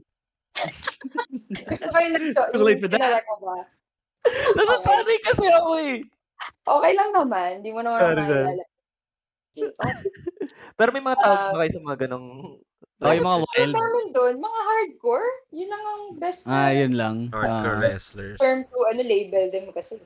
Gusto 1.65 1.85
ko 1.87 1.97
yung 1.97 2.13
nagso, 2.13 2.41
Too 2.51 2.59
late 2.59 2.77
yung 2.77 2.81
for 2.81 2.89
that. 2.91 3.23
ba? 3.23 3.55
Nasasanay 4.53 5.17
kasi 5.23 5.45
ako 5.49 5.71
eh. 5.79 5.95
Okay 6.61 6.91
lang 6.93 7.09
naman, 7.11 7.49
hindi 7.59 7.71
mo 7.71 7.81
naman 7.81 7.99
Sorry. 7.99 8.21
Okay. 8.21 8.55
Pero 10.77 10.89
may 10.91 11.03
mga 11.03 11.17
tawag 11.17 11.37
Ah. 11.37 11.49
pa 11.51 11.57
kayo 11.59 11.71
sa 11.71 11.81
mga 11.83 11.97
ganong... 12.01 12.27
Oh, 13.01 13.09
yung 13.09 13.25
mga 13.25 13.33
Ano 13.35 13.47
wild. 13.49 13.73
namin 13.73 14.05
doon? 14.13 14.33
Mga 14.37 14.59
hardcore? 14.61 15.29
Yun 15.51 15.67
lang 15.67 15.83
ang 15.83 16.03
best 16.15 16.41
na 16.45 16.53
Ah, 16.53 16.71
yun 16.71 16.93
lang. 16.93 17.15
Hardcore 17.29 17.75
Ah. 17.75 17.81
wrestlers. 17.81 18.37
term 18.37 18.61
to 18.63 18.77
ano, 18.87 19.01
label 19.01 19.45
din 19.49 19.65
kasi. 19.71 19.97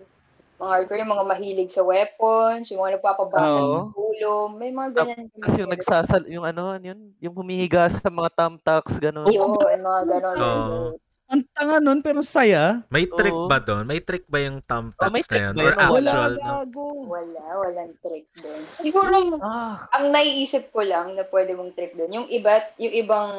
Mga 0.55 0.71
hardcore, 0.71 0.99
yung 1.03 1.11
mga 1.11 1.25
mahilig 1.27 1.71
sa 1.75 1.83
weapons, 1.83 2.71
yung 2.71 2.79
mga 2.79 2.95
nagpapabasa 2.95 3.59
Oo. 3.59 3.91
ng 3.91 3.91
ulo, 3.91 4.33
may 4.55 4.71
mga 4.71 4.89
ganyan. 4.95 5.27
Tapos 5.35 5.55
yung 5.59 5.71
nagsasal... 5.75 6.21
Yung 6.31 6.45
ano, 6.47 6.79
yun? 6.79 7.11
Yung 7.19 7.35
humihiga 7.35 7.91
sa 7.91 8.07
mga 8.07 8.31
thumbtacks, 8.39 8.95
ganon. 9.03 9.27
Yun, 9.27 9.51
mga 9.59 10.01
ganon. 10.15 10.35
Oo. 10.39 10.95
Ang 11.25 11.41
tanga 11.57 11.81
nun, 11.81 11.99
pero 12.05 12.21
saya. 12.21 12.85
May 12.87 13.09
trick 13.09 13.33
Oo. 13.33 13.49
ba 13.49 13.57
doon? 13.57 13.83
May 13.83 13.97
trick 13.99 14.29
ba 14.29 14.39
yung 14.45 14.61
thumb 14.61 14.93
Oh, 15.01 15.09
may 15.09 15.25
na 15.25 15.35
yun? 15.41 15.53
Or 15.57 15.65
yun? 15.65 15.75
Wala, 15.75 16.11
actual? 16.13 16.33
no? 16.37 16.45
gago. 16.45 16.85
Wala, 17.09 17.43
walang 17.59 17.91
trick 17.99 18.25
doon. 18.39 18.61
Siguro, 18.63 19.15
Ah, 19.41 19.89
ang 19.91 20.13
naiisip 20.13 20.69
ko 20.69 20.85
lang 20.85 21.17
na 21.17 21.25
pwede 21.27 21.57
mong 21.57 21.73
trick 21.73 21.97
doon, 21.97 22.13
yung 22.13 22.27
iba, 22.29 22.61
yung 22.77 22.93
ibang 22.95 23.31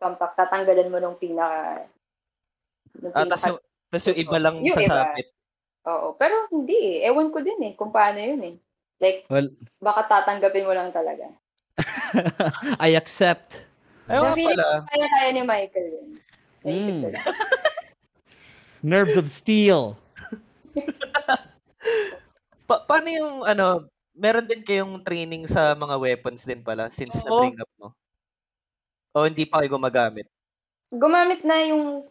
thumbtacks, 0.00 0.40
tatanggalan 0.40 0.88
mo 0.88 0.98
nung 0.98 1.20
pinaka, 1.20 1.84
nung 2.96 3.12
ah 3.14 3.28
tas 3.28 3.44
yung, 3.44 3.60
tas 3.92 4.04
yung 4.08 4.18
iba 4.18 4.38
lang 4.40 4.54
Yung 4.64 4.74
iba. 4.74 5.06
Oo, 5.88 6.12
pero 6.20 6.34
hindi 6.52 7.00
eh. 7.00 7.08
Ewan 7.08 7.32
ko 7.32 7.40
din 7.40 7.56
eh, 7.64 7.72
kung 7.72 7.88
paano 7.88 8.20
yun 8.20 8.42
eh. 8.44 8.54
Like, 9.00 9.24
Well, 9.32 9.48
baka 9.80 10.04
tatanggapin 10.10 10.68
mo 10.68 10.76
lang 10.76 10.92
talaga. 10.92 11.32
I 12.82 12.92
accept. 12.98 13.64
Ayun 14.10 14.24
nga 14.24 14.34
pala. 14.36 14.66
kaya-kaya 14.88 15.30
ni 15.32 15.42
Michael 15.44 15.88
yun. 15.88 16.08
Naisip 16.64 16.94
ko 17.00 17.08
Mm. 17.08 17.16
Nerves 18.90 19.16
of 19.18 19.26
steel. 19.26 19.98
Pa- 22.68 22.84
paano 22.84 23.08
yung 23.10 23.34
ano, 23.42 23.88
meron 24.14 24.46
din 24.46 24.62
kayong 24.62 25.02
training 25.02 25.48
sa 25.48 25.74
mga 25.74 25.98
weapons 25.98 26.44
din 26.44 26.62
pala 26.62 26.92
since 26.92 27.16
Oo. 27.16 27.26
na-bring 27.26 27.58
up 27.58 27.70
mo? 27.80 27.88
O 29.16 29.24
hindi 29.26 29.48
pa 29.48 29.58
kayo 29.62 29.74
gumagamit? 29.74 30.28
Gumamit 30.92 31.42
na 31.42 31.58
yung 31.64 32.06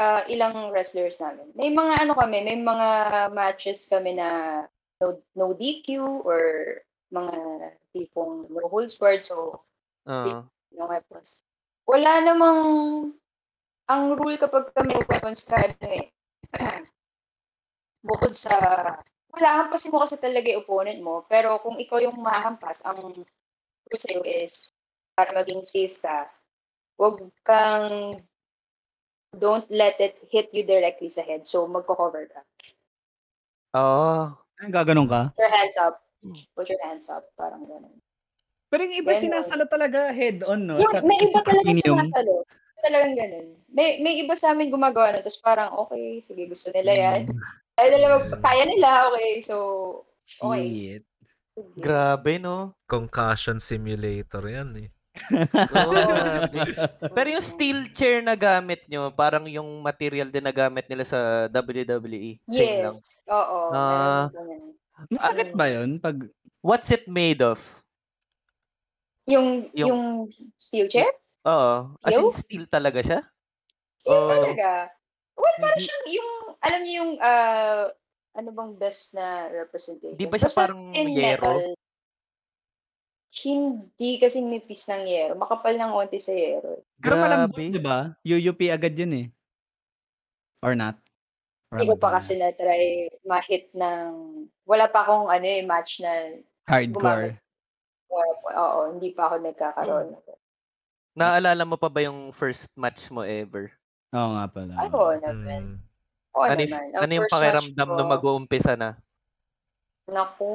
ah, 0.00 0.24
ilang 0.32 0.72
wrestlers 0.72 1.20
namin. 1.20 1.52
May 1.52 1.68
mga 1.68 2.08
ano 2.08 2.16
kami, 2.16 2.40
may 2.40 2.56
mga 2.56 2.88
matches 3.36 3.84
kami 3.84 4.16
na 4.16 4.64
no, 5.04 5.20
no 5.36 5.52
DQ 5.52 6.24
or 6.24 6.40
mga 7.12 7.36
tipong 7.92 8.48
no 8.48 8.64
holds 8.72 8.96
barred. 8.96 9.20
So, 9.20 9.60
Oo. 10.08 10.48
yung 10.72 10.88
weapons. 10.88 11.44
Wala 11.84 12.24
namang, 12.24 12.60
ang 13.90 14.04
rule 14.16 14.38
kapag 14.38 14.72
kami 14.72 14.96
weapons 15.10 15.42
ka, 15.44 15.66
ano 15.66 15.86
eh, 15.90 16.08
bukod 18.06 18.32
sa, 18.32 18.54
wala, 19.34 19.48
hampasin 19.66 19.90
mo 19.90 20.06
kasi 20.06 20.16
talaga 20.16 20.46
yung 20.48 20.62
opponent 20.62 21.00
mo, 21.02 21.26
pero 21.26 21.58
kung 21.58 21.76
ikaw 21.76 21.98
yung 21.98 22.22
mahampas, 22.22 22.86
ang 22.86 23.02
rule 23.02 23.26
sa'yo 23.98 24.22
is, 24.22 24.70
para 25.18 25.34
maging 25.34 25.66
safe 25.66 25.98
ka, 25.98 26.30
huwag 26.94 27.18
kang, 27.42 28.22
don't 29.36 29.66
let 29.70 29.94
it 30.02 30.18
hit 30.30 30.50
you 30.50 30.66
directly 30.66 31.06
sa 31.06 31.22
head, 31.22 31.46
so 31.46 31.66
magko-cover 31.70 32.26
ka. 32.26 32.40
Oo. 33.78 34.34
Ay, 34.58 34.68
gaganon 34.74 35.06
ka? 35.06 35.30
Put 35.30 35.40
your 35.46 35.54
hands 35.54 35.76
up. 35.78 35.94
Put 36.52 36.66
your 36.68 36.82
hands 36.82 37.06
up, 37.08 37.24
parang 37.38 37.64
gano'n. 37.64 37.96
Pero 38.70 38.86
yung 38.86 38.96
iba 39.02 39.12
Ganon. 39.14 39.22
sinasalo 39.24 39.64
talaga 39.66 40.14
head 40.14 40.46
on, 40.46 40.62
no? 40.66 40.78
Yung, 40.78 40.94
Sa, 40.94 41.02
may 41.02 41.18
iba 41.18 41.40
talaga 41.42 41.66
premium. 41.66 41.96
sumasalo. 41.98 42.34
Talagang 42.80 43.14
ganun. 43.18 43.46
May, 43.70 43.88
may 44.00 44.14
iba 44.22 44.34
sa 44.38 44.54
amin 44.54 44.70
gumagawa 44.70 45.14
na, 45.14 45.20
tapos 45.26 45.42
parang, 45.42 45.74
okay, 45.84 46.22
sige, 46.22 46.46
gusto 46.46 46.70
nila 46.70 46.92
yan. 46.94 47.20
Mm. 47.28 47.38
Kaya 47.74 47.88
nila, 47.90 48.06
mag- 48.14 48.40
kaya 48.42 48.64
nila, 48.66 48.88
okay, 49.10 49.30
so, 49.42 49.56
okay. 50.42 50.66
Shit. 50.70 51.04
Grabe, 51.76 52.38
no? 52.38 52.78
Concussion 52.86 53.58
simulator 53.58 54.44
yan 54.46 54.86
eh. 54.86 54.88
Pero 57.16 57.28
yung 57.30 57.44
steel 57.44 57.90
chair 57.90 58.22
na 58.22 58.38
gamit 58.38 58.86
nyo, 58.86 59.10
parang 59.10 59.44
yung 59.50 59.82
material 59.82 60.30
din 60.30 60.44
na 60.46 60.54
gamit 60.54 60.86
nila 60.86 61.02
sa 61.02 61.50
WWE. 61.50 62.38
Same 62.46 62.88
lang. 62.88 62.94
Yes, 62.94 63.26
oo. 63.26 63.58
Ah. 63.74 64.30
ganun. 64.30 64.74
Masakit 65.08 65.50
ba 65.56 65.66
yun? 65.66 65.96
Pag, 65.98 66.28
What's 66.60 66.92
it 66.92 67.08
made 67.08 67.40
of? 67.40 67.56
Yung, 69.24 69.72
Yung- 69.72 69.88
yung, 69.88 70.02
steel 70.60 70.92
chair? 70.92 71.08
Oo. 71.48 71.96
As 72.04 72.12
in 72.12 72.20
Yung? 72.20 72.28
steel 72.36 72.64
talaga 72.68 73.00
siya? 73.00 73.20
Steel 73.96 74.12
Oo. 74.12 74.28
talaga. 74.28 74.92
Well, 75.40 75.56
parang 75.56 75.80
siyang, 75.80 76.04
yung, 76.12 76.30
alam 76.60 76.80
niyo 76.84 76.94
yung, 77.00 77.12
uh, 77.16 77.88
ano 78.36 78.48
bang 78.52 78.72
best 78.76 79.16
na 79.16 79.48
representation? 79.48 80.20
Di 80.20 80.28
ba 80.28 80.36
siya 80.36 80.52
Basta 80.52 80.60
parang 80.68 80.92
yero? 80.92 81.16
metal. 81.16 81.60
Hindi 83.30 84.18
kasi 84.18 84.42
nipis 84.42 84.90
ng 84.90 85.06
yero. 85.06 85.38
Makapal 85.38 85.78
ng 85.78 85.94
onti 85.94 86.18
sa 86.18 86.34
yero. 86.34 86.82
pero 86.98 87.14
malambot, 87.14 87.54
Grabe. 87.56 87.74
di 87.78 87.82
ba? 87.82 87.98
UUP 88.26 88.60
agad 88.66 88.94
yun 88.98 89.14
eh. 89.14 89.26
Or 90.60 90.74
not? 90.74 90.98
Or 91.70 91.78
Hindi 91.78 91.94
ko 91.94 91.96
pa 91.96 92.18
kasi 92.18 92.36
na-try 92.36 93.06
ma-hit 93.22 93.70
ng... 93.72 94.10
Wala 94.66 94.90
pa 94.90 95.06
akong 95.06 95.30
ano 95.30 95.46
eh, 95.46 95.62
match 95.62 96.02
na... 96.02 96.42
Hardcore. 96.66 97.38
Oo, 98.10 98.78
hindi 98.90 99.14
pa 99.14 99.30
ako 99.30 99.34
nagkakaroon. 99.46 100.18
Naalala 101.14 101.62
mo 101.62 101.78
pa 101.78 101.86
ba 101.86 102.02
yung 102.02 102.34
first 102.34 102.74
match 102.74 103.06
mo 103.14 103.22
ever? 103.22 103.70
Oo 104.10 104.34
nga 104.34 104.46
pala. 104.50 104.74
Ay, 104.74 104.88
oo 104.90 105.14
naman. 105.22 105.62
Mm. 105.62 105.74
Oo 106.34 106.44
ano, 106.46 106.60
naman. 106.66 106.86
Ang 106.98 107.02
ano 107.06 107.12
yung 107.14 107.22
first 107.22 107.30
match 107.30 107.38
pakiramdam 107.38 107.88
ko- 107.88 107.96
na 107.96 108.04
mag-uumpisa 108.04 108.72
na? 108.74 108.90
Naku. 110.10 110.50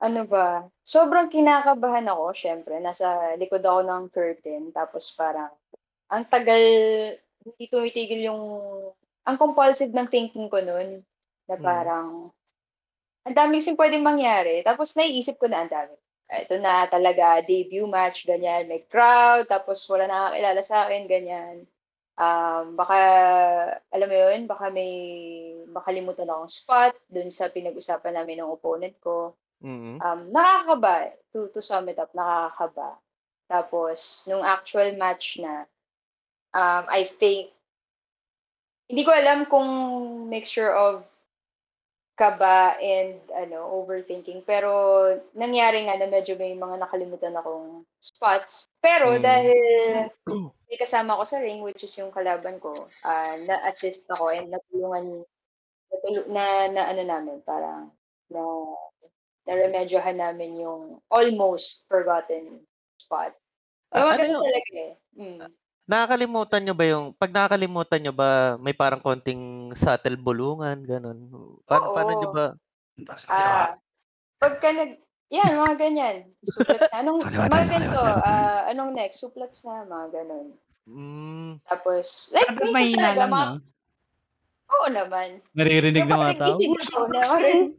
Ano 0.00 0.22
ba? 0.26 0.66
Sobrang 0.84 1.30
kinakabahan 1.30 2.06
ako, 2.10 2.34
syempre. 2.34 2.78
Nasa 2.82 3.34
likod 3.38 3.62
ako 3.64 3.80
ng 3.86 4.04
curtain. 4.10 4.62
Tapos 4.74 5.12
parang, 5.14 5.50
ang 6.10 6.24
tagal, 6.28 6.60
hindi 7.44 7.64
tumitigil 7.70 8.20
yung, 8.28 8.42
ang 9.24 9.36
compulsive 9.40 9.92
ng 9.92 10.08
thinking 10.10 10.48
ko 10.50 10.60
nun. 10.60 11.00
Na 11.48 11.56
Hmm. 11.56 11.64
parang, 11.64 12.08
ang 13.24 13.34
daming 13.36 13.64
sim 13.64 13.76
pwedeng 13.76 14.04
mangyari. 14.04 14.60
Tapos 14.64 14.92
naiisip 14.96 15.40
ko 15.40 15.48
na 15.48 15.64
ang 15.64 15.70
dami. 15.72 15.96
Ito 16.28 16.56
na 16.60 16.88
talaga, 16.88 17.44
debut 17.44 17.84
match, 17.88 18.24
ganyan. 18.24 18.64
May 18.68 18.84
crowd, 18.88 19.44
tapos 19.48 19.84
wala 19.88 20.08
nakakilala 20.08 20.62
sa 20.64 20.88
akin, 20.88 21.04
ganyan. 21.04 21.68
Um, 22.14 22.78
baka, 22.78 22.98
alam 23.90 24.08
mo 24.08 24.14
yun, 24.16 24.40
baka 24.46 24.70
may 24.70 24.92
makalimutan 25.68 26.30
akong 26.30 26.52
spot 26.52 26.94
dun 27.10 27.28
sa 27.28 27.50
pinag-usapan 27.50 28.14
namin 28.16 28.40
ng 28.40 28.52
opponent 28.54 28.94
ko. 29.02 29.34
Mm 29.64 29.96
Um, 30.04 30.20
nakakaba, 30.28 31.16
to, 31.32 31.48
to 31.56 31.62
sum 31.64 31.88
it 31.88 31.96
up, 31.96 32.12
nakakaba. 32.12 33.00
Tapos, 33.48 34.28
nung 34.28 34.44
actual 34.44 34.92
match 35.00 35.40
na, 35.40 35.64
um, 36.52 36.84
I 36.92 37.08
think, 37.08 37.50
hindi 38.84 39.02
ko 39.08 39.16
alam 39.16 39.48
kung 39.48 39.68
mixture 40.28 40.68
of 40.70 41.08
kaba 42.14 42.78
and 42.78 43.18
ano 43.34 43.66
overthinking 43.74 44.46
pero 44.46 44.70
nangyari 45.34 45.82
nga 45.82 45.98
na 45.98 46.06
medyo 46.06 46.38
may 46.38 46.54
mga 46.54 46.78
nakalimutan 46.78 47.34
akong 47.34 47.82
spots 47.98 48.70
pero 48.78 49.18
Mm. 49.18 49.24
dahil 49.24 49.58
may 50.68 50.76
kasama 50.76 51.16
ko 51.16 51.24
sa 51.24 51.40
ring, 51.40 51.62
which 51.64 51.84
is 51.84 51.94
yung 51.96 52.12
kalaban 52.12 52.60
ko, 52.60 52.88
ah, 53.04 53.36
na-assist 53.46 54.10
ako 54.10 54.32
and 54.32 54.50
natulungan, 54.50 55.22
natulu- 55.92 56.28
na, 56.28 56.66
na 56.68 56.82
ano 56.90 57.02
namin, 57.04 57.38
parang, 57.46 57.88
na, 58.28 58.42
na-remedyohan 59.44 60.16
namin 60.16 60.56
yung 60.58 60.98
almost 61.08 61.84
forgotten 61.86 62.64
spot. 62.96 63.32
Ah, 63.92 64.00
Mga 64.00 64.04
ano 64.04 64.18
ganun 64.18 64.32
yung- 64.32 64.46
talaga 64.48 64.72
eh. 64.74 64.94
Mm. 65.14 65.38
Nakakalimutan 65.84 66.62
nyo 66.64 66.74
ba 66.74 66.84
yung, 66.88 67.06
pag 67.12 67.28
nakakalimutan 67.28 68.00
nyo 68.00 68.12
ba, 68.16 68.30
may 68.56 68.72
parang 68.72 69.04
konting 69.04 69.68
subtle 69.76 70.16
bulungan, 70.16 70.80
ganun. 70.80 71.28
Paano, 71.68 71.92
paano 71.92 72.10
nyo 72.16 72.28
Oo. 72.32 72.34
ba? 72.34 72.46
Ah, 73.28 73.76
pagka 74.40 74.72
nag, 74.72 74.96
yan, 75.28 75.52
mga 75.60 75.74
ganyan. 75.76 76.16
Suplex 76.40 76.88
na. 76.88 76.96
Anong, 77.04 77.18
mga 77.20 77.68
ganito, 77.68 78.00
ah, 78.00 78.64
anong 78.72 78.92
next? 78.96 79.20
Suplex 79.20 79.68
na, 79.68 79.84
mga 79.84 80.06
ganun. 80.24 80.46
Mm, 80.88 81.60
Tapos, 81.68 82.32
like, 82.32 82.48
talaga, 82.48 83.12
lang, 83.20 83.28
mga, 83.28 83.44
no? 83.44 83.60
oo 84.64 84.86
naman. 84.88 85.28
Naririnig 85.52 86.04
ng 86.04 86.16
mga 86.16 86.34
tao. 86.40 86.56
iinis 86.56 86.88
ako 86.88 87.04
na, 87.12 87.20
parang- 87.20 87.72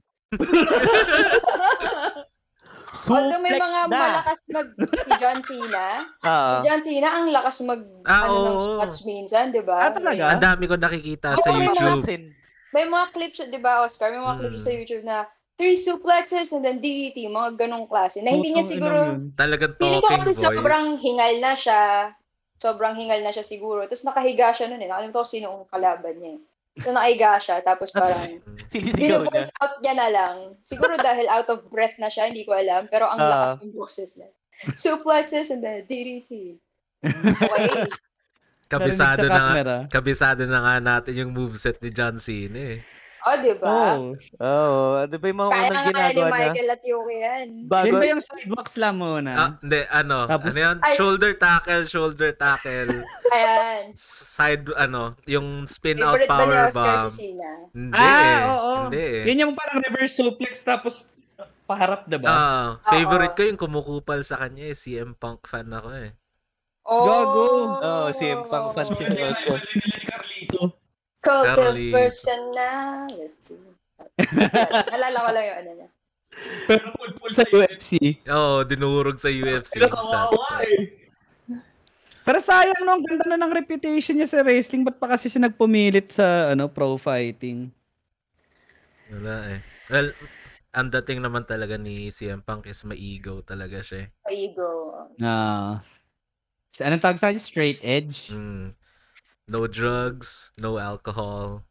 Although 3.06 3.38
may 3.40 3.54
mga 3.54 3.82
na! 3.86 3.98
malakas 4.00 4.40
mag, 4.50 4.68
si 4.76 5.12
John 5.16 5.40
Cena, 5.40 5.86
Ah, 6.26 6.58
si 6.58 6.66
John 6.66 6.82
Cena 6.82 7.10
ang 7.14 7.30
lakas 7.30 7.62
mag, 7.62 7.82
Ah, 8.04 8.26
ano 8.26 8.36
ng 8.50 8.60
spots 8.60 9.00
minsan, 9.04 9.54
di 9.54 9.62
ba? 9.62 9.78
Ah, 9.84 9.94
talaga? 9.94 10.34
Ang 10.34 10.42
dami 10.42 10.64
ko 10.66 10.76
nakikita 10.76 11.34
Oo, 11.34 11.40
sa 11.40 11.50
may 11.52 11.62
mga 11.62 11.70
YouTube. 11.70 11.90
pansin. 12.02 12.22
May 12.72 12.86
mga 12.86 13.06
clips, 13.12 13.38
di 13.46 13.60
ba, 13.60 13.86
Oscar? 13.86 14.10
May 14.10 14.20
mga 14.20 14.36
clips 14.38 14.58
Mm. 14.58 14.66
sa 14.66 14.72
YouTube 14.74 15.06
na 15.06 15.18
three 15.56 15.78
suplexes 15.78 16.52
and 16.52 16.62
then 16.62 16.80
DDT, 16.80 17.30
mga 17.30 17.56
ganong 17.58 17.86
klase. 17.86 18.20
Na 18.20 18.34
hindi 18.34 18.52
niya 18.52 18.66
siguro. 18.66 19.22
Talagang 19.34 19.78
feeling 19.78 20.02
ko 20.02 20.08
talking 20.10 20.20
kasi 20.20 20.34
voice. 20.34 20.44
sobrang 20.44 20.86
hingal 20.98 21.34
na 21.40 21.54
siya. 21.54 21.82
Sobrang 22.58 22.96
hingal 22.96 23.22
na 23.22 23.32
siya 23.32 23.46
siguro. 23.46 23.84
Tapos 23.84 24.04
nakahiga 24.04 24.52
siya 24.52 24.68
nun 24.68 24.82
eh. 24.82 24.90
Nakalimutan 24.90 25.16
ko 25.16 25.24
sino 25.24 25.46
ang 25.54 25.68
kalaban 25.70 26.16
niya 26.18 26.32
eh. 26.36 26.42
So 26.76 26.92
nakahiga 26.92 27.40
siya, 27.40 27.62
tapos 27.62 27.90
parang 27.90 28.44
Sinisigaw 28.72 29.24
niya. 29.24 29.32
Bino-voice 29.32 29.54
out 29.58 29.76
niya 29.80 29.94
na 29.96 30.08
lang. 30.10 30.36
Siguro 30.60 30.96
dahil 30.96 31.28
out 31.28 31.48
of 31.48 31.64
breath 31.70 31.96
na 31.96 32.08
siya, 32.08 32.28
hindi 32.28 32.44
ko 32.44 32.52
alam. 32.52 32.88
Pero 32.88 33.06
ang 33.06 33.16
Ah. 33.18 33.30
lakas 33.30 33.64
ng 33.64 33.72
boses 33.72 34.10
niya. 34.16 34.30
Suplexes 34.74 35.50
and 35.50 35.62
then 35.62 35.84
DDT. 35.84 36.60
Okay. 37.06 37.86
Kabisado 38.66 39.24
na 39.24 39.38
camera. 39.38 39.76
kabisado 39.88 40.42
na 40.44 40.58
nga 40.60 40.76
natin 40.82 41.14
yung 41.16 41.32
moveset 41.32 41.78
ni 41.80 41.94
John 41.94 42.18
Cena 42.18 42.74
eh. 42.74 42.82
O, 43.26 43.30
oh, 43.34 43.38
di 43.42 43.54
ba? 43.58 43.66
Oh. 43.66 44.14
Oo, 44.38 45.02
ano 45.02 45.16
ba 45.18 45.26
yung 45.26 45.40
mga 45.42 45.50
Kaya 45.50 45.66
unang 45.66 45.74
nga 45.74 45.82
ni 45.82 45.90
ginagawa 45.90 46.14
niya? 46.14 46.30
Michael 46.30 46.70
at 46.70 46.84
Yuki 46.86 47.16
yan. 47.18 47.48
Bago, 47.66 47.86
Yun 47.90 47.94
ba 47.98 48.06
yung 48.06 48.22
sidewalk 48.22 48.68
slam 48.70 48.96
muna? 49.02 49.32
Ah, 49.34 49.52
hindi, 49.66 49.82
ano, 49.90 50.18
Tapos- 50.30 50.54
ano 50.54 50.60
yun? 50.62 50.78
Ay. 50.86 50.94
Shoulder 50.94 51.34
tackle, 51.42 51.84
shoulder 51.90 52.32
tackle, 52.38 52.92
Ayan. 53.34 53.84
side, 53.98 54.70
ano, 54.78 55.18
yung 55.26 55.66
spin 55.66 56.06
out 56.06 56.22
Favorite 56.22 56.30
ni 56.30 56.38
power 56.38 56.66
bomb. 56.70 57.10
Hindi 57.74 57.98
ah, 57.98 58.22
eh. 58.22 58.42
oo. 58.46 58.74
Hindi 58.86 59.02
eh. 59.02 59.24
Yun 59.26 59.38
yung 59.42 59.54
parang 59.58 59.78
reverse 59.82 60.14
suplex 60.22 60.62
tapos 60.62 61.10
paharap, 61.66 62.06
diba? 62.06 62.30
Ah, 62.30 62.78
favorite 62.94 63.34
Oo. 63.34 63.38
ko 63.42 63.42
yung 63.42 63.58
kumukupal 63.58 64.22
sa 64.22 64.38
kanya 64.38 64.70
eh. 64.70 64.78
CM 64.78 65.18
Punk 65.18 65.50
fan 65.50 65.74
ako 65.74 65.90
eh. 65.98 66.14
Oh. 66.86 67.02
Gago. 67.10 67.46
Oo, 67.82 68.08
si 68.14 68.30
Pang 68.46 68.70
fan 68.78 68.86
si 68.86 69.02
Oscar. 69.02 69.58
Cult 71.26 71.58
of 71.58 71.74
personality. 71.90 73.58
Nalala 74.94 75.18
ko 75.18 75.30
lang 75.34 75.46
yung 75.50 75.58
ano 75.58 75.72
niya. 75.74 75.90
Pero 76.70 76.86
pulpul 76.94 77.32
sa 77.34 77.48
UFC. 77.48 78.22
Oo, 78.30 78.38
oh, 78.38 78.68
dinurog 78.68 79.18
sa 79.18 79.32
UFC. 79.34 79.82
Kawawa 79.82 80.62
eh. 80.68 81.10
Pero 82.26 82.42
sayang 82.42 82.82
no, 82.82 82.98
ang 82.98 83.06
ganda 83.06 83.26
na 83.30 83.42
ng 83.46 83.54
reputation 83.54 84.18
niya 84.18 84.30
sa 84.30 84.42
wrestling. 84.42 84.82
Ba't 84.82 84.98
pa 84.98 85.14
kasi 85.14 85.30
siya 85.30 85.46
nagpumilit 85.46 86.10
sa 86.10 86.58
ano 86.58 86.66
pro 86.66 86.98
fighting? 86.98 87.70
Wala 89.14 89.54
eh. 89.54 89.60
Well, 89.94 90.10
ang 90.74 90.90
dating 90.90 91.22
naman 91.22 91.46
talaga 91.46 91.78
ni 91.78 92.10
CM 92.10 92.42
Punk 92.42 92.66
is 92.66 92.82
may 92.82 92.98
ego 92.98 93.46
talaga 93.46 93.80
siya 93.86 94.10
eh. 94.10 94.34
Ego. 94.34 94.70
Ah. 95.22 95.80
Uh, 96.82 96.82
anong 96.82 97.04
tawag 97.06 97.22
sa 97.22 97.30
kanya? 97.30 97.46
Straight 97.46 97.80
edge? 97.86 98.34
Mm. 98.34 98.74
No 99.48 99.68
drugs, 99.68 100.50
no 100.58 100.80
alcohol, 100.80 101.64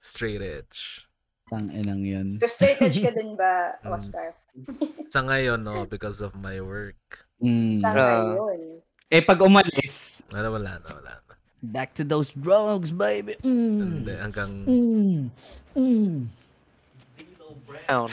straight 0.00 0.40
edge. 0.40 1.04
Tang 1.50 1.68
inang 1.70 2.06
yun. 2.06 2.38
So 2.38 2.46
straight 2.46 2.78
edge 2.78 3.02
ka 3.02 3.10
din 3.12 3.34
ba, 3.34 3.74
Mm. 3.82 3.90
Oscar? 3.90 4.30
Sa 5.12 5.20
ngayon, 5.22 5.60
no, 5.60 5.84
because 5.84 6.20
of 6.20 6.34
my 6.36 6.60
work. 6.60 7.26
Mm. 7.42 7.80
Saan 7.80 7.96
Ah. 7.98 8.30
yun? 8.30 8.80
Eh 9.08 9.20
pag 9.20 9.40
umalis, 9.40 10.22
Wala, 10.30 10.52
wala 10.52 10.78
na, 10.78 10.88
wala 10.92 11.12
na. 11.18 11.34
back 11.58 11.90
to 11.96 12.04
those 12.04 12.30
drugs, 12.30 12.92
baby. 12.92 13.34
Mm. 13.42 14.04
Hindi, 14.04 14.14
hanggang, 14.14 14.50
Mm. 14.62 15.30
Mm. 15.74 16.28
Brown. 17.66 18.08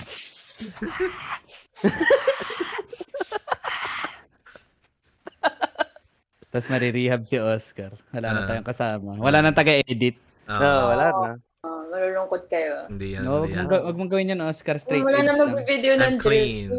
Tapos 6.55 6.71
marirehab 6.71 7.19
si 7.27 7.35
Oscar. 7.35 7.91
Wala 8.15 8.31
na 8.31 8.39
Ah. 8.39 8.47
tayong 8.47 8.63
kasama. 8.63 9.19
Wala 9.19 9.43
nang 9.43 9.51
taga-edit. 9.51 10.15
ah, 10.47 10.55
Oo, 10.55 10.83
wala 10.87 11.05
na. 11.11 11.29
Oh, 11.67 11.83
malulungkot 11.91 12.47
kayo. 12.47 12.87
hindi 12.87 13.11
yan, 13.11 13.27
No, 13.27 13.43
hindi 13.43 13.59
wag, 13.59 13.67
mong, 13.67 13.83
wag 13.83 13.97
mong 13.99 14.11
gawin 14.15 14.31
yan, 14.31 14.39
Oscar. 14.39 14.79
Straight 14.79 15.03
Wala 15.03 15.19
na 15.19 15.35
mag-video 15.35 15.99
ng 15.99 16.15
I'm 16.15 16.15
drills. 16.15 16.71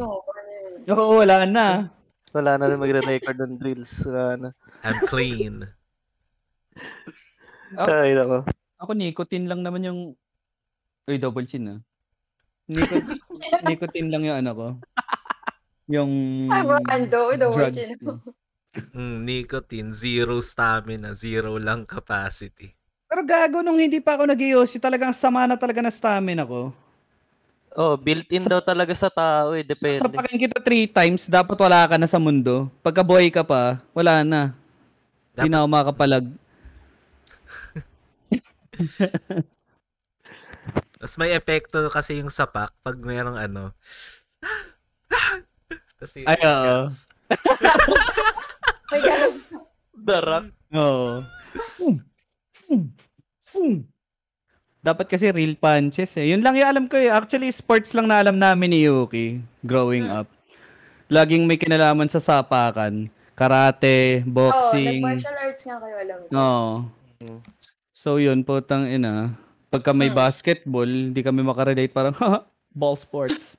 Oo, 0.89 1.21
wala 1.21 1.45
na. 1.45 1.93
Wala 2.33 2.57
na 2.57 2.73
rin 2.73 2.81
magre-record 2.81 3.37
ng 3.37 3.61
drills. 3.61 4.01
Wala 4.09 4.25
na. 4.41 4.49
I'm 4.81 4.97
clean. 5.05 5.69
Oh. 7.77 7.85
Ay, 7.85 8.17
nako. 8.17 8.49
Ako, 8.81 8.91
nicotine 8.97 9.45
lang 9.45 9.61
naman 9.61 9.85
yung... 9.85 10.01
Uy, 11.05 11.21
double 11.21 11.45
chin 11.45 11.69
ah. 11.69 11.79
Nico- 12.65 13.05
nicotine 13.69 14.09
lang 14.09 14.25
yung 14.25 14.41
ano 14.41 14.51
ko. 14.57 14.67
Yung... 15.93 16.13
Ay, 16.49 16.65
drugs 17.05 17.61
watching. 17.61 18.01
ko. 18.01 18.25
Mm, 18.97 19.25
nicotine, 19.25 19.91
zero 19.93 20.41
stamina, 20.45 21.17
zero 21.17 21.57
lang 21.57 21.89
capacity. 21.89 22.73
Pero 23.07 23.23
gago, 23.23 23.63
nung 23.63 23.79
hindi 23.79 24.03
pa 24.03 24.19
ako 24.19 24.27
nag 24.29 24.43
talagang 24.83 25.15
sama 25.15 25.47
na 25.47 25.55
talaga 25.55 25.81
na 25.81 25.93
stamina 25.95 26.43
ko. 26.43 26.75
Oh, 27.77 27.93
built-in 27.93 28.41
daw 28.49 28.65
talaga 28.65 28.97
sa 28.97 29.13
tao 29.13 29.53
eh. 29.53 29.61
Depende. 29.61 30.01
Sapakin 30.01 30.41
kita 30.41 30.65
three 30.65 30.89
times, 30.89 31.29
dapat 31.29 31.61
wala 31.61 31.85
ka 31.85 32.01
na 32.01 32.09
sa 32.09 32.17
mundo. 32.17 32.73
Pagka 32.81 33.05
boy 33.05 33.29
ka 33.29 33.45
pa, 33.45 33.85
wala 33.93 34.25
na. 34.25 34.57
Hindi 35.37 35.53
na 35.53 35.61
ako 35.61 35.69
makapalag. 35.69 36.27
Tapos 40.97 41.15
may 41.21 41.37
epekto 41.37 41.85
kasi 41.93 42.17
yung 42.25 42.33
sapak 42.33 42.73
pag 42.81 42.97
mayroong 42.97 43.37
ano. 43.37 43.77
Kasi, 45.97 46.29
Ay, 46.29 46.37
oo. 46.45 46.93
May 48.91 49.01
ganun. 49.03 50.45
Oo. 50.75 51.23
Mm. 51.83 51.99
Mm. 52.71 52.87
Mm. 53.57 53.79
Dapat 54.81 55.07
kasi 55.11 55.35
real 55.35 55.59
punches 55.59 56.15
eh. 56.15 56.31
Yun 56.31 56.47
lang 56.47 56.55
yung 56.55 56.69
alam 56.71 56.85
ko 56.87 56.95
eh. 56.95 57.11
Actually, 57.11 57.51
sports 57.51 57.91
lang 57.91 58.07
na 58.07 58.23
alam 58.23 58.39
namin 58.39 58.71
ni 58.71 58.87
Yuki 58.87 59.43
growing 59.67 60.07
up. 60.07 60.31
Laging 61.07 61.47
may 61.47 61.59
kinalaman 61.59 62.07
sa 62.07 62.23
sapakan. 62.23 63.11
Karate, 63.35 64.23
Oo, 64.23 64.31
boxing. 64.31 65.03
nag-martial 65.03 65.37
arts 65.37 65.63
nga 65.67 65.77
kayo, 65.83 65.97
alam 65.99 66.19
ko. 66.23 66.29
Oo. 66.33 66.71
Mm. 67.21 67.41
So 67.93 68.17
yun, 68.17 68.47
putang 68.47 68.87
ina. 68.87 69.35
Pagka 69.67 69.91
may 69.91 70.09
Hmm. 70.09 70.17
basketball, 70.17 70.87
hindi 70.87 71.21
kami 71.21 71.43
makarelate. 71.43 71.91
Parang, 71.91 72.15
"Haha, 72.15 72.47
ball 72.81 72.95
sports. 72.95 73.59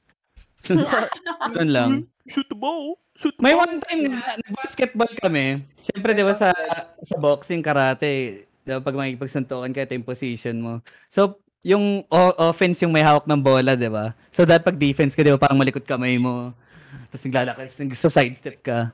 Yun 1.58 1.70
lang. 1.70 1.92
Shoot 2.26 2.48
the 2.48 2.56
ball. 2.56 2.98
May 3.42 3.58
one 3.58 3.82
time 3.82 4.14
na 4.14 4.38
nag-basketball 4.38 5.10
kami. 5.18 5.66
Siyempre, 5.82 6.14
di 6.14 6.22
ba 6.22 6.38
sa 6.38 6.54
sa 7.02 7.16
boxing, 7.18 7.66
karate, 7.66 8.46
di 8.62 8.72
ba, 8.72 8.82
pag 8.82 8.94
makikipagsuntukan 8.94 9.74
ka, 9.74 9.86
ito 9.86 9.98
yung 9.98 10.08
position 10.08 10.56
mo. 10.62 10.74
So, 11.10 11.42
yung 11.66 12.06
offense 12.38 12.80
yung 12.86 12.94
may 12.94 13.02
hawak 13.02 13.26
ng 13.26 13.42
bola, 13.42 13.74
di 13.74 13.90
ba? 13.90 14.14
So, 14.30 14.46
dapat 14.46 14.70
pag 14.70 14.78
defense 14.78 15.18
ka, 15.18 15.26
di 15.26 15.34
ba, 15.34 15.42
parang 15.42 15.58
malikot 15.58 15.84
kamay 15.84 16.22
mo. 16.22 16.54
Tapos 17.10 17.24
naglalakas, 17.26 17.80
sa 17.98 18.12
sidestep 18.12 18.62
ka. 18.62 18.94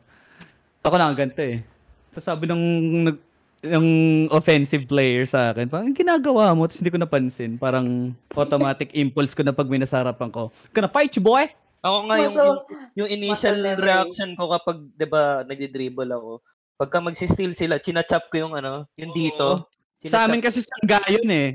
Ako 0.84 0.96
na 0.96 1.12
ganito 1.12 1.44
eh. 1.44 1.64
Tapos 2.12 2.26
sabi 2.28 2.44
nung, 2.48 2.64
nag, 3.08 3.18
yung 3.64 3.88
offensive 4.28 4.84
player 4.84 5.24
sa 5.24 5.56
akin, 5.56 5.72
parang 5.72 5.88
"Ang 5.88 5.96
ginagawa 5.96 6.52
mo, 6.52 6.68
tapos 6.68 6.84
hindi 6.84 6.92
ko 6.92 7.00
napansin. 7.00 7.56
Parang 7.56 8.12
automatic 8.36 8.92
impulse 9.00 9.32
ko 9.32 9.42
na 9.42 9.56
pag 9.56 9.72
may 9.72 9.80
nasarapan 9.80 10.28
ko. 10.28 10.52
Gonna 10.76 10.92
fight 10.92 11.16
you, 11.16 11.24
boy! 11.24 11.48
Ako 11.84 11.98
nga 12.08 12.16
yung, 12.16 12.36
Muscle- 12.36 12.48
yung, 12.48 12.64
yung 12.96 13.10
initial 13.12 13.60
reaction 13.76 14.40
ko 14.40 14.48
kapag, 14.56 14.88
'di 14.96 15.08
ba, 15.12 15.44
nagdi-dribble 15.44 16.16
ako. 16.16 16.40
Pagka 16.80 17.04
magsi-steal 17.04 17.52
sila, 17.52 17.76
chinachap 17.76 18.32
ko 18.32 18.48
yung 18.48 18.54
ano, 18.56 18.88
yung 18.96 19.12
dito. 19.12 19.68
Sa 20.08 20.24
amin 20.24 20.40
kasi 20.40 20.64
sangga 20.64 21.04
yun 21.12 21.28
eh. 21.28 21.50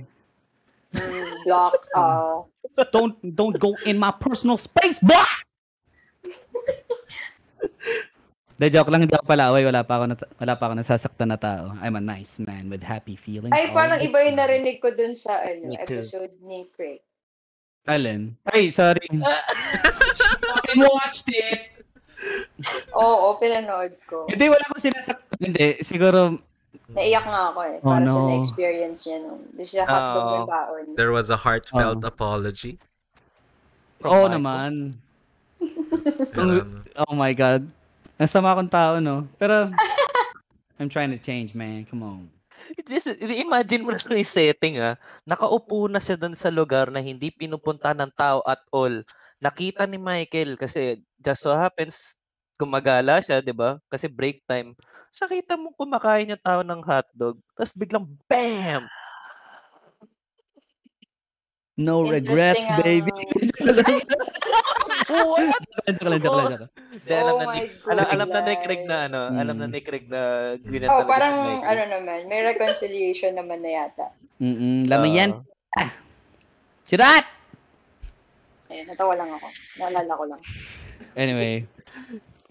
Mm, 0.93 1.33
block. 1.49 1.81
ah. 1.97 2.45
don't 2.95 3.16
don't 3.24 3.57
go 3.57 3.72
in 3.89 3.97
my 3.97 4.12
personal 4.12 4.61
space, 4.61 5.01
boy. 5.01 5.16
De 8.59 8.66
joke 8.74 8.91
lang, 8.91 9.07
hindi 9.07 9.14
ako 9.14 9.22
palaway. 9.22 9.62
Wala 9.62 9.87
pa 9.87 10.03
ako, 10.03 10.05
nat- 10.11 10.31
wala 10.35 10.55
pa 10.59 10.62
ako 10.66 10.74
nasasaktan 10.83 11.31
na 11.31 11.39
tao. 11.39 11.79
I'm 11.79 11.95
a 11.95 12.03
nice 12.03 12.43
man 12.43 12.66
with 12.66 12.83
happy 12.83 13.14
feelings. 13.14 13.55
Ay, 13.55 13.70
parang 13.70 14.03
iba 14.03 14.18
yung 14.18 14.35
narinig 14.35 14.83
ko 14.83 14.91
dun 14.99 15.14
sa 15.14 15.39
ano, 15.47 15.70
episode 15.79 16.35
ni 16.43 16.66
Craig. 16.74 16.99
Alin? 17.89 18.36
Ay, 18.45 18.68
sorry. 18.68 19.09
Fucking 20.53 20.84
watched 20.84 21.28
it. 21.32 21.72
Oo, 22.93 23.41
pinanood 23.41 23.97
ko. 24.05 24.28
Hindi, 24.28 24.53
wala 24.53 24.61
akong 24.68 24.84
sinasak... 24.84 25.16
Hindi, 25.41 25.80
siguro... 25.80 26.36
Naiyak 26.93 27.24
nga 27.24 27.41
ako 27.53 27.61
eh. 27.64 27.76
Oh, 27.80 27.89
Para 27.89 28.05
sa 28.05 28.12
no. 28.12 28.28
na-experience 28.28 29.01
niya 29.09 29.18
nung 29.24 29.41
doon 29.57 29.68
siya 29.68 29.84
hotdog 29.84 30.24
Oo. 30.24 30.36
ng 30.36 30.49
baon. 30.49 30.84
There 30.97 31.12
was 31.12 31.28
a 31.32 31.36
heartfelt 31.41 32.01
Oh. 32.05 32.09
apology. 32.09 32.76
Oo 34.05 34.28
Michael. 34.28 34.32
naman. 34.36 34.72
Um, 36.39 36.84
Oh 37.09 37.14
my 37.16 37.32
God. 37.32 37.64
Nasama 38.20 38.53
akong 38.53 38.70
tao, 38.70 39.01
no? 39.01 39.24
Pero... 39.41 39.72
I'm 40.78 40.86
trying 40.86 41.11
to 41.11 41.18
change, 41.18 41.57
man. 41.57 41.82
Come 41.89 42.03
on. 42.07 42.22
Just, 42.87 43.11
imagine 43.18 43.83
mo 43.83 43.91
na 43.91 43.99
yung 43.99 44.22
setting 44.22 44.79
ah. 44.79 44.95
Nakaupo 45.26 45.91
na 45.91 45.99
siya 45.99 46.14
doon 46.14 46.39
sa 46.39 46.53
lugar 46.53 46.93
na 46.95 47.03
hindi 47.03 47.35
pinupunta 47.35 47.91
ng 47.91 48.12
tao 48.14 48.39
at 48.47 48.62
all. 48.70 49.03
Nakita 49.43 49.83
ni 49.89 49.99
Michael 49.99 50.55
kasi 50.55 51.03
just 51.18 51.43
so 51.43 51.51
happens 51.55 52.14
gumagala 52.59 53.22
siya, 53.22 53.39
'di 53.39 53.55
ba? 53.55 53.79
Kasi 53.87 54.11
break 54.11 54.43
time. 54.51 54.74
Sa 55.14 55.31
kita 55.31 55.55
mo 55.55 55.70
kumakain 55.79 56.35
yung 56.35 56.43
tao 56.43 56.61
ng 56.66 56.83
hotdog, 56.83 57.39
tapos 57.55 57.74
biglang 57.79 58.07
bam! 58.26 58.87
No 61.79 62.03
regrets, 62.03 62.66
Interesting 62.66 62.83
baby. 62.83 63.14
What? 65.09 65.65
joke 65.89 66.05
lang, 66.05 66.21
joke 66.21 66.37
lang, 66.37 66.49
joke 66.53 66.61
lang. 66.61 66.71
Alam 67.09 67.33
Oh 67.33 67.39
na 67.39 67.45
ni, 67.45 67.49
my 67.49 67.61
alam, 67.89 68.05
alam 68.07 68.29
na 68.29 68.41
ni 68.41 68.53
God. 68.53 68.63
Craig 68.63 68.83
na 68.85 68.97
ano, 69.05 69.19
alam 69.33 69.57
na 69.57 69.67
Mm. 69.67 69.73
ni 69.73 69.81
Craig 69.81 70.07
na 70.07 70.21
ganyan 70.59 70.85
Oh, 70.85 70.93
talaga 70.93 71.01
si 71.01 71.09
parang 71.09 71.35
Michael. 71.39 71.65
ano 71.65 71.83
naman, 71.91 72.19
may 72.27 72.41
reconciliation 72.43 73.33
naman 73.33 73.59
na 73.61 73.71
yata. 73.75 74.07
Mm-mm, 74.39 74.85
laman 74.87 75.11
yan. 75.11 75.31
Oo. 75.33 75.89
Sirat! 76.85 77.25
Ayun, 78.69 78.85
natawa 78.87 79.13
lang 79.15 79.31
ako. 79.31 79.49
Naalala 79.79 80.13
ko 80.13 80.25
lang. 80.27 80.41
Anyway, 81.15 81.65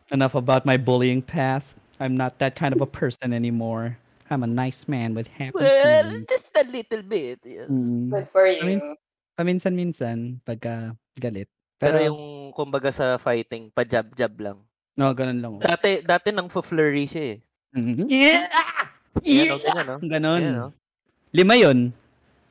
enough 0.09 0.33
about 0.33 0.65
my 0.65 0.75
bullying 0.75 1.21
past. 1.21 1.77
I'm 1.97 2.13
not 2.13 2.37
that 2.37 2.53
kind 2.53 2.73
of 2.73 2.81
a 2.81 2.89
person 2.89 3.33
anymore. 3.33 3.97
I'm 4.29 4.43
a 4.43 4.49
nice 4.49 4.85
man 4.85 5.13
with 5.13 5.25
happy 5.29 5.55
Well, 5.55 6.03
feelings. 6.03 6.27
just 6.27 6.51
a 6.53 6.65
little 6.65 7.01
bit. 7.01 7.39
yeah. 7.41 7.65
Mm. 7.65 8.11
Good 8.11 8.27
for 8.27 8.43
I 8.45 8.59
mean, 8.61 8.81
you. 8.81 8.93
Paminsan-minsan, 9.37 10.41
pagka 10.43 10.97
galit. 11.15 11.47
Pero, 11.77 11.93
Pero, 11.95 12.05
yung 12.09 12.19
kumbaga 12.57 12.89
sa 12.89 13.21
fighting, 13.21 13.69
pa-jab-jab 13.69 14.33
lang. 14.41 14.57
no, 14.97 15.13
ganun 15.13 15.37
lang. 15.37 15.51
oh. 15.53 15.61
Dati, 15.61 16.01
dati 16.01 16.33
nang 16.33 16.49
flurry 16.49 17.05
siya 17.05 17.37
eh. 17.37 17.39
Mm. 17.77 18.09
Yeah! 18.09 18.49
Yan, 19.21 19.45
Yeah! 19.45 19.53
o, 19.53 19.61
ganyan, 19.61 19.85
no? 19.85 19.97
Ganon. 20.01 20.41
Yan, 20.41 20.55
no? 20.57 20.69
Lima 21.29 21.53
yun. 21.53 21.93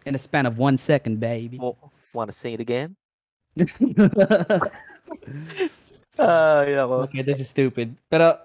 In 0.06 0.14
a 0.14 0.20
span 0.22 0.46
of 0.46 0.54
one 0.54 0.78
second, 0.78 1.18
baby. 1.18 1.58
Mo, 1.58 1.74
wanna 2.14 2.30
say 2.30 2.54
it 2.54 2.62
again? 2.62 2.94
Ay, 6.16 6.78
ako. 6.78 7.04
okay, 7.10 7.20
this 7.20 7.42
is 7.42 7.50
stupid. 7.50 7.92
Pero, 8.06 8.38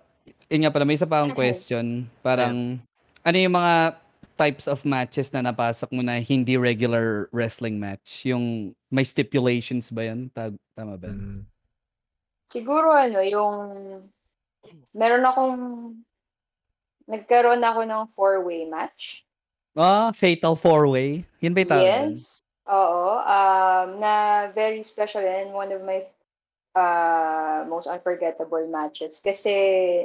yun 0.49 0.65
nga 0.65 0.73
pala, 0.73 0.83
may 0.83 0.97
isa 0.97 1.07
pa 1.07 1.21
akong 1.21 1.37
question. 1.37 2.09
Parang, 2.19 2.81
ano 3.21 3.37
yung 3.37 3.53
mga 3.55 4.00
types 4.41 4.65
of 4.65 4.81
matches 4.81 5.29
na 5.29 5.45
napasok 5.45 5.93
mo 5.93 6.01
na 6.01 6.17
hindi 6.17 6.57
regular 6.57 7.29
wrestling 7.29 7.77
match? 7.77 8.25
Yung 8.25 8.73
may 8.89 9.05
stipulations 9.05 9.93
ba 9.93 10.09
yun? 10.09 10.33
Ta- 10.33 10.57
tama 10.73 10.97
ba? 10.97 11.13
mm, 11.13 11.45
Siguro 12.49 12.89
ano, 12.89 13.21
yung 13.21 13.55
meron 14.97 15.23
akong 15.29 15.57
nagkaroon 17.05 17.61
ako 17.61 17.85
ng 17.85 18.03
four-way 18.17 18.65
match. 18.65 19.21
Ah, 19.77 20.11
Fatal 20.11 20.57
Four-Way. 20.57 21.23
Yun 21.39 21.53
ba 21.55 21.59
yung 21.63 21.71
tawag? 21.71 21.85
Yes. 21.87 22.43
Oo. 22.67 23.23
Um, 23.23 23.87
na 24.03 24.47
very 24.51 24.83
special 24.83 25.23
and 25.23 25.55
one 25.55 25.71
of 25.71 25.79
my 25.85 26.03
uh, 26.75 27.65
most 27.67 27.87
unforgettable 27.87 28.63
matches. 28.67 29.19
Kasi 29.23 29.53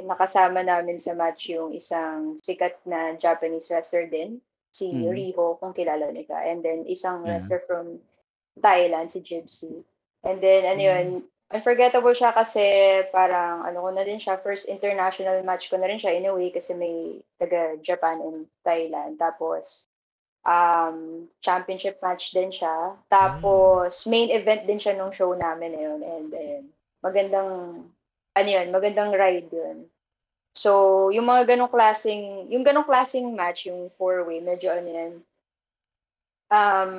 nakasama 0.03 0.63
namin 0.63 0.99
sa 0.99 1.15
match 1.15 1.51
yung 1.51 1.71
isang 1.71 2.39
sikat 2.43 2.79
na 2.87 3.15
Japanese 3.15 3.71
wrestler 3.71 4.07
din, 4.07 4.39
si 4.75 4.91
Mhm. 4.91 5.11
Riho, 5.13 5.57
kung 5.59 5.73
kilala 5.73 6.11
niyo 6.11 6.27
ka. 6.27 6.39
And 6.43 6.61
then 6.61 6.83
isang 6.87 7.23
Yeah. 7.23 7.39
wrestler 7.39 7.63
from 7.63 7.99
Thailand, 8.59 9.13
si 9.13 9.21
Gypsy. 9.21 9.83
And 10.25 10.41
then, 10.41 10.65
ano 10.65 10.81
yun, 10.81 11.07
unforgettable 11.53 12.11
siya 12.11 12.35
kasi 12.35 12.65
parang, 13.13 13.63
ano 13.63 13.79
ko 13.85 13.89
na 13.93 14.03
din 14.03 14.19
siya, 14.19 14.41
first 14.41 14.67
international 14.67 15.39
match 15.47 15.71
ko 15.71 15.79
na 15.79 15.87
rin 15.87 16.01
siya 16.01 16.17
in 16.17 16.27
a 16.27 16.33
way 16.35 16.51
kasi 16.51 16.75
may 16.75 17.21
taga 17.39 17.79
Japan 17.79 18.19
and 18.19 18.49
Thailand. 18.65 19.15
Tapos, 19.21 19.87
um, 20.47 21.27
championship 21.43 21.99
match 21.99 22.31
din 22.31 22.49
siya. 22.49 22.95
Tapos, 23.11 24.07
main 24.07 24.31
event 24.31 24.63
din 24.63 24.79
siya 24.79 24.95
nung 24.95 25.11
show 25.11 25.35
namin 25.35 25.75
na 25.75 25.81
yun. 25.83 26.01
And 26.01 26.25
then, 26.31 26.61
magandang, 27.03 27.51
ano 28.33 28.49
yun, 28.49 28.71
magandang 28.71 29.11
ride 29.11 29.51
yun. 29.51 29.91
So, 30.57 31.13
yung 31.13 31.29
mga 31.29 31.53
ganong 31.53 31.69
klaseng, 31.69 32.49
yung 32.49 32.65
ganong 32.65 32.87
klaseng 32.87 33.29
match, 33.35 33.69
yung 33.69 33.93
four-way, 33.99 34.41
medyo 34.41 34.73
ano 34.73 34.89
yan, 34.89 35.13
um, 36.49 36.91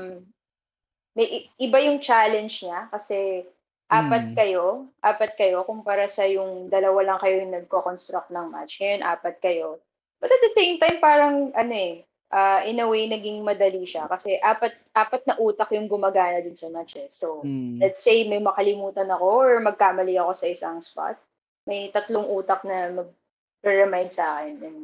may 1.18 1.50
iba 1.58 1.82
yung 1.82 1.98
challenge 1.98 2.62
niya 2.62 2.86
kasi 2.94 3.42
apat 3.90 4.30
Mm. 4.30 4.36
kayo, 4.36 4.86
apat 5.02 5.34
kayo 5.34 5.66
kumpara 5.66 6.06
sa 6.06 6.28
yung 6.28 6.70
dalawa 6.70 7.02
lang 7.02 7.18
kayo 7.18 7.42
yung 7.42 7.56
nagko-construct 7.56 8.30
ng 8.30 8.52
match. 8.52 8.78
Ngayon, 8.78 9.02
apat 9.02 9.42
kayo. 9.42 9.82
But 10.22 10.30
at 10.30 10.42
the 10.44 10.52
same 10.54 10.78
time, 10.78 11.02
parang 11.02 11.50
ano 11.56 11.74
eh, 11.74 12.06
ah, 12.30 12.60
in 12.62 12.80
a 12.80 12.86
way, 12.86 13.08
naging 13.08 13.40
madali 13.40 13.84
siya 13.84 14.04
kasi 14.06 14.36
apat, 14.38 14.76
apat 14.92 15.24
na 15.24 15.36
utak 15.40 15.72
yung 15.72 15.88
gumagana 15.88 16.44
dun 16.44 16.56
sa 16.56 16.68
match 16.68 16.96
eh. 16.96 17.08
So, 17.08 17.40
Mm. 17.42 17.80
let's 17.80 18.00
say 18.00 18.28
may 18.28 18.40
makalimutan 18.40 19.08
ako 19.08 19.26
or 19.42 19.50
magkamali 19.60 20.16
ako 20.20 20.32
sa 20.36 20.46
isang 20.46 20.78
spot, 20.80 21.16
may 21.64 21.88
tatlong 21.88 22.28
utak 22.28 22.64
na 22.64 22.92
mag-remind 22.92 24.12
sa 24.12 24.40
akin 24.40 24.54
and 24.60 24.80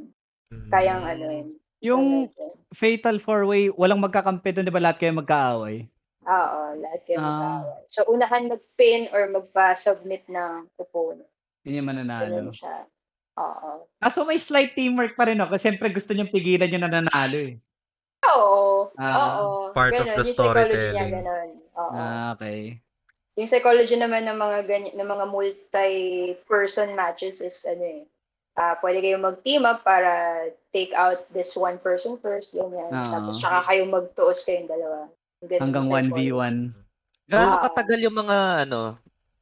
mm. 0.52 0.68
kayang 0.72 1.04
ano 1.04 1.24
yun. 1.24 1.48
Yung 1.84 2.04
ano, 2.32 2.52
Fatal 2.72 3.20
Four-Way, 3.20 3.76
walang 3.76 4.00
magkakampi 4.00 4.50
doon, 4.50 4.64
di 4.66 4.72
ba 4.72 4.80
lahat 4.80 4.98
kayo 5.04 5.12
magkaaway? 5.14 5.84
Oo, 6.24 6.60
lahat 6.80 7.00
kayo 7.04 7.20
Ah. 7.20 7.60
mag-away. 7.60 7.84
So, 7.92 8.08
unahan 8.08 8.48
mag-pin 8.48 9.12
or 9.12 9.28
magpa-submit 9.28 10.24
ng 10.32 10.72
opponent. 10.80 11.28
Yun 11.64 11.84
yung 11.84 11.88
Ganun 11.92 12.08
mananalo. 12.08 12.50
siya. 12.52 12.88
Oo. 13.34 13.70
Kaso 13.98 14.22
may 14.22 14.38
slight 14.38 14.72
teamwork 14.72 15.14
pa 15.14 15.26
rin 15.26 15.38
ako. 15.38 15.58
Siyempre 15.58 15.90
gusto 15.90 16.14
niyong 16.14 16.30
pigilan 16.30 16.70
yung 16.70 16.84
nananalo 16.84 17.38
eh. 17.40 17.58
Oo. 18.24 18.94
Ah, 18.96 19.42
oo. 19.42 19.74
part 19.74 19.92
of 19.92 20.00
Ganun. 20.00 20.16
the 20.16 20.24
Yung 20.24 20.30
psychology 20.30 20.70
niya, 20.70 21.04
storytelling. 21.04 21.12
ganun. 21.20 21.48
Oo. 21.74 21.92
Ah, 21.92 22.28
okay. 22.32 22.60
Yung 23.34 23.50
psychology 23.50 23.96
naman 23.98 24.22
ng 24.24 24.38
mga 24.38 24.58
ganyan, 24.64 24.94
ng 24.94 25.08
mga 25.10 25.24
multi-person 25.26 26.94
matches 26.94 27.42
is 27.42 27.66
ano 27.66 27.82
eh. 27.82 28.02
ah 28.54 28.78
pwede 28.78 29.02
kayong 29.02 29.26
mag-team 29.26 29.66
up 29.66 29.82
para 29.82 30.46
take 30.70 30.94
out 30.94 31.26
this 31.34 31.58
one 31.58 31.74
person 31.76 32.14
first, 32.22 32.54
ganyan. 32.54 32.86
Oo. 32.86 33.10
Tapos 33.10 33.42
saka 33.42 33.66
kayo 33.66 33.82
magtuos 33.84 34.46
kayong 34.46 34.70
dalawa. 34.70 35.10
Ganun 35.42 35.60
Hanggang 35.60 35.84
yung 35.84 35.90
psychology. 36.06 36.30
1v1. 36.30 36.54
Gaano 37.26 37.52
Ah. 37.52 37.62
katagal 37.66 37.98
yung 38.00 38.14
mga 38.14 38.36
ano, 38.62 38.80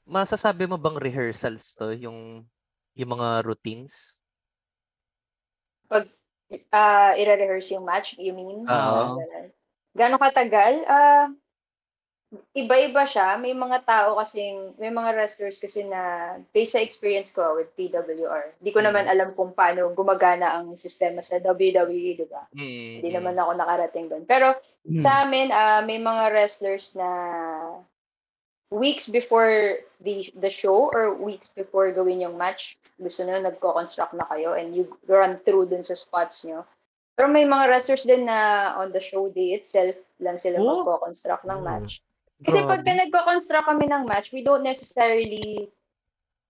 masasabi 0.09 0.65
mo 0.65 0.81
bang 0.81 0.97
rehearsals 0.97 1.77
to, 1.77 1.93
yung 1.93 2.49
yung 2.97 3.11
mga 3.17 3.45
routines? 3.45 4.17
Ah, 6.73 7.17
i-rehearse 7.17 7.73
yung 7.73 7.89
match, 7.89 8.17
you 8.21 8.37
mean? 8.37 8.69
Oo. 8.69 9.17
Ganun. 9.17 9.49
Gaano 9.97 10.17
katagal? 10.21 10.85
Ah, 10.89 11.29
iba-iba 12.57 13.05
siya. 13.05 13.37
May 13.37 13.53
mga 13.53 13.85
tao 13.85 14.17
kasing, 14.21 14.77
may 14.81 14.89
mga 14.89 15.17
wrestlers 15.17 15.61
kasi 15.61 15.85
na, 15.85 16.37
based 16.57 16.77
sa 16.77 16.81
experience 16.85 17.29
ko 17.33 17.57
with 17.57 17.73
PWR, 17.77 18.57
di 18.61 18.73
ko 18.73 18.81
naman 18.81 19.05
alam 19.09 19.37
kung 19.37 19.53
paano 19.53 19.93
gumagana 19.93 20.57
ang 20.57 20.77
sistema 20.81 21.21
sa 21.21 21.41
WWE, 21.41 22.17
di 22.17 22.27
ba? 22.29 22.49
Hindi 23.01 23.09
naman 23.13 23.37
ako 23.37 23.51
nakarating 23.57 24.07
doon. 24.09 24.25
Pero 24.25 24.53
Hmm. 24.83 24.99
sa 24.99 25.23
amin, 25.23 25.55
ah, 25.55 25.79
may 25.87 26.01
mga 26.03 26.35
wrestlers 26.35 26.97
na 26.99 27.09
weeks 28.73 29.13
before 29.13 29.85
the 30.01 30.33
the 30.41 30.49
show 30.49 30.89
or 30.89 31.13
weeks 31.13 31.53
before 31.53 31.93
gawin 31.93 32.25
yung 32.25 32.41
match, 32.41 32.81
gusto 32.97 33.29
na 33.29 33.45
nagko-construct 33.45 34.17
na 34.17 34.25
kayo 34.33 34.57
and 34.57 34.73
you 34.73 34.89
run 35.05 35.37
through 35.45 35.69
dun 35.69 35.85
sa 35.85 35.93
spots 35.93 36.49
nyo. 36.49 36.65
Pero 37.13 37.29
may 37.29 37.45
mga 37.45 37.69
wrestlers 37.69 38.09
din 38.09 38.25
na 38.25 38.73
on 38.81 38.89
the 38.97 39.03
show 39.05 39.29
day 39.29 39.53
itself 39.53 39.93
lang 40.17 40.41
sila 40.41 40.57
Oh. 40.57 40.81
magko-construct 40.81 41.45
ng 41.45 41.61
match. 41.61 42.01
Kasi 42.43 42.59
pagka 42.65 42.91
nagko-construct 42.97 43.69
kami 43.69 43.87
ng 43.87 44.09
match, 44.09 44.33
we 44.33 44.43
don't 44.43 44.67
necessarily 44.67 45.71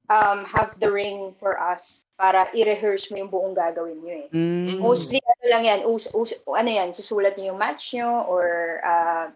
um, 0.09 0.47
have 0.49 0.73
the 0.81 0.89
ring 0.89 1.37
for 1.37 1.61
us 1.61 2.09
para 2.17 2.49
i-rehearse 2.57 3.13
mo 3.13 3.21
yung 3.21 3.29
buong 3.29 3.53
gagawin 3.53 4.01
nyo 4.01 4.15
eh. 4.25 4.29
Mm. 4.33 4.81
Mostly, 4.81 5.21
ano 5.21 5.45
lang 5.53 5.63
yan, 5.69 5.81
us, 5.85 6.09
us, 6.17 6.33
ano 6.49 6.71
yan, 6.71 6.97
susulat 6.97 7.37
nyo 7.37 7.53
yung 7.53 7.61
match 7.61 7.93
nyo 7.93 8.25
or 8.25 8.81
uh, 8.81 9.29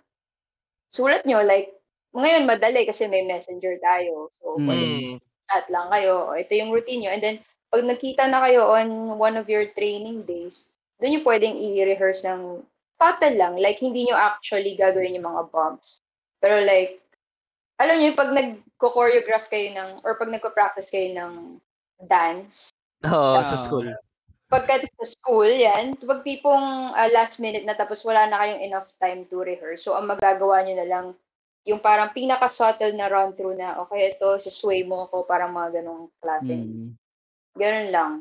sulat 0.88 1.28
nyo, 1.28 1.44
like, 1.44 1.75
ngayon 2.16 2.48
madali 2.48 2.88
kasi 2.88 3.06
may 3.06 3.22
messenger 3.22 3.76
tayo. 3.80 4.32
So, 4.40 4.56
Mm. 4.60 5.20
chat 5.46 5.66
lang 5.70 5.88
kayo, 5.94 6.32
o 6.32 6.34
ito 6.34 6.52
yung 6.56 6.74
routine 6.74 7.06
nyo. 7.06 7.10
And 7.14 7.22
then, 7.22 7.36
pag 7.70 7.84
nakita 7.86 8.26
na 8.26 8.42
kayo 8.42 8.66
on 8.72 9.18
one 9.20 9.36
of 9.38 9.46
your 9.46 9.68
training 9.78 10.26
days, 10.26 10.72
doon 10.98 11.20
yung 11.20 11.26
pwedeng 11.28 11.54
i-rehearse 11.54 12.24
ng 12.26 12.64
total 12.96 13.32
lang. 13.36 13.54
Like, 13.60 13.78
hindi 13.78 14.08
nyo 14.08 14.16
actually 14.16 14.74
gagawin 14.74 15.14
yung 15.14 15.28
mga 15.28 15.52
bumps. 15.52 16.00
Pero 16.40 16.64
like, 16.64 16.98
alam 17.76 18.00
nyo, 18.00 18.16
pag 18.16 18.32
nagko-choreograph 18.32 19.52
kayo 19.52 19.70
ng, 19.76 19.90
or 20.02 20.16
pag 20.16 20.32
nagko-practice 20.32 20.88
kayo 20.88 21.12
ng 21.12 21.32
dance, 22.08 22.72
Oo, 23.04 23.36
sa 23.44 23.54
Ah. 23.54 23.60
school. 23.60 23.86
pagka 24.48 24.78
sa 24.78 25.06
school, 25.06 25.50
yan, 25.50 25.98
pag 25.98 26.22
tipong 26.24 26.94
ah, 26.94 27.10
last 27.10 27.42
minute 27.42 27.66
na 27.66 27.74
tapos 27.74 28.06
wala 28.06 28.30
na 28.30 28.38
kayong 28.40 28.62
enough 28.62 28.88
time 29.02 29.26
to 29.26 29.42
rehearse. 29.42 29.82
So, 29.84 29.92
ang 29.98 30.06
magagawa 30.08 30.62
nyo 30.64 30.74
na 30.78 30.88
lang, 30.88 31.06
yung 31.66 31.82
parang 31.82 32.14
pinaka-subtle 32.14 32.94
na 32.94 33.10
run-through 33.10 33.58
na, 33.58 33.82
okay, 33.82 34.14
ito, 34.14 34.38
sway 34.38 34.86
mo 34.86 35.10
ako, 35.10 35.26
parang 35.26 35.50
mga 35.50 35.82
ganong 35.82 36.06
klase. 36.22 36.54
Mm. 36.54 36.94
Ganun 37.58 37.88
lang. 37.90 38.12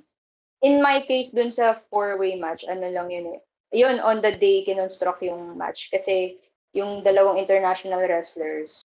In 0.65 0.81
my 0.81 1.05
case, 1.05 1.29
dun 1.29 1.53
sa 1.53 1.77
four-way 1.93 2.41
match, 2.41 2.65
ano 2.65 2.89
lang 2.89 3.13
yun 3.13 3.37
eh. 3.37 3.39
Yun, 3.69 4.01
on 4.01 4.25
the 4.25 4.33
day, 4.33 4.65
kinonstruct 4.65 5.21
yung 5.21 5.53
match. 5.61 5.93
Kasi 5.93 6.41
yung 6.73 7.05
dalawang 7.05 7.37
international 7.37 8.01
wrestlers, 8.09 8.81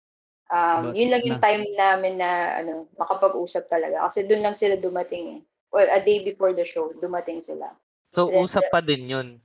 um, 0.51 0.91
But 0.91 0.99
yun 0.99 1.15
lang 1.15 1.23
yung 1.23 1.39
na- 1.39 1.45
time 1.47 1.63
namin 1.79 2.13
na 2.19 2.59
ano, 2.59 2.91
makapag-usap 2.99 3.71
talaga. 3.71 4.11
Kasi 4.11 4.27
dun 4.27 4.43
lang 4.43 4.59
sila 4.59 4.75
dumating 4.75 5.39
eh. 5.39 5.41
Well, 5.71 5.87
a 5.87 6.03
day 6.03 6.25
before 6.27 6.51
the 6.51 6.67
show, 6.67 6.91
dumating 6.99 7.45
sila. 7.45 7.71
So, 8.11 8.27
Then, 8.27 8.43
usap 8.43 8.67
pa 8.73 8.83
din 8.83 9.07
yun. 9.07 9.39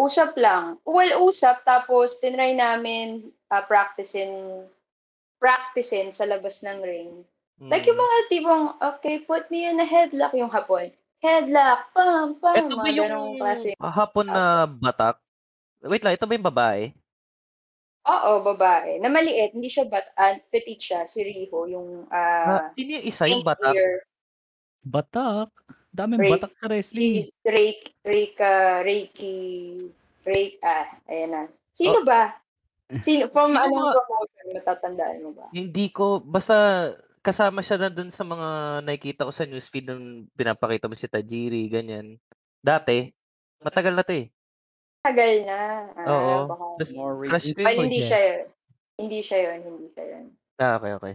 Usap 0.00 0.32
lang. 0.34 0.80
Well, 0.82 1.20
usap, 1.20 1.60
tapos 1.62 2.16
tinry 2.18 2.56
namin 2.56 3.28
uh, 3.52 3.60
practicing 3.62 4.64
practicing 5.36 6.08
sa 6.08 6.24
labas 6.24 6.60
ng 6.60 6.80
ring. 6.80 7.12
Like 7.60 7.84
yung 7.84 7.96
Mm. 7.96 8.04
mga 8.08 8.18
tipong, 8.28 8.64
okay, 8.80 9.16
put 9.20 9.44
me 9.52 9.68
in 9.68 9.76
a 9.76 9.84
headlock 9.84 10.32
yung 10.32 10.48
hapon. 10.48 10.88
Headlock, 11.20 11.92
pam, 11.92 12.40
pam, 12.40 12.56
Ito 12.56 12.72
ba 12.72 12.88
mga 12.88 12.96
yung 13.04 13.36
klase. 13.36 13.76
hapon 13.76 14.24
na 14.24 14.64
batak? 14.64 15.20
Wait 15.82 16.00
lang, 16.00 16.16
ito 16.16 16.24
ba 16.24 16.32
yung 16.32 16.48
babae? 16.48 16.82
Oo, 18.00 18.40
babae. 18.42 18.96
Na 18.96 19.12
maliit, 19.12 19.52
hindi 19.52 19.68
siya 19.68 19.84
bat, 19.84 20.08
uh, 20.16 20.40
petite 20.48 20.80
siya, 20.80 21.00
si 21.04 21.20
Riho, 21.20 21.68
yung 21.68 22.08
Ah, 22.08 22.48
uh, 22.48 22.72
sino 22.72 22.96
yung 22.96 23.04
isa? 23.04 23.28
Yung 23.28 23.44
batak? 23.44 23.76
Batak. 24.80 25.52
Daming 25.90 26.22
Ray- 26.22 26.32
batak 26.38 26.54
sa 26.54 26.70
wrestling. 26.70 27.26
Si 27.26 27.34
Reiki, 27.42 27.90
Reika, 28.06 28.52
Reiki, 28.86 29.34
Reiki, 30.22 30.58
ah, 30.62 30.86
ayan 31.10 31.28
na. 31.34 31.42
Sino 31.74 32.06
ba? 32.06 32.38
Sino, 33.02 33.26
from 33.34 33.54
Sino 33.54 33.62
anong 33.66 33.86
ba? 33.90 33.94
promotion, 33.98 34.46
matatandaan 34.54 35.16
mo 35.26 35.30
ba? 35.34 35.46
Hindi 35.50 35.90
ko, 35.90 36.22
basta 36.22 36.56
kasama 37.20 37.60
siya 37.60 37.76
na 37.76 37.90
dun 37.90 38.08
sa 38.14 38.22
mga 38.22 38.48
nakikita 38.86 39.26
ko 39.26 39.32
sa 39.34 39.44
newsfeed 39.44 39.90
nung 39.90 40.30
pinapakita 40.38 40.86
mo 40.86 40.94
si 40.94 41.10
Tajiri, 41.10 41.66
ganyan. 41.66 42.16
Dati, 42.62 43.10
matagal 43.58 43.98
na 43.98 44.06
to 44.06 44.14
eh. 44.14 44.26
Tagal 45.02 45.32
na. 45.42 45.60
Ah, 45.96 46.06
Oo. 46.06 46.34
baka. 46.46 46.64
More 46.94 47.26
crush 47.26 47.50
recent. 47.50 47.66
Ay, 47.66 47.76
hindi 47.82 48.00
siya 48.06 48.20
yun. 48.20 48.40
Hindi 49.00 49.18
siya 49.24 49.38
yun, 49.42 49.58
hindi 49.64 49.86
siya 49.90 50.04
yun. 50.06 50.24
Ah, 50.60 50.76
okay, 50.76 50.92
okay. 50.94 51.14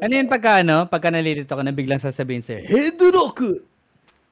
Ano 0.00 0.12
yun 0.12 0.28
pagka 0.30 0.60
ano? 0.62 0.86
Pagka 0.86 1.08
nalilito 1.10 1.50
ka 1.50 1.64
na 1.64 1.72
biglang 1.74 2.00
sasabihin 2.00 2.44
sa'yo, 2.44 2.62
Hedoroku! 2.68 3.73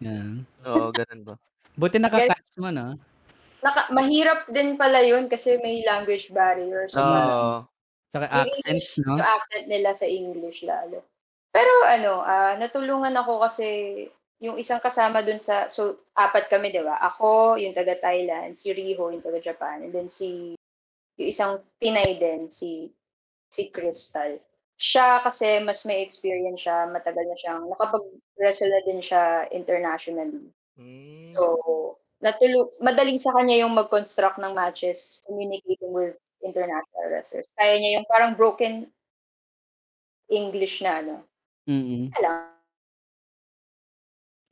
Yan. 0.03 0.45
Oo, 0.67 0.91
ganun 0.91 1.23
ba? 1.23 1.35
Buti 1.81 1.97
nakakatch 1.97 2.59
mo, 2.61 2.69
no? 2.69 2.99
Naka, 3.63 3.89
mahirap 3.95 4.51
din 4.51 4.75
pala 4.75 5.01
yun 5.07 5.31
kasi 5.31 5.57
may 5.63 5.87
language 5.87 6.29
barrier. 6.35 6.91
So, 6.91 6.99
Oo. 6.99 7.65
Tsaka 8.13 8.29
yung 8.29 8.45
accents, 8.45 8.69
English, 8.69 8.93
no? 9.01 9.17
Yung 9.17 9.25
accent 9.25 9.67
nila 9.71 9.91
sa 9.97 10.07
English 10.07 10.61
lalo. 10.67 10.99
Pero 11.49 11.73
ano, 11.89 12.21
ah, 12.21 12.59
natulungan 12.61 13.15
ako 13.17 13.41
kasi 13.41 13.69
yung 14.43 14.59
isang 14.59 14.83
kasama 14.83 15.23
dun 15.23 15.39
sa, 15.39 15.71
so 15.71 16.03
apat 16.19 16.51
kami, 16.51 16.75
di 16.75 16.83
ba? 16.83 16.99
Ako, 16.99 17.55
yung 17.57 17.73
taga 17.73 17.95
Thailand, 17.95 18.59
si 18.59 18.75
Riho, 18.75 19.15
yung 19.15 19.23
taga 19.23 19.39
Japan, 19.39 19.87
and 19.87 19.95
then 19.95 20.11
si, 20.11 20.59
yung 21.15 21.29
isang 21.31 21.63
Pinay 21.79 22.19
din, 22.19 22.51
si, 22.51 22.91
si 23.55 23.71
Crystal. 23.71 24.35
Siya 24.83 25.23
kasi 25.23 25.63
mas 25.63 25.87
may 25.87 26.03
experience 26.03 26.67
siya, 26.67 26.91
matagal 26.91 27.23
na 27.23 27.39
siyang, 27.39 27.71
nakapag-wrestle 27.71 28.67
na 28.67 28.83
din 28.83 28.99
siya 28.99 29.47
internationally. 29.55 30.51
Mm. 30.75 31.39
So, 31.39 31.43
natulu 32.19 32.75
madaling 32.83 33.23
sa 33.23 33.31
kanya 33.31 33.63
yung 33.63 33.79
mag-construct 33.79 34.43
ng 34.43 34.51
matches, 34.59 35.23
communicating 35.23 35.95
with 35.95 36.19
international 36.43 37.15
wrestlers. 37.15 37.47
Kaya 37.55 37.79
niya 37.79 38.03
yung 38.03 38.11
parang 38.11 38.35
broken 38.35 38.91
English 40.27 40.83
na 40.83 40.99
ano. 40.99 41.23
Mm 41.71 42.11
Alam. 42.19 42.51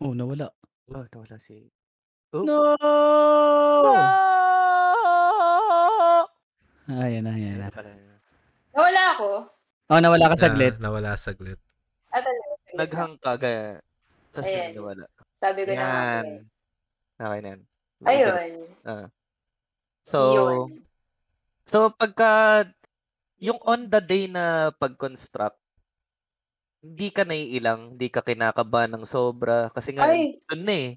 Oh, 0.01 0.15
nawala. 0.15 0.55
Oh, 0.95 1.11
nawala 1.11 1.43
si... 1.43 1.67
Oh. 2.31 2.47
No! 2.47 2.79
Ah! 3.99 4.31
Ayan 6.87 7.27
na, 7.27 7.35
ayan 7.35 7.59
na. 7.59 7.67
Nawala 8.71 9.03
ako. 9.19 9.60
Oh, 9.91 9.99
nawala 9.99 10.31
ka 10.31 10.37
saglit. 10.39 10.79
Na, 10.79 10.87
nawala 10.89 11.19
saglit. 11.19 11.59
Ah, 12.15 12.23
talaga. 12.23 12.47
Naghang 12.79 13.15
ka, 13.19 13.33
gaya. 13.35 13.83
Tapos 14.31 14.47
Ayan. 14.47 14.71
nawala. 14.79 15.05
Sabi 15.43 15.61
ko 15.67 15.71
na 15.71 15.75
nga. 15.75 15.91
Yan. 15.91 16.27
eh. 16.27 16.41
Okay 17.21 17.41
na 17.43 17.49
yan. 17.51 17.61
Ayun. 18.01 18.51
So, 20.07 20.19
Yun. 20.33 20.57
so 21.67 21.91
pagka, 21.91 22.65
yung 23.43 23.59
on 23.67 23.91
the 23.91 23.99
day 23.99 24.31
na 24.31 24.71
pag-construct, 24.79 25.59
hindi 26.81 27.13
ka 27.13 27.29
naiilang, 27.29 27.99
hindi 27.99 28.09
ka 28.09 28.25
kinakabahan 28.25 28.95
ng 28.95 29.05
sobra. 29.05 29.69
Kasi 29.75 29.93
nga, 29.93 30.09
Ay, 30.09 30.39
dun 30.49 30.65
na 30.65 30.75
eh. 30.75 30.91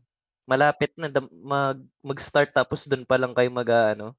Malapit 0.44 0.92
na 0.96 1.08
dam- 1.12 1.32
mag, 1.32 1.80
mag-start 2.04 2.52
tapos 2.56 2.88
dun 2.88 3.04
pa 3.04 3.18
lang 3.20 3.34
kayo 3.36 3.50
mag 3.52 3.68
ano. 3.68 4.16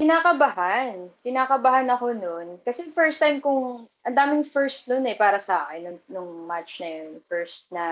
Kinakabahan. 0.00 1.12
Kinakabahan 1.20 1.88
ako 1.92 2.16
noon. 2.16 2.48
Kasi 2.64 2.88
first 2.96 3.20
time 3.20 3.44
kong, 3.44 3.84
ang 4.08 4.16
daming 4.16 4.48
first 4.48 4.88
noon 4.88 5.04
eh, 5.04 5.14
para 5.20 5.36
sa 5.36 5.68
akin, 5.68 5.84
nung, 5.84 6.00
nung 6.08 6.30
match 6.48 6.80
na 6.80 6.88
yun. 6.88 7.20
First 7.28 7.68
na 7.76 7.84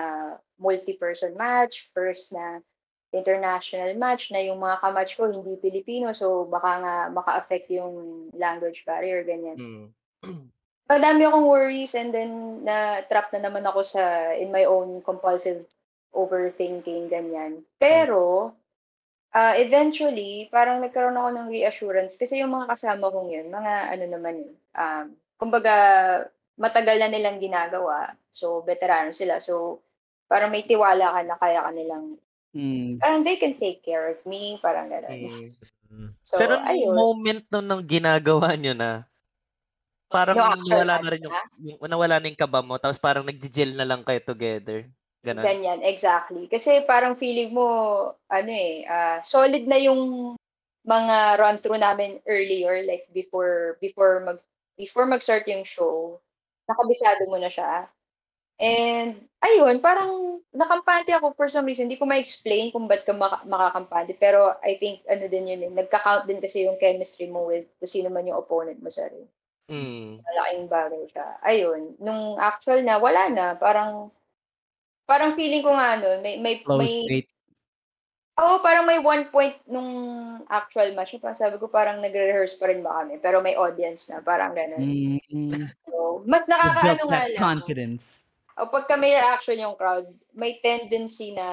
multi-person 0.57 1.37
match, 1.37 1.85
first 1.93 2.33
na 2.33 2.65
international 3.09 3.93
match 3.97 4.29
na 4.29 4.41
yung 4.41 4.61
mga 4.61 4.81
kamatch 4.85 5.17
ko 5.17 5.29
hindi 5.29 5.57
Pilipino, 5.57 6.13
so 6.13 6.45
baka 6.45 6.71
nga 6.81 6.95
maka-affect 7.09 7.69
yung 7.73 8.25
language 8.37 8.85
barrier, 8.85 9.25
ganyan. 9.25 9.57
Mm. 9.57 9.87
Madami 10.89 11.21
akong 11.21 11.45
worries 11.45 11.93
and 11.93 12.09
then 12.09 12.65
na-trap 12.65 13.29
na 13.33 13.45
naman 13.45 13.65
ako 13.65 13.85
sa 13.85 14.33
in 14.33 14.49
my 14.49 14.65
own 14.65 15.01
compulsive 15.05 15.65
overthinking, 16.13 17.09
ganyan. 17.09 17.61
Pero, 17.77 18.53
ah 19.35 19.53
eventually, 19.57 20.49
parang 20.51 20.81
nagkaroon 20.81 21.17
ako 21.17 21.29
ng 21.37 21.47
reassurance 21.53 22.17
kasi 22.17 22.41
yung 22.41 22.53
mga 22.55 22.73
kasama 22.75 23.11
kong 23.13 23.29
yun, 23.29 23.47
mga 23.53 23.73
ano 23.93 24.05
naman 24.09 24.35
yun, 24.45 24.55
um, 24.77 25.05
kumbaga, 25.39 25.73
matagal 26.59 26.97
na 26.99 27.07
nilang 27.11 27.39
ginagawa. 27.39 28.13
So, 28.33 28.61
veterano 28.67 29.15
sila. 29.15 29.39
So, 29.39 29.79
parang 30.27 30.51
may 30.51 30.67
tiwala 30.67 31.15
ka 31.15 31.21
na 31.25 31.35
kaya 31.39 31.63
ka 31.65 31.71
nilang, 31.71 32.17
Mm. 32.55 33.01
parang 33.01 33.23
they 33.25 33.37
can 33.37 33.55
take 33.59 33.81
care 33.85 34.11
of 34.13 34.19
me, 34.27 34.59
parang 34.63 34.89
gano'n. 34.91 35.19
Mm. 35.19 35.55
Mm. 35.89 36.09
So, 36.25 36.37
Pero 36.37 36.53
nung 36.61 36.67
ayun. 36.67 36.93
moment 36.93 37.41
nung, 37.53 37.65
nung 37.69 37.83
ginagawa 37.85 38.53
nyo 38.59 38.73
na, 38.75 38.91
parang 40.11 40.37
Yung 40.37 40.45
actual 40.45 40.85
nawala 40.85 40.97
na 41.01 41.09
rin 41.13 41.23
yung, 41.27 41.37
na? 41.37 41.49
yung, 41.59 41.79
nawala 41.89 42.17
na 42.21 42.27
yung 42.31 42.39
kaba 42.39 42.61
mo, 42.65 42.77
tapos 42.81 42.99
parang 43.01 43.25
nag-gel 43.27 43.73
na 43.77 43.87
lang 43.87 44.03
kayo 44.05 44.21
together. 44.23 44.89
Ganon. 45.29 45.45
Ganyan, 45.45 45.79
exactly. 45.85 46.49
Kasi 46.49 46.81
parang 46.89 47.13
feeling 47.13 47.53
mo, 47.53 47.65
ano 48.25 48.49
eh, 48.51 48.81
ah, 48.89 49.21
solid 49.21 49.69
na 49.69 49.77
yung 49.77 50.33
mga 50.89 51.37
run-through 51.37 51.77
namin 51.77 52.17
earlier, 52.25 52.81
like 52.81 53.05
before, 53.13 53.77
before 53.77 54.25
mag, 54.25 54.39
before 54.73 55.05
mag-start 55.05 55.45
yung 55.45 55.61
show, 55.61 56.17
nakabisado 56.65 57.29
mo 57.29 57.37
na 57.37 57.53
siya. 57.53 57.85
And, 58.59 59.15
ayun, 59.39 59.79
parang 59.79 60.43
nakampante 60.51 61.15
ako 61.15 61.31
for 61.37 61.47
some 61.47 61.63
reason. 61.63 61.87
Hindi 61.87 61.95
ko 61.95 62.03
ma-explain 62.09 62.75
kung 62.75 62.89
ba't 62.91 63.05
ka 63.07 63.15
maka- 63.15 63.45
makakampante. 63.47 64.17
Pero 64.19 64.57
I 64.65 64.75
think, 64.81 65.05
ano 65.07 65.29
din 65.31 65.47
yun 65.47 65.63
eh, 65.63 65.71
nagka-count 65.71 66.27
din 66.27 66.43
kasi 66.43 66.67
yung 66.67 66.75
chemistry 66.75 67.29
mo 67.31 67.47
with 67.47 67.69
kung 67.79 67.87
sino 67.87 68.11
man 68.11 68.27
yung 68.27 68.41
opponent 68.41 68.81
mo 68.81 68.91
sa 68.91 69.07
ring 69.07 69.29
Mm. 69.69 70.17
malaking 70.25 70.65
bagay 70.65 71.03
siya. 71.13 71.27
Ayun, 71.45 71.93
nung 72.01 72.41
actual 72.41 72.81
na, 72.81 72.97
wala 72.97 73.29
na. 73.29 73.53
Parang, 73.53 74.09
parang 75.09 75.33
feeling 75.33 75.65
ko 75.65 75.73
nga, 75.73 75.97
ano, 75.97 76.21
may, 76.21 76.37
may, 76.37 76.61
Flow 76.61 76.77
may, 76.77 76.93
state. 77.09 77.29
oo, 78.37 78.61
parang 78.61 78.85
may 78.85 79.01
one 79.01 79.25
point 79.33 79.57
nung 79.65 79.89
actual 80.53 80.93
match. 80.93 81.17
Parang 81.17 81.33
sabi 81.33 81.57
ko, 81.57 81.65
parang 81.65 81.97
nagre-rehearse 81.97 82.61
pa 82.61 82.69
rin 82.69 82.85
ba 82.85 83.01
kami? 83.01 83.17
Pero 83.17 83.41
may 83.41 83.57
audience 83.57 84.13
na, 84.13 84.21
parang 84.21 84.53
gano'n. 84.53 84.85
Mm. 85.33 85.65
So, 85.89 86.21
mas 86.29 86.45
nakakaano 86.45 87.09
nga 87.09 87.25
lang. 87.25 87.41
confidence. 87.41 88.29
O 88.59 88.69
pagka 88.69 88.93
may 88.93 89.17
reaction 89.17 89.57
yung 89.57 89.73
crowd, 89.73 90.05
may 90.37 90.61
tendency 90.61 91.33
na, 91.33 91.47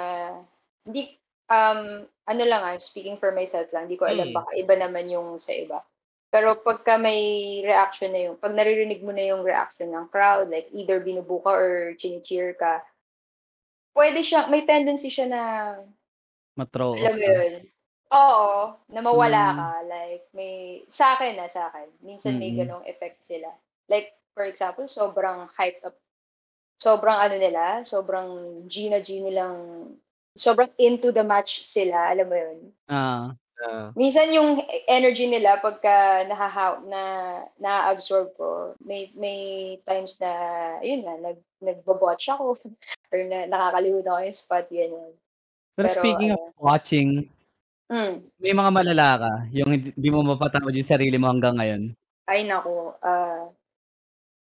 hindi, 0.85 1.17
um, 1.49 2.05
ano 2.27 2.43
lang 2.45 2.61
ah, 2.61 2.77
speaking 2.77 3.17
for 3.17 3.33
myself 3.33 3.71
lang, 3.73 3.89
hindi 3.89 3.97
ko 3.97 4.05
alam, 4.05 4.31
Mm. 4.31 4.37
baka 4.37 4.51
iba 4.53 4.75
naman 4.77 5.09
yung 5.09 5.41
sa 5.41 5.57
iba. 5.57 5.81
Pero 6.29 6.59
pagka 6.61 6.99
may 6.99 7.63
reaction 7.65 8.13
na 8.13 8.29
yung, 8.29 8.37
pag 8.37 8.53
naririnig 8.53 9.01
mo 9.01 9.15
na 9.15 9.25
yung 9.25 9.47
reaction 9.47 9.89
ng 9.95 10.11
crowd, 10.13 10.51
like 10.53 10.69
either 10.75 11.01
binubuka 11.01 11.49
or 11.49 11.95
chini-cheer 11.97 12.53
ka, 12.59 12.83
pwede 13.97 14.21
siya, 14.21 14.47
may 14.53 14.69
tendency 14.69 15.09
siya 15.09 15.27
na, 15.27 15.43
Mathrow 16.57 16.93
off 16.93 17.01
alam 17.01 17.17
mo 17.17 17.25
ka. 17.25 17.33
yun, 17.33 17.53
oo, 18.13 18.51
na 18.93 19.01
mawala 19.01 19.43
Mm. 19.43 19.57
ka. 19.57 19.69
Like, 19.89 20.25
may, 20.37 20.85
sa 20.93 21.17
akin 21.17 21.35
na, 21.41 21.49
sa 21.49 21.73
akin. 21.73 21.89
Minsan 22.05 22.37
may 22.37 22.53
Mm-mm. 22.53 22.61
ganong 22.61 22.85
effect 22.85 23.25
sila. 23.25 23.49
Like, 23.89 24.13
for 24.37 24.45
example, 24.45 24.85
sobrang 24.85 25.49
hyped 25.57 25.83
up. 25.89 25.97
Sobrang 26.77 27.17
ano 27.17 27.41
nila, 27.41 27.89
sobrang 27.89 28.29
G 28.69 28.93
na 28.93 29.01
G 29.01 29.25
nilang, 29.25 29.89
sobrang 30.37 30.69
into 30.77 31.09
the 31.09 31.25
match 31.25 31.65
sila, 31.65 32.13
alam 32.13 32.29
mo 32.29 32.37
yun. 32.37 32.59
Ah. 32.89 33.33
Ah. 33.57 33.89
Minsan 33.97 34.37
yung 34.37 34.61
energy 34.85 35.25
nila 35.25 35.57
pagka 35.65 36.29
nahahaw 36.29 36.85
na 36.85 37.03
na-absorb 37.57 38.37
ko, 38.37 38.77
may 38.85 39.09
may 39.17 39.41
times 39.89 40.21
na 40.21 40.33
yun 40.85 41.09
nga 41.09 41.17
nag 41.17 41.39
nagbo-botch 41.65 42.29
ako 42.37 42.61
or 43.13 43.21
na 43.25 43.49
nakakalimutan 43.49 44.13
ko 44.13 44.21
yung 44.29 44.37
spot 44.37 44.67
yan. 44.69 44.93
Pero, 45.73 45.89
Pero 45.89 46.01
speaking 46.05 46.31
of 46.37 46.41
ano, 46.41 46.61
watching, 46.61 47.09
mm, 47.89 48.13
may 48.37 48.53
mga 48.53 48.71
malala 48.73 49.09
ka, 49.25 49.33
yung 49.57 49.71
hindi, 49.73 50.09
mo 50.13 50.21
mapatawad 50.37 50.77
yung 50.77 50.93
sarili 50.93 51.17
mo 51.17 51.33
hanggang 51.33 51.57
ngayon. 51.57 51.83
ay 52.29 52.45
nako, 52.45 52.93
ah 53.01 53.49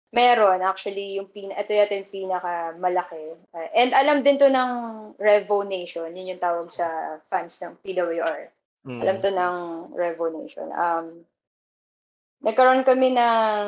meron 0.10 0.66
actually 0.66 1.22
yung 1.22 1.30
pin 1.30 1.53
ito 1.53 1.70
yata 1.70 1.97
yung 1.97 2.10
pinaka 2.10 2.74
malaki. 2.82 3.38
Ah, 3.53 3.70
and 3.74 3.93
alam 3.93 4.22
din 4.22 4.38
to 4.38 4.49
ng 4.49 4.72
Revo 5.18 5.66
Nation, 5.66 6.14
yun 6.14 6.34
yung 6.38 6.41
tawag 6.41 6.70
sa 6.70 7.18
fans 7.30 7.57
ng 7.62 7.78
PWR. 7.82 8.49
Mm. 8.89 9.01
Alam 9.05 9.17
to 9.21 9.29
ng 9.29 9.57
Revo 9.93 10.33
Nation. 10.33 10.73
Um, 10.73 11.21
nagkaroon 12.41 12.81
kami 12.81 13.13
ng 13.13 13.63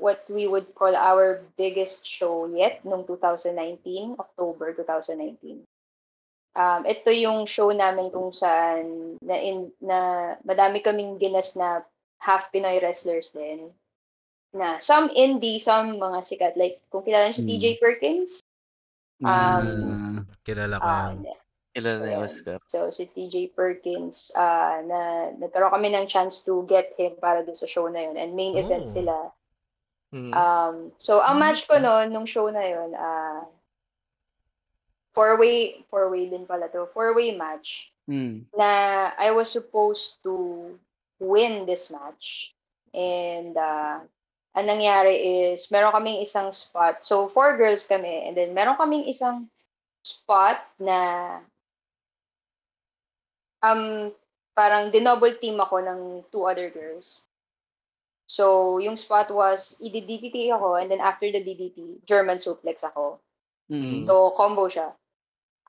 what 0.00 0.24
we 0.32 0.48
would 0.48 0.72
call 0.72 0.96
our 0.96 1.44
biggest 1.60 2.08
show 2.08 2.48
yet 2.48 2.80
nung 2.80 3.04
2019, 3.04 4.16
October 4.16 4.72
2019. 4.72 5.68
Um, 6.56 6.80
ito 6.88 7.12
yung 7.12 7.44
show 7.44 7.68
namin 7.68 8.08
kung 8.08 8.32
saan 8.32 9.20
na, 9.20 9.36
in, 9.36 9.68
na 9.84 10.32
madami 10.48 10.80
kaming 10.80 11.20
ginas 11.20 11.52
na 11.52 11.84
half 12.16 12.48
Pinoy 12.48 12.80
wrestlers 12.80 13.36
din. 13.36 13.68
Na 14.56 14.80
some 14.80 15.12
indie, 15.12 15.60
some 15.60 16.00
mga 16.00 16.24
sikat. 16.24 16.56
Like, 16.56 16.80
kung 16.88 17.04
kilala 17.04 17.28
niyo 17.28 17.36
si 17.36 17.44
Hmm. 17.44 17.50
TJ 17.52 17.64
Perkins, 17.76 18.40
Um, 19.16 19.28
Ah. 19.32 20.20
Kilala 20.44 20.76
ko 20.76 20.84
ah, 20.84 21.08
na 21.80 22.00
yung 22.00 22.08
Ayan. 22.08 22.24
Oscar? 22.24 22.58
So, 22.68 22.88
si 22.90 23.08
TJ 23.08 23.52
Perkins, 23.52 24.32
ah 24.32 24.80
na 24.84 25.32
nagkaroon 25.36 25.72
kami 25.72 25.92
ng 25.92 26.06
chance 26.08 26.44
to 26.44 26.64
get 26.64 26.96
him 26.96 27.16
para 27.20 27.44
dun 27.44 27.56
sa 27.58 27.68
show 27.68 27.86
na 27.88 28.00
yun. 28.06 28.16
And 28.16 28.32
main 28.32 28.56
event 28.56 28.88
Oh. 28.88 28.94
sila. 28.94 29.16
Mm. 30.14 30.32
Um, 30.32 30.76
so, 30.96 31.20
ang 31.20 31.36
match 31.36 31.66
ko 31.68 31.76
noon, 31.76 32.14
nung 32.14 32.24
show 32.24 32.48
na 32.48 32.64
yun, 32.64 32.94
ah 32.96 33.44
four-way, 35.16 35.80
four-way 35.88 36.28
din 36.28 36.44
pala 36.44 36.68
to, 36.68 36.88
four-way 36.92 37.32
match 37.32 37.88
Mm. 38.06 38.46
na 38.54 39.10
I 39.18 39.34
was 39.34 39.50
supposed 39.50 40.22
to 40.22 40.78
win 41.18 41.66
this 41.66 41.90
match. 41.90 42.54
And 42.94 43.56
uh, 43.58 44.06
ang 44.54 44.66
nangyari 44.70 45.50
is, 45.52 45.66
meron 45.74 45.90
kaming 45.90 46.22
isang 46.22 46.54
spot. 46.54 47.02
So, 47.02 47.26
four 47.26 47.58
girls 47.58 47.82
kami. 47.90 48.30
And 48.30 48.38
then, 48.38 48.54
meron 48.54 48.78
kaming 48.78 49.10
isang 49.10 49.50
spot 50.06 50.62
na 50.78 51.42
um, 53.62 54.12
parang 54.56 54.88
dinoble 54.88 55.36
team 55.38 55.60
ako 55.60 55.84
ng 55.84 56.00
two 56.32 56.44
other 56.44 56.72
girls. 56.72 57.24
So, 58.26 58.78
yung 58.82 58.98
spot 58.98 59.30
was, 59.30 59.78
i-DDT 59.78 60.50
ako, 60.50 60.82
and 60.82 60.90
then 60.90 60.98
after 60.98 61.30
the 61.30 61.38
DDT, 61.38 62.02
German 62.02 62.42
suplex 62.42 62.82
ako. 62.82 63.22
Mm. 63.70 64.02
So, 64.02 64.34
combo 64.34 64.66
siya. 64.66 64.90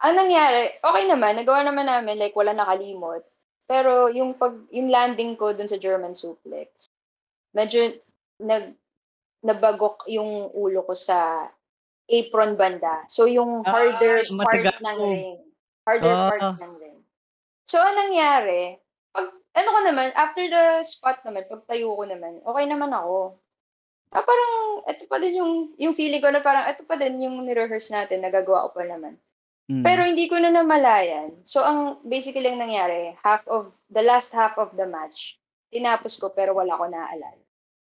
Ang 0.01 0.17
nangyari, 0.17 0.73
okay 0.81 1.05
naman, 1.05 1.37
nagawa 1.37 1.61
naman 1.61 1.85
namin, 1.85 2.17
like, 2.17 2.33
wala 2.33 2.57
nakalimot. 2.57 3.21
Pero, 3.69 4.09
yung 4.09 4.33
pag, 4.33 4.57
yung 4.73 4.89
landing 4.89 5.37
ko 5.37 5.53
dun 5.53 5.69
sa 5.69 5.77
German 5.77 6.17
suplex, 6.17 6.89
medyo, 7.53 7.93
nag, 8.41 8.73
nabagok 9.45 10.09
yung 10.09 10.49
ulo 10.57 10.81
ko 10.81 10.97
sa 10.97 11.45
apron 12.09 12.57
banda. 12.57 13.05
So, 13.11 13.29
yung 13.29 13.61
Ah, 13.67 13.75
harder 13.75 14.23
part 14.25 14.49
matigas. 14.49 14.81
ng 14.81 14.99
ring. 15.13 15.37
Harder 15.85 16.15
Ah. 16.15 16.29
part 16.31 16.41
ng 16.57 16.73
ring. 16.81 16.86
So, 17.67 17.83
ang 17.83 17.99
nangyari, 17.99 18.79
pag, 19.11 19.27
ano 19.27 19.69
ko 19.75 19.79
naman, 19.83 20.07
after 20.15 20.47
the 20.47 20.87
spot 20.87 21.19
naman, 21.27 21.43
pag 21.51 21.67
tayo 21.67 21.99
ko 21.99 22.07
naman, 22.07 22.39
okay 22.47 22.63
naman 22.63 22.95
ako. 22.95 23.35
Ah, 24.15 24.23
parang, 24.23 24.87
ito 24.87 25.03
pa 25.11 25.19
din 25.19 25.35
yung, 25.43 25.53
yung 25.75 25.91
feeling 25.91 26.23
ko 26.23 26.31
na 26.31 26.39
parang, 26.39 26.63
ito 26.71 26.87
pa 26.87 26.95
din 26.95 27.19
yung 27.19 27.43
ni-rehearse 27.43 27.91
natin, 27.91 28.23
nagagawa 28.23 28.71
ko 28.71 28.79
pa 28.79 28.87
naman. 28.87 29.19
Mm. 29.67 29.83
Pero 29.83 30.01
hindi 30.07 30.31
ko 30.31 30.39
na 30.39 30.47
namalayan. 30.47 31.35
So, 31.43 31.59
ang 31.59 31.99
basically 32.07 32.47
ang 32.47 32.63
nangyari, 32.63 33.19
half 33.19 33.43
of, 33.51 33.75
the 33.91 33.99
last 33.99 34.31
half 34.31 34.55
of 34.55 34.71
the 34.79 34.87
match, 34.87 35.35
tinapos 35.67 36.15
ko 36.23 36.31
pero 36.31 36.55
wala 36.55 36.79
ko 36.79 36.87
naaalala. 36.87 37.43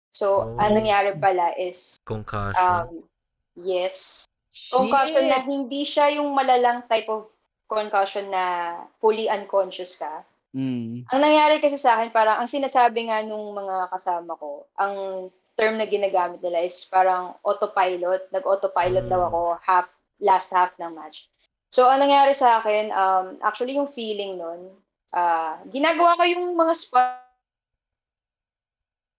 So, 0.10 0.26
Oh. 0.42 0.58
ang 0.58 0.74
nangyari 0.74 1.14
pala 1.22 1.54
is, 1.54 2.02
Concussion. 2.02 2.58
um, 2.58 3.06
yes, 3.54 4.26
concussion 4.74 5.30
na 5.30 5.46
hindi 5.46 5.86
siya 5.86 6.18
yung 6.18 6.34
malalang 6.34 6.82
type 6.90 7.06
of 7.14 7.30
concussion 7.68 8.32
na 8.32 8.76
fully 8.98 9.28
unconscious 9.28 10.00
ka. 10.00 10.24
Mm. 10.56 11.04
Ang 11.12 11.22
nangyari 11.22 11.60
kasi 11.62 11.78
sa 11.78 12.00
akin, 12.00 12.10
parang 12.10 12.42
ang 12.42 12.50
sinasabi 12.50 13.12
nga 13.12 13.22
nung 13.22 13.54
mga 13.54 13.92
kasama 13.92 14.34
ko, 14.40 14.66
ang 14.80 15.28
term 15.60 15.76
na 15.78 15.86
ginagamit 15.86 16.40
nila 16.42 16.64
is 16.64 16.88
parang 16.88 17.36
autopilot. 17.44 18.32
Nag-autopilot 18.32 19.06
Mm. 19.06 19.12
daw 19.12 19.22
ako 19.30 19.40
half, 19.62 19.88
last 20.24 20.50
half 20.56 20.74
ng 20.80 20.96
match. 20.96 21.28
So, 21.70 21.86
ang 21.86 22.00
nangyari 22.00 22.32
sa 22.34 22.64
akin, 22.64 22.90
um, 22.96 23.26
actually 23.44 23.76
yung 23.76 23.92
feeling 23.92 24.40
nun, 24.40 24.72
ah 25.16 25.56
ginagawa 25.72 26.20
ko 26.20 26.24
yung 26.28 26.52
mga 26.56 26.74
spots 26.76 27.24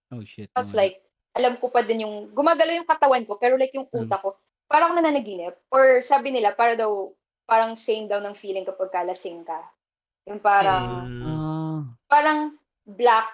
Oh 0.09 0.25
shit. 0.25 0.49
It's 0.57 0.73
like, 0.73 1.05
alam 1.37 1.61
ko 1.61 1.69
pa 1.69 1.85
din 1.85 2.01
yung, 2.01 2.33
gumagalaw 2.33 2.81
yung 2.81 2.89
katawan 2.89 3.25
ko, 3.29 3.37
pero 3.37 3.53
like 3.61 3.73
yung 3.77 3.85
Mm. 3.93 4.09
utak 4.09 4.25
ko, 4.25 4.33
parang 4.65 4.97
nananaginip. 4.97 5.53
Or 5.69 6.01
sabi 6.01 6.33
nila, 6.33 6.57
para 6.57 6.73
daw, 6.73 7.13
parang 7.49 7.73
same 7.73 8.05
daw 8.05 8.21
ng 8.21 8.37
feeling 8.37 8.63
kapag 8.63 8.93
kalasing 8.93 9.41
ka. 9.41 9.57
Yung 10.29 10.37
parang, 10.39 11.09
Mm. 11.09 11.25
Ah. 11.25 11.79
parang 12.05 12.53
black, 12.85 13.33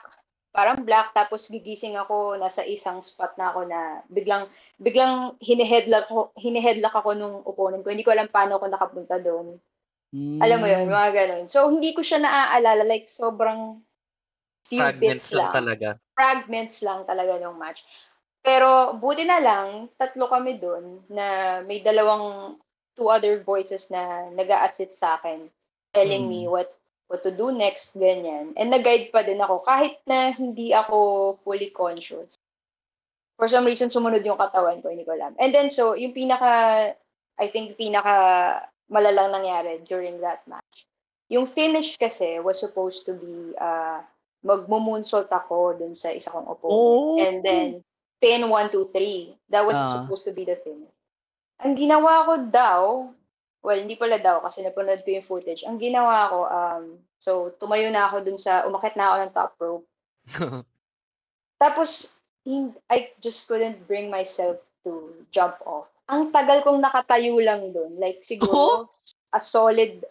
parang 0.55 0.87
black, 0.87 1.11
tapos 1.11 1.51
gigising 1.51 1.99
ako, 1.99 2.39
nasa 2.39 2.63
isang 2.63 3.03
spot 3.03 3.35
na 3.35 3.51
ako 3.51 3.67
na 3.67 3.99
biglang, 4.07 4.47
biglang 4.79 5.35
hineheadlock, 5.43 6.07
ko, 6.07 6.31
hineheadlock 6.39 6.95
ako 6.95 7.11
nung 7.11 7.43
opponent 7.43 7.83
ko. 7.83 7.91
Hindi 7.91 8.07
ko 8.07 8.15
alam 8.15 8.31
paano 8.31 8.55
ako 8.55 8.71
nakapunta 8.71 9.19
doon. 9.19 9.59
Mm. 10.15 10.39
Alam 10.39 10.57
mo 10.63 10.67
yun, 10.71 10.87
mga 10.87 11.11
ganun. 11.11 11.45
So, 11.51 11.67
hindi 11.67 11.91
ko 11.91 11.99
siya 11.99 12.23
naaalala, 12.23 12.87
like, 12.87 13.11
sobrang 13.11 13.83
few 14.63 14.79
Fragments 14.79 15.29
bits 15.29 15.35
lang 15.35 15.51
lang. 15.51 15.55
talaga. 15.59 15.87
fragments 16.15 16.77
lang 16.81 16.99
talaga 17.03 17.33
ng 17.37 17.59
match. 17.59 17.83
Pero 18.39 18.95
buti 18.97 19.27
na 19.27 19.43
lang, 19.43 19.91
tatlo 19.99 20.31
kami 20.31 20.57
doon 20.57 21.03
na 21.11 21.59
may 21.67 21.83
dalawang 21.83 22.55
two 22.95 23.11
other 23.11 23.43
voices 23.43 23.91
na 23.91 24.27
nag 24.31 24.47
assist 24.49 24.95
sa 24.97 25.19
akin 25.19 25.47
telling 25.91 26.27
me 26.27 26.47
Mm. 26.47 26.51
what 26.51 26.69
what 27.05 27.21
to 27.21 27.29
do 27.29 27.53
next, 27.53 27.93
ganyan. 27.95 28.57
And 28.57 28.73
nag-guide 28.73 29.13
pa 29.13 29.21
din 29.21 29.37
ako 29.37 29.61
kahit 29.61 30.01
na 30.09 30.33
hindi 30.33 30.73
ako 30.73 31.37
fully 31.45 31.69
conscious. 31.69 32.33
For 33.37 33.45
some 33.45 33.67
reason, 33.67 33.93
sumunod 33.93 34.25
yung 34.25 34.39
katawan 34.41 34.81
ko, 34.81 34.89
hindi 34.89 35.05
ko 35.05 35.13
alam. 35.13 35.35
And 35.37 35.53
then, 35.53 35.69
so, 35.69 35.93
yung 35.93 36.15
pinaka, 36.15 36.95
I 37.37 37.47
think, 37.51 37.77
pinaka 37.77 38.63
malalang 38.89 39.37
nangyari 39.37 39.83
during 39.85 40.17
that 40.23 40.41
match. 40.49 40.87
Yung 41.29 41.45
finish 41.45 41.93
kasi 41.99 42.39
was 42.39 42.57
supposed 42.57 43.03
to 43.05 43.13
be 43.13 43.51
uh, 43.59 43.99
magmo-moonsault 44.41 45.27
ako 45.29 45.75
dun 45.75 45.93
sa 45.93 46.09
isa 46.09 46.31
kong 46.31 46.47
opponent. 46.47 46.73
Oh. 46.73 47.19
And 47.19 47.43
then, 47.43 47.67
pin 48.17 48.47
1, 48.47 48.71
2, 48.71 48.89
3. 48.89 49.35
That 49.51 49.67
was 49.67 49.75
Ah. 49.77 49.99
supposed 50.01 50.23
to 50.25 50.33
be 50.33 50.47
the 50.47 50.55
finish. 50.55 50.94
Ang 51.63 51.73
ginawa 51.79 52.27
ko 52.27 52.33
daw, 52.51 52.81
well, 53.63 53.79
hindi 53.79 53.95
pala 53.95 54.19
daw 54.19 54.43
kasi 54.43 54.61
napanood 54.61 55.05
ko 55.07 55.09
yung 55.15 55.27
footage. 55.27 55.63
Ang 55.63 55.79
ginawa 55.79 56.27
ko, 56.27 56.39
um, 56.47 56.83
so, 57.15 57.31
tumayo 57.55 57.87
na 57.91 58.11
ako 58.11 58.25
dun 58.27 58.39
sa, 58.39 58.67
umakit 58.67 58.99
na 58.99 59.05
ako 59.11 59.15
ng 59.15 59.33
top 59.35 59.53
rope. 59.59 59.87
Tapos, 61.63 62.19
I 62.91 63.09
just 63.23 63.47
couldn't 63.47 63.81
bring 63.87 64.11
myself 64.11 64.61
to 64.85 65.15
jump 65.33 65.57
off. 65.65 65.89
Ang 66.05 66.29
tagal 66.29 66.61
kong 66.61 66.83
nakatayo 66.83 67.41
lang 67.41 67.73
dun. 67.73 67.97
Like, 67.97 68.21
siguro, 68.21 68.85
a 69.33 69.41
solid 69.41 70.05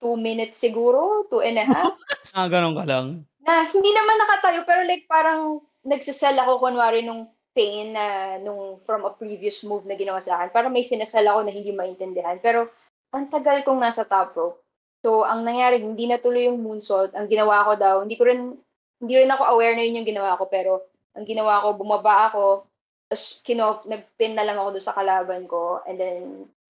two 0.00 0.16
minutes 0.18 0.58
siguro, 0.58 1.28
two 1.30 1.40
and 1.44 1.60
a 1.60 1.66
half. 1.66 1.94
Ah, 2.36 2.52
ganun 2.52 2.76
ka 2.76 2.84
lang. 2.84 3.24
na 3.46 3.64
hindi 3.70 3.94
naman 3.96 4.18
nakatayo, 4.20 4.60
pero 4.68 4.82
like 4.84 5.08
parang 5.08 5.62
nagsasell 5.86 6.36
ako 6.36 6.60
kunwari 6.60 7.00
nung 7.00 7.30
pain 7.56 7.96
na 7.96 8.36
nung 8.44 8.76
from 8.84 9.08
a 9.08 9.12
previous 9.16 9.64
move 9.64 9.88
na 9.88 9.96
ginawa 9.96 10.20
sa 10.20 10.36
akin. 10.36 10.52
Parang 10.52 10.72
may 10.76 10.84
sinasell 10.84 11.24
ako 11.24 11.48
na 11.48 11.52
hindi 11.56 11.72
maintindihan. 11.72 12.36
Pero 12.44 12.68
ang 13.16 13.32
tagal 13.32 13.64
kong 13.64 13.80
nasa 13.80 14.04
top 14.04 14.36
rope. 14.36 14.60
So, 15.00 15.24
ang 15.24 15.46
nangyari, 15.46 15.80
hindi 15.80 16.04
natuloy 16.04 16.52
yung 16.52 16.60
moonsault. 16.60 17.16
Ang 17.16 17.32
ginawa 17.32 17.64
ko 17.64 17.72
daw, 17.80 17.94
hindi 18.04 18.20
ko 18.20 18.28
rin, 18.28 18.58
hindi 19.00 19.14
rin 19.16 19.32
ako 19.32 19.56
aware 19.56 19.72
na 19.72 19.84
yun 19.86 20.02
yung 20.02 20.08
ginawa 20.08 20.36
ko, 20.36 20.50
pero 20.50 20.84
ang 21.16 21.24
ginawa 21.24 21.62
ko, 21.62 21.78
bumaba 21.78 22.28
ako, 22.28 22.66
tapos 23.06 23.24
kino, 23.46 23.86
nagpin 23.86 24.34
na 24.34 24.42
lang 24.42 24.58
ako 24.58 24.76
doon 24.76 24.86
sa 24.86 24.96
kalaban 24.98 25.46
ko, 25.46 25.78
and 25.86 25.96
then 25.96 26.22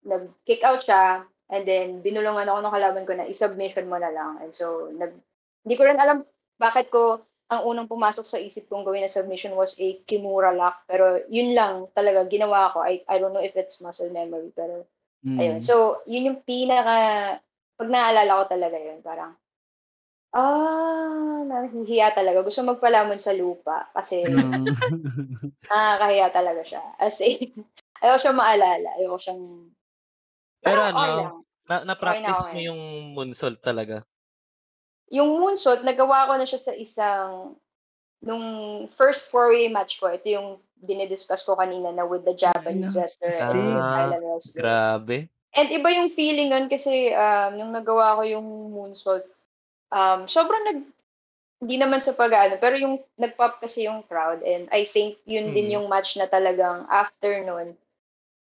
nag-kick 0.02 0.66
out 0.66 0.82
siya, 0.82 1.22
and 1.54 1.64
then 1.70 2.02
binulungan 2.02 2.50
ako 2.50 2.58
ng 2.66 2.74
kalaban 2.74 3.04
ko 3.06 3.12
na 3.14 3.30
i-submission 3.30 3.86
mo 3.86 3.96
na 4.02 4.10
lang. 4.10 4.42
And 4.42 4.50
so, 4.50 4.90
nag, 4.90 5.14
hindi 5.62 5.74
ko 5.78 5.86
rin 5.86 6.02
alam 6.02 6.26
bakit 6.58 6.90
ko 6.90 7.22
ang 7.46 7.62
unang 7.62 7.86
pumasok 7.86 8.26
sa 8.26 8.42
isip 8.42 8.66
kong 8.66 8.82
gawin 8.82 9.06
na 9.06 9.12
submission 9.12 9.54
was 9.54 9.78
a 9.78 10.02
Kimura 10.08 10.50
lock. 10.50 10.82
Pero 10.90 11.22
yun 11.30 11.54
lang 11.54 11.86
talaga 11.94 12.26
ginawa 12.26 12.74
ko. 12.74 12.82
I, 12.82 13.06
I 13.06 13.22
don't 13.22 13.30
know 13.34 13.42
if 13.44 13.54
it's 13.54 13.78
muscle 13.82 14.10
memory, 14.10 14.50
pero 14.50 14.82
Mm. 15.24 15.38
ayun. 15.38 15.60
So, 15.62 16.02
yun 16.10 16.26
yung 16.34 16.40
pinaka, 16.42 17.38
pag 17.78 17.90
naalala 17.92 18.42
ko 18.42 18.44
talaga 18.50 18.78
yun, 18.82 18.98
parang, 19.04 19.38
ah, 20.34 21.42
nahihiya 21.46 22.14
talaga. 22.16 22.42
Gusto 22.46 22.62
magpalamon 22.66 23.18
sa 23.22 23.34
lupa 23.36 23.90
kasi 23.94 24.24
Mm. 24.26 24.66
nakakahiya 25.70 26.28
talaga 26.34 26.62
siya. 26.66 26.82
As 26.98 27.18
in, 27.22 27.52
ayoko 28.02 28.18
siyang 28.22 28.38
maalala. 28.40 28.90
Ayoko 28.98 29.18
siyang, 29.22 29.42
Pero 30.64 30.80
ano, 30.88 31.06
lang. 31.14 31.42
na, 31.68 31.76
na-practice 31.84 32.46
Okay 32.46 32.52
na, 32.52 32.54
mo 32.54 32.58
yung 32.62 32.80
moonsault 33.16 33.58
talaga. 33.60 34.06
Yung 35.10 35.38
moonsault, 35.38 35.86
nagawa 35.86 36.26
ko 36.26 36.32
na 36.34 36.46
siya 36.46 36.60
sa 36.60 36.72
isang, 36.74 37.54
nung 38.18 38.44
first 38.90 39.30
four-way 39.30 39.70
match 39.70 40.02
ko, 40.02 40.10
ito 40.10 40.26
yung 40.26 40.58
dinidiscuss 40.76 41.46
ko 41.46 41.56
kanina 41.56 41.94
na 41.94 42.04
with 42.04 42.26
the 42.26 42.34
Japanese 42.34 42.92
wrestler 42.98 43.32
and 43.32 43.60
Ah, 43.80 43.94
Thailand 43.96 44.24
wrestler. 44.26 44.60
Grabe. 44.60 45.16
And 45.56 45.68
iba 45.72 45.88
yung 45.88 46.12
feeling 46.12 46.52
nun 46.52 46.68
kasi 46.68 47.14
um, 47.16 47.56
nung 47.56 47.72
nagawa 47.72 48.20
ko 48.20 48.22
yung 48.28 48.46
moonsault, 48.74 49.24
um, 49.88 50.28
sobrang 50.28 50.64
nag, 50.68 50.80
hindi 51.64 51.76
naman 51.80 52.04
sa 52.04 52.12
pag-ano, 52.12 52.60
pero 52.60 52.76
yung 52.76 53.00
nag-pop 53.16 53.64
kasi 53.64 53.88
yung 53.88 54.04
crowd 54.04 54.44
and 54.44 54.68
I 54.68 54.84
think 54.84 55.16
yun 55.24 55.56
din 55.56 55.72
Mm. 55.72 55.74
yung 55.80 55.86
match 55.88 56.20
na 56.20 56.28
talagang 56.28 56.84
after 56.92 57.40
nun, 57.40 57.72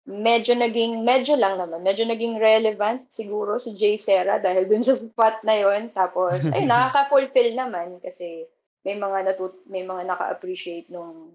medyo 0.02 0.58
naging, 0.58 1.06
medyo 1.06 1.38
lang 1.38 1.58
naman, 1.58 1.82
medyo 1.82 2.02
naging 2.02 2.38
relevant 2.42 3.06
siguro 3.08 3.62
si 3.62 3.74
Jay 3.78 3.96
Serra 3.96 4.42
dahil 4.42 4.66
dun 4.66 4.82
sa 4.82 4.98
spot 4.98 5.46
na 5.46 5.54
yun. 5.54 5.90
Tapos, 5.94 6.42
ay, 6.54 6.66
nakaka-fulfill 6.66 7.54
naman 7.54 8.02
kasi 8.02 8.46
may 8.82 8.98
mga 8.98 9.30
natut 9.30 9.54
may 9.70 9.86
mga 9.86 10.10
naka-appreciate 10.10 10.90
nung 10.90 11.30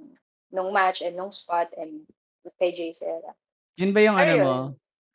nung 0.51 0.75
match 0.75 0.99
and 0.99 1.15
nung 1.15 1.31
spot 1.31 1.71
and 1.79 2.03
kay 2.59 2.75
Jay 2.75 2.91
Serra. 2.91 3.31
Yun 3.79 3.95
ba 3.95 4.03
yung 4.03 4.17
ano 4.19 4.31
Ayun. 4.31 4.43
mo? 4.43 4.55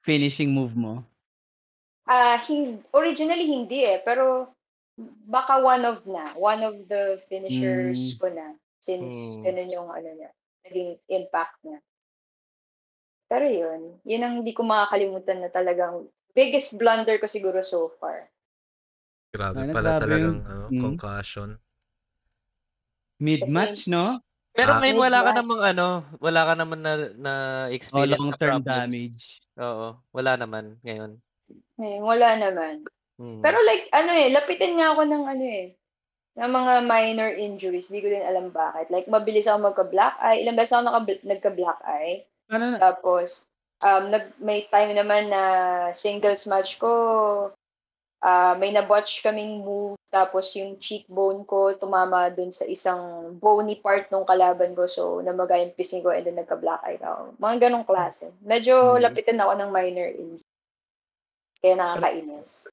Finishing 0.00 0.48
move 0.48 0.72
mo? 0.72 1.04
Ah, 2.04 2.40
hin- 2.48 2.82
originally 2.92 3.46
hindi 3.46 3.84
eh, 3.84 4.00
pero 4.02 4.48
baka 5.28 5.60
one 5.60 5.84
of 5.86 6.04
na, 6.04 6.32
one 6.34 6.60
of 6.64 6.74
the 6.88 7.20
finishers 7.28 8.16
Mm. 8.16 8.18
ko 8.18 8.26
na 8.32 8.46
since 8.82 9.38
Mm. 9.38 9.42
ganun 9.44 9.70
yung 9.70 9.88
ano 9.88 10.08
niya, 10.10 10.30
naging 10.66 10.90
impact 11.08 11.56
niya. 11.62 11.78
Pero 13.32 13.48
yun, 13.48 13.96
yun 14.04 14.20
ang 14.20 14.34
hindi 14.44 14.52
ko 14.52 14.60
makakalimutan 14.60 15.40
na 15.40 15.48
talagang 15.48 16.04
biggest 16.36 16.76
blunder 16.76 17.16
ko 17.16 17.24
siguro 17.24 17.64
so 17.64 17.88
far. 17.96 18.28
Grabe 19.32 19.64
Ano, 19.64 19.72
pala 19.72 19.96
grabe 19.96 20.02
talagang 20.04 20.36
yun. 20.36 20.44
ano, 20.44 20.64
Mm. 20.68 20.82
concussion. 20.84 21.50
Mid-match, 23.16 23.88
no? 23.88 24.20
Pero 24.52 24.76
Ah. 24.76 24.84
ngayon 24.84 24.98
wala 25.00 25.18
ka 25.24 25.30
namang 25.32 25.62
ano, 25.64 25.88
wala 26.20 26.40
ka 26.44 26.54
naman 26.60 26.80
na, 26.84 26.92
na 27.16 27.32
O 27.64 27.72
experience 27.72 28.12
na 28.12 28.20
long-term 28.20 28.60
damage. 28.60 29.40
Oo, 29.56 29.96
wala 30.12 30.36
naman 30.36 30.76
ngayon. 30.84 31.16
Eh, 31.80 31.98
wala 32.04 32.36
naman. 32.36 32.84
Mm. 33.16 33.40
Pero 33.40 33.58
like, 33.64 33.88
ano 33.96 34.12
eh, 34.12 34.28
lapitin 34.28 34.76
nga 34.76 34.92
ako 34.92 35.08
ng 35.08 35.24
ano 35.24 35.44
eh, 35.44 35.72
ng 36.36 36.50
mga 36.52 36.72
minor 36.84 37.30
injuries. 37.32 37.88
Hindi 37.88 38.04
ko 38.04 38.08
din 38.12 38.24
alam 38.28 38.52
bakit. 38.52 38.92
Like, 38.92 39.08
mabilis 39.08 39.48
ako 39.48 39.72
magka-black 39.72 40.20
eye. 40.20 40.44
Ilang 40.44 40.56
beses 40.60 40.76
ako 40.76 40.82
naka- 40.84 41.24
nagka-black 41.24 41.80
eye. 41.88 42.28
Ano 42.52 42.76
na? 42.76 42.78
Tapos, 42.78 43.48
um, 43.80 44.12
nag, 44.12 44.36
may 44.38 44.68
time 44.68 44.92
naman 44.92 45.32
na 45.32 45.42
singles 45.96 46.44
match 46.44 46.76
ko, 46.76 46.92
ah 48.22 48.54
may 48.54 48.70
na-botch 48.70 49.24
kaming 49.24 49.66
move, 49.66 49.98
tapos 50.12 50.54
yung 50.54 50.78
cheekbone 50.78 51.42
ko 51.42 51.74
tumama 51.74 52.30
dun 52.30 52.54
sa 52.54 52.62
isang 52.68 53.34
bony 53.42 53.80
part 53.82 54.06
ng 54.12 54.22
kalaban 54.22 54.76
ko, 54.78 54.86
so 54.86 55.18
namaga 55.24 55.58
yung 55.58 55.74
pisngi 55.74 56.04
ko 56.04 56.12
and 56.14 56.28
then 56.28 56.38
nagka-black 56.38 56.78
eye 56.86 57.00
ako. 57.02 57.34
Mga 57.40 57.56
ganong 57.66 57.88
klase. 57.88 58.30
Medyo 58.44 59.00
Hmm. 59.00 59.02
lapitan 59.02 59.42
ako 59.42 59.52
ng 59.58 59.70
minor 59.74 60.08
injury. 60.12 60.44
Kaya 61.58 61.74
nakakainis. 61.74 62.68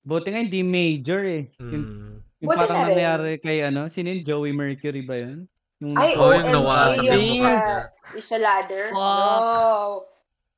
Buti 0.00 0.28
nga 0.32 0.40
hindi 0.40 0.60
major 0.64 1.20
eh. 1.28 1.44
Yung, 1.60 1.84
Mm. 1.84 2.14
yung 2.40 2.48
Buti 2.48 2.56
parang 2.56 2.78
na 2.80 2.84
nangyari 2.88 3.36
kay 3.36 3.58
ano, 3.68 3.84
sino? 3.92 4.08
Joey 4.16 4.56
Mercury 4.56 5.04
ba 5.04 5.16
yun? 5.20 5.44
Yung 5.80 5.96
Ay, 5.96 6.12
Oh, 6.14 6.28
yung 6.28 6.44
OMG, 6.44 6.52
nawasag 6.52 7.04
yung 7.04 7.16
yung 7.16 7.40
sa, 7.40 7.54
yung 8.12 8.26
sa 8.26 8.38
ladder. 8.38 8.84
Fuck. 8.90 9.40
No. 9.40 10.04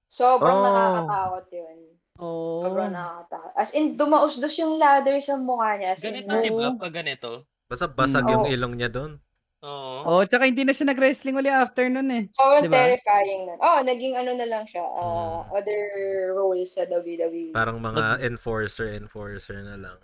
Sobrang 0.04 0.56
Oh. 0.56 0.64
nakakatakot 0.66 1.46
yun. 1.50 1.78
Oh. 2.18 2.60
Sobrang 2.60 2.90
nakakatakot. 2.90 3.52
As 3.54 3.70
in, 3.72 3.94
dumausdos 3.94 4.54
yung 4.56 4.76
ladder 4.76 5.16
sa 5.18 5.38
mukha 5.38 5.78
niya. 5.78 5.94
As 5.94 6.02
in, 6.02 6.12
Ganito, 6.18 6.28
Oo. 6.28 6.42
di 6.42 6.50
ba? 6.50 6.74
Pag 6.76 6.94
ganito. 6.94 7.30
Basta 7.64 7.86
basag 7.86 8.26
Mm. 8.26 8.32
yung 8.32 8.44
Oo. 8.44 8.52
ilong 8.52 8.74
niya 8.76 8.90
doon. 8.90 9.12
Oo. 9.62 9.96
Oh, 10.04 10.22
tsaka 10.26 10.44
hindi 10.44 10.66
na 10.66 10.74
siya 10.74 10.90
nag-wrestling 10.90 11.38
uli 11.38 11.46
after 11.46 11.86
nun 11.86 12.10
eh. 12.10 12.26
Sobrang 12.34 12.66
Diba? 12.66 12.82
terrifying 12.82 13.46
nun. 13.46 13.58
Oh, 13.62 13.78
naging 13.78 14.18
ano 14.18 14.34
na 14.34 14.42
lang 14.44 14.66
siya. 14.66 14.82
uh. 14.82 15.46
Other 15.48 15.80
roles 16.34 16.74
sa 16.74 16.82
WWE. 16.84 17.54
Parang 17.54 17.78
mga 17.78 18.18
enforcer, 18.20 18.90
enforcer 18.92 19.62
na 19.62 19.78
lang. 19.78 19.98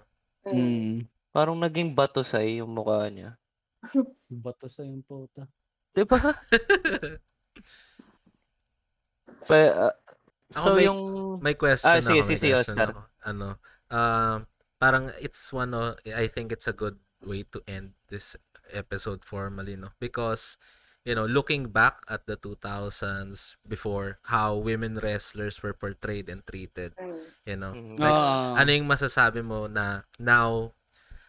Mm. 0.47 0.55
Hmm. 0.55 0.95
Parang 1.29 1.59
naging 1.59 1.93
bato 1.93 2.23
sa 2.23 2.39
yung 2.39 2.71
mukha 2.71 3.11
niya. 3.11 3.35
Bato 4.45 4.67
sa 4.67 4.83
yung 4.83 5.03
puta. 5.03 5.47
Di 5.93 6.03
ba? 6.05 6.19
Pa- 9.47 9.75
ah, 9.89 9.95
Ako 10.55 10.65
so 10.65 10.71
may- 10.75 10.87
yung 10.89 11.01
May 11.39 11.55
question 11.55 11.87
Ah, 11.89 12.01
ako. 12.01 12.09
sige, 12.09 12.21
may 12.25 12.37
sige, 12.37 12.53
question 12.57 12.75
Oscar. 12.75 12.89
ako. 12.91 13.01
Ano, 13.23 13.49
um, 13.89 14.37
parang 14.77 15.05
it's 15.21 15.53
one 15.53 15.71
of, 15.71 15.95
I 16.05 16.27
think 16.27 16.51
it's 16.51 16.67
a 16.67 16.75
good 16.75 16.99
way 17.23 17.45
to 17.55 17.63
end 17.69 17.95
this 18.09 18.35
episode 18.73 19.23
formally, 19.23 19.77
no? 19.77 19.93
Because, 19.99 20.57
you 21.05 21.15
know, 21.15 21.25
looking 21.25 21.69
back 21.71 22.01
at 22.09 22.27
the 22.27 22.35
2000s 22.37 23.55
before 23.63 24.19
how 24.29 24.57
women 24.57 24.99
wrestlers 24.99 25.63
were 25.63 25.73
portrayed 25.73 26.27
and 26.29 26.43
treated, 26.45 26.97
you 27.45 27.55
know, 27.55 27.73
Mm. 27.73 27.97
like, 27.97 28.13
Oo. 28.13 28.57
ano 28.57 28.71
yung 28.73 28.89
masasabi 28.89 29.45
mo 29.45 29.69
na 29.69 30.03
now, 30.19 30.73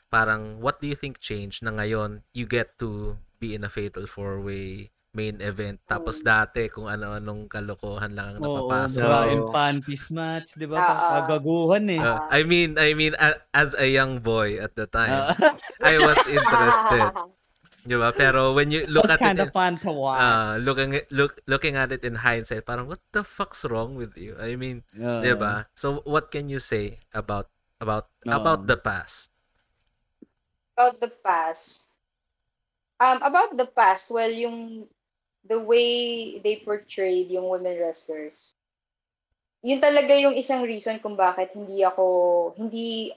parang 0.10 0.58
what 0.58 0.78
do 0.78 0.86
you 0.86 0.94
think 0.94 1.18
changed 1.18 1.62
na 1.62 1.72
ngayon 1.72 2.26
you 2.34 2.44
get 2.44 2.76
to 2.76 3.14
be 3.38 3.54
in 3.54 3.64
a 3.64 3.70
fatal 3.70 4.04
four-way 4.04 4.90
main 5.10 5.42
event 5.42 5.82
tapos 5.86 6.22
dati 6.22 6.70
kung 6.70 6.86
ano-anong 6.86 7.50
kalokohan 7.50 8.14
lang 8.14 8.38
ang 8.38 8.46
Oo, 8.46 8.70
napapasok. 8.70 9.02
bra 9.02 9.10
bra 9.10 9.20
and 9.24 9.32
and 9.32 9.42
Oo. 9.42 9.50
panties 9.50 10.06
match, 10.10 10.54
di 10.54 10.70
ba? 10.70 10.78
Ah. 10.78 11.26
Kagaguhan 11.26 11.90
eh. 11.90 11.98
Uh, 11.98 12.22
I 12.30 12.46
mean, 12.46 12.78
I 12.78 12.94
mean, 12.94 13.18
a- 13.18 13.42
as 13.50 13.74
a 13.74 13.90
young 13.90 14.22
boy 14.22 14.62
at 14.62 14.78
the 14.78 14.86
time, 14.86 15.34
Ah. 15.34 15.58
I 15.82 15.98
was 15.98 16.22
interested, 16.30 17.10
di 17.90 17.98
ba? 17.98 18.14
Pero 18.14 18.54
when 18.54 18.70
you 18.70 18.86
look 18.86 19.10
was 19.10 19.18
at 19.18 19.22
kind 19.22 19.42
it, 19.42 19.50
of 19.50 19.52
fun 19.52 19.82
to 19.82 19.90
watch. 19.90 20.22
uh, 20.22 20.62
looking 20.62 21.02
look 21.10 21.42
looking 21.50 21.74
at 21.74 21.90
it 21.90 22.06
in 22.06 22.22
hindsight, 22.22 22.62
parang 22.62 22.86
what 22.86 23.02
the 23.10 23.26
fuck's 23.26 23.66
wrong 23.66 23.98
with 23.98 24.14
you? 24.14 24.38
I 24.38 24.54
mean, 24.62 24.86
Oo. 24.94 25.26
di 25.26 25.34
ba? 25.34 25.74
So 25.74 26.06
what 26.06 26.30
can 26.30 26.54
you 26.54 26.62
say 26.62 27.02
about 27.18 27.50
about 27.82 28.14
Oo. 28.30 28.38
about 28.38 28.70
the 28.70 28.78
past? 28.78 29.34
About 30.80 31.04
the 31.04 31.12
past. 31.20 31.92
Um, 33.04 33.20
about 33.20 33.52
the 33.60 33.68
past, 33.68 34.08
well, 34.12 34.32
yung 34.32 34.88
the 35.44 35.60
way 35.60 36.40
they 36.40 36.64
portrayed 36.64 37.28
yung 37.28 37.52
women 37.52 37.76
wrestlers. 37.80 38.56
Yun 39.60 39.84
talaga 39.84 40.16
yung 40.16 40.40
isang 40.40 40.64
reason 40.64 41.04
kung 41.04 41.20
bakit 41.20 41.52
hindi 41.52 41.84
ako 41.84 42.56
hindi 42.56 43.12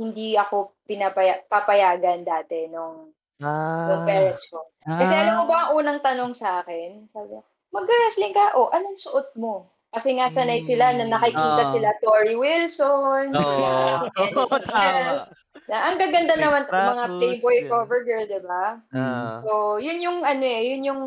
hindi 0.00 0.32
ako 0.32 0.72
pinapaya, 0.88 1.44
papayagan 1.44 2.24
dati 2.24 2.72
nung 2.72 3.12
nung 3.36 4.00
Ah. 4.00 4.08
parents 4.08 4.48
ko. 4.48 4.64
Kasi 4.80 5.12
Ah. 5.12 5.20
alam 5.28 5.34
mo 5.40 5.44
ba 5.44 5.68
ang 5.68 5.72
unang 5.76 6.00
tanong 6.00 6.32
sa 6.32 6.64
akin? 6.64 7.04
Sabi, 7.12 7.36
mag-wrestling 7.68 8.32
ka? 8.32 8.56
O, 8.56 8.72
anong 8.72 8.96
suot 8.96 9.36
mo? 9.36 9.68
Kasi 9.88 10.16
nga 10.20 10.28
sanay 10.28 10.64
sila 10.68 10.92
na 10.96 11.08
nakikita 11.08 11.64
Ah. 11.64 11.72
sila 11.72 11.88
Tori 12.00 12.36
Wilson, 12.36 13.32
sila 13.32 13.72
Tama. 14.68 15.32
Na 15.68 15.76
ang 15.86 15.96
gaganda 16.00 16.34
Chris 16.34 16.42
naman 16.42 16.62
ng 16.64 16.88
mga 16.96 17.04
Playboy 17.20 17.56
yun. 17.60 17.68
cover 17.68 18.00
girl, 18.02 18.24
di 18.24 18.40
ba? 18.40 18.64
Ah. 18.90 19.38
So, 19.44 19.76
yun 19.76 20.00
yung 20.00 20.24
ano 20.24 20.40
eh, 20.42 20.62
yun 20.74 20.82
yung 20.88 21.02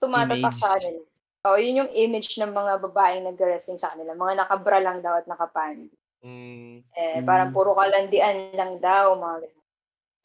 tumatatak 0.00 0.56
Image. 0.56 0.60
sa 0.60 0.72
kanila. 0.76 1.00
So, 1.46 1.48
yun 1.60 1.78
yung 1.78 1.92
image 1.94 2.40
ng 2.40 2.50
mga 2.50 2.72
babaeng 2.82 3.28
nag-wrestling 3.28 3.78
sa 3.78 3.94
kanila. 3.94 4.18
Mga 4.18 4.34
nakabra 4.42 4.78
lang 4.82 4.98
daw 4.98 5.14
at 5.14 5.28
nakapan. 5.30 5.86
Mm. 6.24 6.82
Eh, 6.96 7.22
Mm. 7.22 7.24
parang 7.28 7.54
puro 7.54 7.76
kalandian 7.76 8.50
lang 8.56 8.82
daw, 8.82 9.14
mga 9.14 9.46
ganun. 9.46 9.62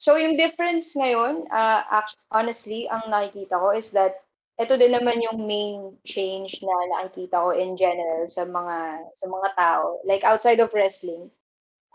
So, 0.02 0.18
yung 0.18 0.34
difference 0.34 0.98
ngayon, 0.98 1.46
uh, 1.54 2.02
honestly, 2.34 2.90
ang 2.90 3.06
nakikita 3.06 3.54
ko 3.54 3.70
is 3.70 3.94
that 3.94 4.18
ito 4.58 4.74
din 4.78 4.94
naman 4.94 5.22
yung 5.22 5.46
main 5.46 5.94
change 6.06 6.58
na 6.62 6.74
nakikita 6.98 7.38
ko 7.38 7.50
in 7.54 7.78
general 7.78 8.26
sa 8.26 8.46
mga 8.46 8.78
sa 9.14 9.26
mga 9.30 9.50
tao. 9.54 10.02
Like 10.06 10.22
outside 10.22 10.58
of 10.62 10.74
wrestling, 10.74 11.30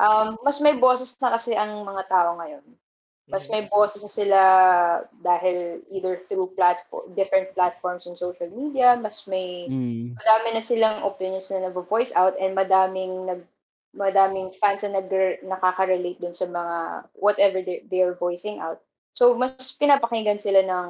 um, 0.00 0.38
mas 0.44 0.60
may 0.60 0.76
boses 0.78 1.16
na 1.20 1.34
kasi 1.36 1.56
ang 1.56 1.84
mga 1.84 2.04
tao 2.08 2.36
ngayon. 2.40 2.64
Mas 3.32 3.48
Mm. 3.48 3.52
may 3.52 3.62
boses 3.66 4.02
na 4.06 4.12
sila 4.12 4.40
dahil 5.20 5.82
either 5.90 6.16
through 6.30 6.54
platform, 6.54 7.10
different 7.18 7.50
platforms 7.54 8.06
in 8.06 8.14
social 8.14 8.48
media, 8.54 8.94
mas 9.00 9.26
may 9.26 9.66
Mm. 9.68 10.14
madami 10.16 10.48
na 10.54 10.62
silang 10.62 11.02
opinions 11.04 11.50
na 11.50 11.66
nag-voice 11.68 12.14
out 12.14 12.38
and 12.38 12.54
madaming 12.56 13.26
nag 13.26 13.42
madaming 13.96 14.52
fans 14.60 14.84
na 14.84 15.00
nag 15.00 15.08
nakaka-relate 15.42 16.20
dun 16.20 16.36
sa 16.36 16.46
mga 16.46 16.76
whatever 17.16 17.60
they, 17.64 17.82
they 17.90 18.00
are 18.04 18.14
voicing 18.14 18.60
out. 18.60 18.78
So 19.16 19.34
mas 19.34 19.74
pinapakinggan 19.74 20.38
sila 20.38 20.62
ng 20.62 20.88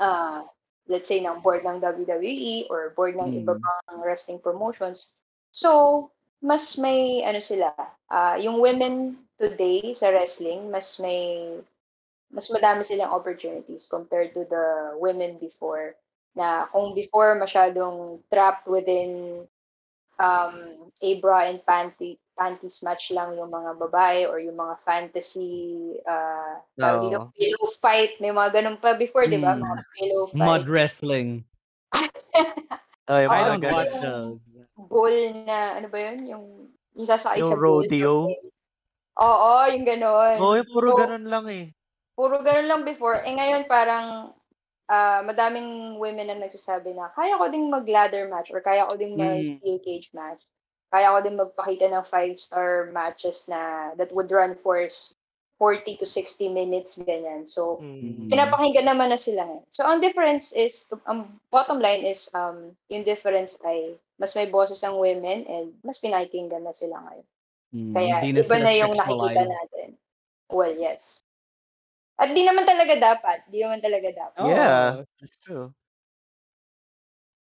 uh, 0.00 0.42
let's 0.88 1.08
say 1.08 1.20
ng 1.20 1.40
board 1.44 1.64
ng 1.64 1.80
WWE 1.80 2.66
or 2.72 2.90
board 2.96 3.14
ng 3.16 3.30
iba 3.36 3.54
Mm. 3.54 3.60
pang 3.60 4.00
wrestling 4.02 4.40
promotions. 4.40 5.12
So 5.52 6.10
mas 6.42 6.78
may 6.78 7.24
ano 7.26 7.42
sila, 7.42 7.74
ah, 8.10 8.36
yung 8.38 8.62
women 8.62 9.18
today 9.38 9.94
sa 9.94 10.10
wrestling, 10.10 10.70
mas 10.70 10.98
may 10.98 11.54
mas 12.28 12.52
madami 12.52 12.84
silang 12.84 13.08
opportunities 13.08 13.88
compared 13.88 14.36
to 14.36 14.44
the 14.52 14.92
women 15.00 15.40
before 15.40 15.96
na 16.36 16.68
kung 16.68 16.92
before 16.92 17.32
masyadong 17.40 18.20
trapped 18.28 18.68
within 18.68 19.42
um, 20.20 20.54
a 21.00 21.16
bra 21.24 21.48
and 21.48 21.64
panty 21.64 22.20
panties 22.38 22.86
match 22.86 23.10
lang 23.10 23.34
yung 23.34 23.50
mga 23.50 23.82
babae 23.82 24.22
or 24.22 24.38
yung 24.38 24.54
mga 24.54 24.78
fantasy 24.86 25.98
uh, 26.06 26.62
tawag 26.78 27.10
dito, 27.10 27.18
pillow 27.34 27.66
fight. 27.82 28.14
May 28.22 28.30
mga 28.30 28.62
ganun 28.62 28.78
pa 28.78 28.94
before, 28.94 29.26
di 29.26 29.42
ba? 29.42 29.58
Mm. 29.58 29.66
Mga 29.66 29.76
pillow 29.98 30.22
fight. 30.30 30.38
Mud 30.38 30.64
wrestling. 30.70 31.42
Oh, 33.08 33.16
yung 33.16 33.32
I 33.32 33.40
don't 33.56 33.64
watch 33.72 33.96
those. 34.04 34.47
Bull 34.78 35.14
na, 35.46 35.78
ano 35.82 35.88
ba 35.90 35.98
yun? 36.00 36.18
Yung, 36.30 36.46
yung 36.96 37.08
sasakay 37.08 37.42
Yung 37.42 37.46
sa 37.46 37.58
bull. 37.58 37.90
rodeo? 37.90 38.38
Oo, 39.18 39.52
yung 39.72 39.84
ganon. 39.88 40.40
Oo, 40.40 40.52
yung 40.60 40.68
puro 40.72 40.88
So, 40.88 40.92
ganun 40.92 41.24
lang 41.24 41.46
eh. 41.48 41.72
Puro 42.18 42.42
ganun 42.42 42.66
lang 42.66 42.82
before. 42.82 43.22
Eh 43.22 43.30
ngayon 43.30 43.70
parang 43.70 44.34
ah, 44.90 45.22
madaming 45.22 45.98
women 46.02 46.30
ang 46.32 46.42
nagsasabi 46.42 46.94
na 46.96 47.10
kaya 47.14 47.38
ko 47.38 47.46
ding 47.50 47.70
mag-ladder 47.70 48.26
match 48.30 48.50
or 48.54 48.60
kaya 48.64 48.86
ko 48.90 48.96
ding 48.98 49.14
Mm. 49.16 49.20
mag-steel 49.20 49.78
cage 49.84 50.10
match. 50.14 50.42
Kaya 50.90 51.14
ko 51.14 51.18
din 51.22 51.38
magpakita 51.38 51.86
ng 51.92 52.06
five-star 52.10 52.90
matches 52.94 53.46
na 53.50 53.92
that 54.00 54.10
would 54.14 54.30
run 54.32 54.56
for 54.58 54.78
40 55.58 55.98
to 55.98 56.06
60 56.06 56.54
minutes, 56.54 57.02
ganyan. 57.02 57.42
So, 57.42 57.82
Mm. 57.82 58.30
pinapakinggan 58.30 58.86
naman 58.86 59.10
na 59.10 59.18
sila 59.18 59.42
ngayon. 59.42 59.66
So, 59.74 59.82
ang 59.82 59.98
difference 59.98 60.54
is, 60.54 60.86
ang 61.10 61.26
bottom 61.50 61.82
line 61.82 62.06
is, 62.06 62.30
um, 62.30 62.78
yung 62.88 63.02
difference 63.02 63.58
ay 63.66 63.98
mas 64.22 64.38
may 64.38 64.46
boses 64.46 64.86
ang 64.86 65.02
women 65.02 65.42
and 65.50 65.74
mas 65.82 65.98
pinakinggan 65.98 66.62
na 66.62 66.70
sila 66.70 67.02
ngayon. 67.10 67.26
Mm, 67.74 67.94
Kaya 67.94 68.14
na 68.22 68.38
iba 68.38 68.56
na 68.62 68.72
yung 68.72 68.94
nakikita 68.94 69.42
natin. 69.44 69.88
Well, 70.48 70.72
yes. 70.78 71.20
At 72.18 72.34
di 72.34 72.42
naman 72.46 72.66
talaga 72.66 72.94
dapat. 72.98 73.46
Di 73.50 73.62
naman 73.62 73.80
talaga 73.82 74.08
dapat. 74.10 74.38
Oh, 74.42 74.50
Yeah, 74.50 75.02
that's 75.18 75.36
true. 75.38 75.74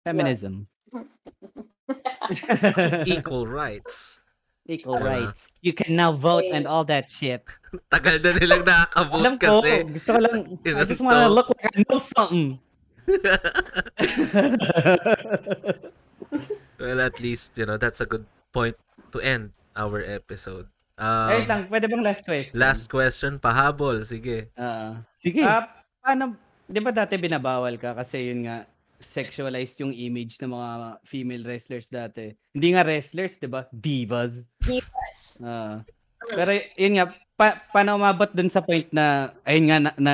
Feminism. 0.07 0.67
Equal 3.07 3.47
rights. 3.47 4.19
Equal 4.67 4.99
Diba? 4.99 5.07
rights. 5.07 5.47
You 5.63 5.71
can 5.73 5.95
now 5.95 6.11
vote 6.11 6.43
and 6.51 6.67
all 6.67 6.83
that 6.91 7.07
shit. 7.07 7.47
Tagal 7.87 8.19
na 8.19 8.35
nilang 8.35 8.67
nakaka-vote 8.67 9.23
Alam 9.23 9.35
ko, 9.39 9.63
kasi. 9.63 9.87
gusto 9.87 10.11
ko 10.11 10.19
lang, 10.19 10.59
I 10.67 10.83
just 10.83 10.99
wanna 11.01 11.31
look 11.31 11.47
like 11.55 11.71
I 11.71 11.87
know 11.87 12.03
something. 12.03 12.59
well, 16.83 16.99
at 17.01 17.17
least, 17.21 17.53
you 17.55 17.67
know, 17.67 17.77
that's 17.77 18.01
a 18.01 18.07
good 18.07 18.27
point 18.53 18.77
to 19.13 19.21
end 19.21 19.53
our 19.77 20.01
episode. 20.03 20.67
Wait 20.97 20.97
Um, 20.97 21.45
lang, 21.45 21.63
pwede 21.69 21.85
bang 21.87 22.03
last 22.03 22.25
question? 22.25 22.57
last 22.57 22.89
question, 22.89 23.37
pahabol. 23.37 24.01
Sige. 24.01 24.49
Ah. 24.57 25.05
Sige. 25.21 25.45
Ah, 25.45 25.69
paano, 26.01 26.33
di 26.65 26.81
ba 26.81 26.89
dati 26.89 27.21
binabawal 27.21 27.77
ka 27.77 27.93
kasi 27.93 28.33
yun 28.33 28.49
nga, 28.49 28.65
sexualized 29.01 29.79
yung 29.81 29.93
image 29.93 30.41
ng 30.41 30.53
mga 30.53 31.01
female 31.05 31.45
wrestlers 31.45 31.89
dati. 31.89 32.33
Hindi 32.57 32.69
nga 32.75 32.85
wrestlers, 32.87 33.41
di 33.41 33.49
ba? 33.49 33.69
Divas. 33.73 34.45
Divas. 34.63 35.21
Ah. 35.45 35.81
pero 36.27 36.57
yun 36.81 36.97
nga, 36.99 37.07
pa, 37.37 37.61
paano 37.71 38.01
umabot 38.01 38.33
dun 38.33 38.49
sa 38.49 38.65
point 38.65 38.89
na, 38.91 39.31
ayun 39.45 39.67
nga, 39.69 39.79
na, 39.79 39.93
na, 40.01 40.13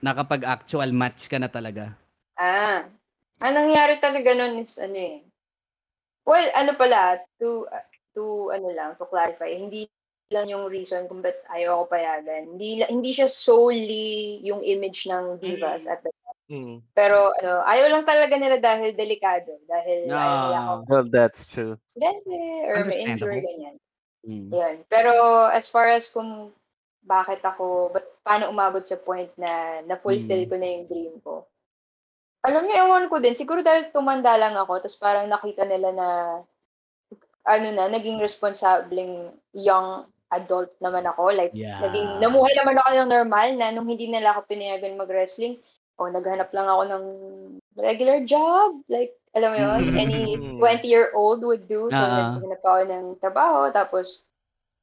nakapag-actual 0.00 0.90
match 0.90 1.28
ka 1.28 1.36
na 1.36 1.48
talaga? 1.52 1.92
Ah. 2.40 2.88
Ang 3.44 3.54
nangyari 3.54 4.00
talaga 4.00 4.32
nun 4.32 4.62
is 4.64 4.80
ano 4.80 4.96
eh. 4.96 5.20
Well, 6.24 6.48
ano 6.56 6.72
pala, 6.80 7.20
to, 7.36 7.68
to 8.16 8.48
ano 8.54 8.72
lang, 8.72 8.96
to 8.96 9.04
clarify, 9.04 9.52
hindi 9.52 9.84
lang 10.32 10.48
yung 10.48 10.72
reason 10.72 11.04
kung 11.04 11.20
ba't 11.20 11.36
ayaw 11.52 11.84
ako 11.84 11.92
payagan. 11.92 12.56
Hindi, 12.56 12.80
hindi 12.88 13.10
siya 13.12 13.28
solely 13.28 14.40
yung 14.40 14.64
image 14.64 15.04
ng 15.04 15.36
divas 15.44 15.84
at 15.84 16.00
the 16.00 16.10
Mm. 16.44 16.84
Pero 16.92 17.32
ano, 17.40 17.64
ayaw 17.64 17.86
lang 17.88 18.04
talaga 18.04 18.36
nila 18.36 18.60
dahil 18.60 18.92
delikado. 18.92 19.56
Dahil 19.64 20.12
ayaw 20.12 20.36
nila 20.44 20.58
ako 20.60 20.72
Ah. 20.76 20.84
Well, 20.88 21.06
that's 21.08 21.48
true. 21.48 21.80
aksidente 21.88 22.36
or 22.68 22.84
may 22.84 23.00
injury, 23.00 23.40
ganyan. 23.40 23.76
Mm. 24.24 24.48
Yun. 24.52 24.76
Pero 24.88 25.12
as 25.48 25.68
far 25.68 25.88
as 25.88 26.12
kung 26.12 26.52
bakit 27.04 27.40
ako, 27.44 27.92
ba't, 27.92 28.04
paano 28.24 28.48
umabot 28.48 28.80
sa 28.80 28.96
point 28.96 29.28
na 29.36 29.84
na-fulfill 29.84 30.44
Mm. 30.44 30.50
ko 30.52 30.54
na 30.56 30.68
yung 30.68 30.84
dream 30.88 31.14
ko. 31.20 31.34
Alam 32.44 32.68
niyo, 32.68 32.76
ewan 32.88 33.08
ko 33.08 33.20
din. 33.20 33.32
Siguro 33.32 33.64
dahil 33.64 33.88
tumanda 33.88 34.36
lang 34.36 34.52
ako, 34.56 34.84
tapos 34.84 35.00
parang 35.00 35.28
nakita 35.28 35.64
nila 35.64 35.92
na, 35.96 36.08
ano 37.44 37.66
na, 37.72 37.88
naging 37.88 38.20
responsableng 38.20 39.32
young 39.52 40.04
adult 40.28 40.72
naman 40.80 41.04
ako. 41.08 41.32
Like, 41.32 41.52
Yeah. 41.56 41.80
naging, 41.80 42.20
namuhay 42.20 42.52
naman 42.56 42.80
ako 42.80 42.88
ng 43.00 43.12
normal 43.12 43.48
na 43.56 43.72
nung 43.72 43.88
hindi 43.88 44.08
nila 44.08 44.32
ako 44.36 44.48
pinayagan 44.48 44.96
mag-wrestling, 44.96 45.60
o 45.98 46.10
naghanap 46.10 46.50
lang 46.52 46.66
ako 46.66 46.82
ng 46.90 47.04
regular 47.78 48.18
job. 48.26 48.82
Like, 48.90 49.14
alam 49.34 49.50
mo 49.54 49.58
yun, 49.58 49.82
Mm. 49.90 49.98
any 49.98 50.20
20-year-old 50.62 51.40
would 51.44 51.66
do. 51.66 51.90
So, 51.90 52.02
Ah. 52.06 52.34
naghanap 52.34 52.60
ako 52.62 52.80
ng 52.90 53.04
trabaho, 53.22 53.60
tapos 53.70 54.22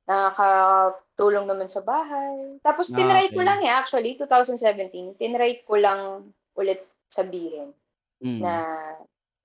nakakatulong 0.09 1.45
naman 1.47 1.69
sa 1.71 1.81
bahay. 1.83 2.59
Tapos, 2.63 2.91
Ah, 2.91 2.97
tinry 2.99 3.31
ko 3.31 3.39
okay. 3.39 3.47
lang 3.47 3.59
eh, 3.63 3.71
actually, 3.71 4.17
2017, 4.19 5.15
tinry 5.15 5.63
ko 5.67 5.77
lang 5.79 6.31
ulit 6.57 6.83
sabihin 7.07 7.71
Mm. 8.21 8.39
na 8.43 8.51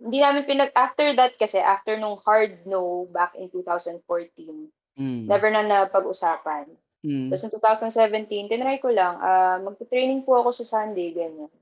hindi 0.02 0.18
namin 0.20 0.44
pinag, 0.44 0.72
after 0.76 1.14
that 1.16 1.34
kasi, 1.40 1.58
after 1.58 1.96
nung 1.96 2.20
hard 2.22 2.62
no 2.68 3.06
back 3.10 3.34
in 3.38 3.48
2014, 3.50 4.68
Mm. 4.98 5.28
never 5.28 5.48
na 5.50 5.62
napag-usapan. 5.64 6.66
Mm. 7.06 7.30
Tapos, 7.30 7.46
in 7.46 7.54
2017, 7.54 8.50
tinry 8.50 8.82
ko 8.82 8.90
lang, 8.90 9.14
ah 9.22 9.62
magta-training 9.62 10.26
po 10.26 10.42
ako 10.42 10.50
sa 10.50 10.66
Sunday, 10.66 11.14
ganyan. 11.14 11.52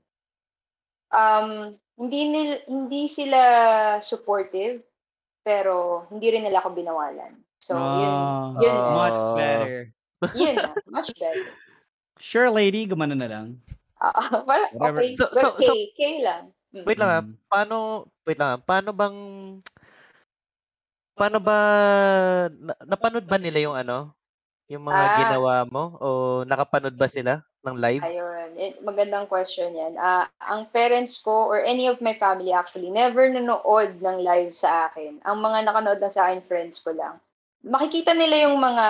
Um, 1.13 1.77
hindi, 2.01 2.21
nil, 2.33 2.51
hindi 2.65 3.05
sila 3.05 3.39
supportive, 4.01 4.81
pero 5.45 6.03
hindi 6.09 6.33
rin 6.33 6.43
nila 6.49 6.65
ako 6.65 6.73
binawalan. 6.73 7.37
So, 7.61 7.77
yun, 7.77 8.09
Ah, 8.09 8.57
yun, 8.57 8.73
Ah. 8.73 8.91
much 8.97 9.21
better. 9.37 9.75
yun 10.33 10.55
na, 10.57 10.73
much 10.89 11.13
better. 11.13 11.45
Sure, 12.17 12.49
lady, 12.49 12.89
gumano 12.89 13.13
na 13.13 13.29
lang. 13.29 13.47
Ah, 14.01 14.41
parang, 14.49 14.73
Whatever. 14.75 15.01
okay, 15.05 15.13
So- 15.13 15.29
good, 15.29 15.41
so- 15.45 15.55
K, 15.55 15.61
so- 15.61 15.91
K 15.93 16.01
lang. 16.25 16.43
Mm. 16.73 16.83
Wait 16.83 16.99
lang 16.99 17.11
ah. 17.13 17.21
Mm. 17.23 17.33
Paano, 17.47 17.75
wait 18.25 18.39
lang 18.41 18.49
ah. 18.49 18.59
Paano 18.59 18.89
bang, 18.91 19.17
paano 21.15 21.37
ba, 21.39 21.57
na, 22.51 22.73
napanood 22.83 23.23
ba 23.23 23.37
nila 23.39 23.61
yung 23.61 23.77
ano? 23.77 24.11
Yung 24.69 24.81
mga 24.81 25.03
Ah. 25.05 25.13
ginawa 25.13 25.61
mo? 25.69 25.93
O 26.01 26.07
nakapanood 26.49 26.97
ba 26.97 27.05
sila 27.05 27.45
ng 27.61 27.75
live? 27.77 28.05
Ayun, 28.05 28.49
eh, 28.59 28.75
magandang 28.83 29.23
question 29.31 29.71
yan. 29.71 29.95
Ah, 29.95 30.27
ang 30.43 30.67
parents 30.75 31.15
ko 31.23 31.47
or 31.47 31.63
any 31.63 31.87
of 31.87 32.03
my 32.03 32.11
family 32.19 32.51
actually 32.51 32.91
never 32.91 33.23
nanood 33.31 34.03
ng 34.03 34.17
live 34.19 34.51
sa 34.51 34.91
akin. 34.91 35.23
Ang 35.23 35.37
mga 35.39 35.59
nakanood 35.63 35.99
lang 36.03 36.11
sa 36.11 36.27
akin, 36.27 36.43
friends 36.43 36.83
ko 36.83 36.91
lang. 36.91 37.15
Makikita 37.63 38.11
nila 38.13 38.45
yung 38.51 38.59
mga 38.59 38.85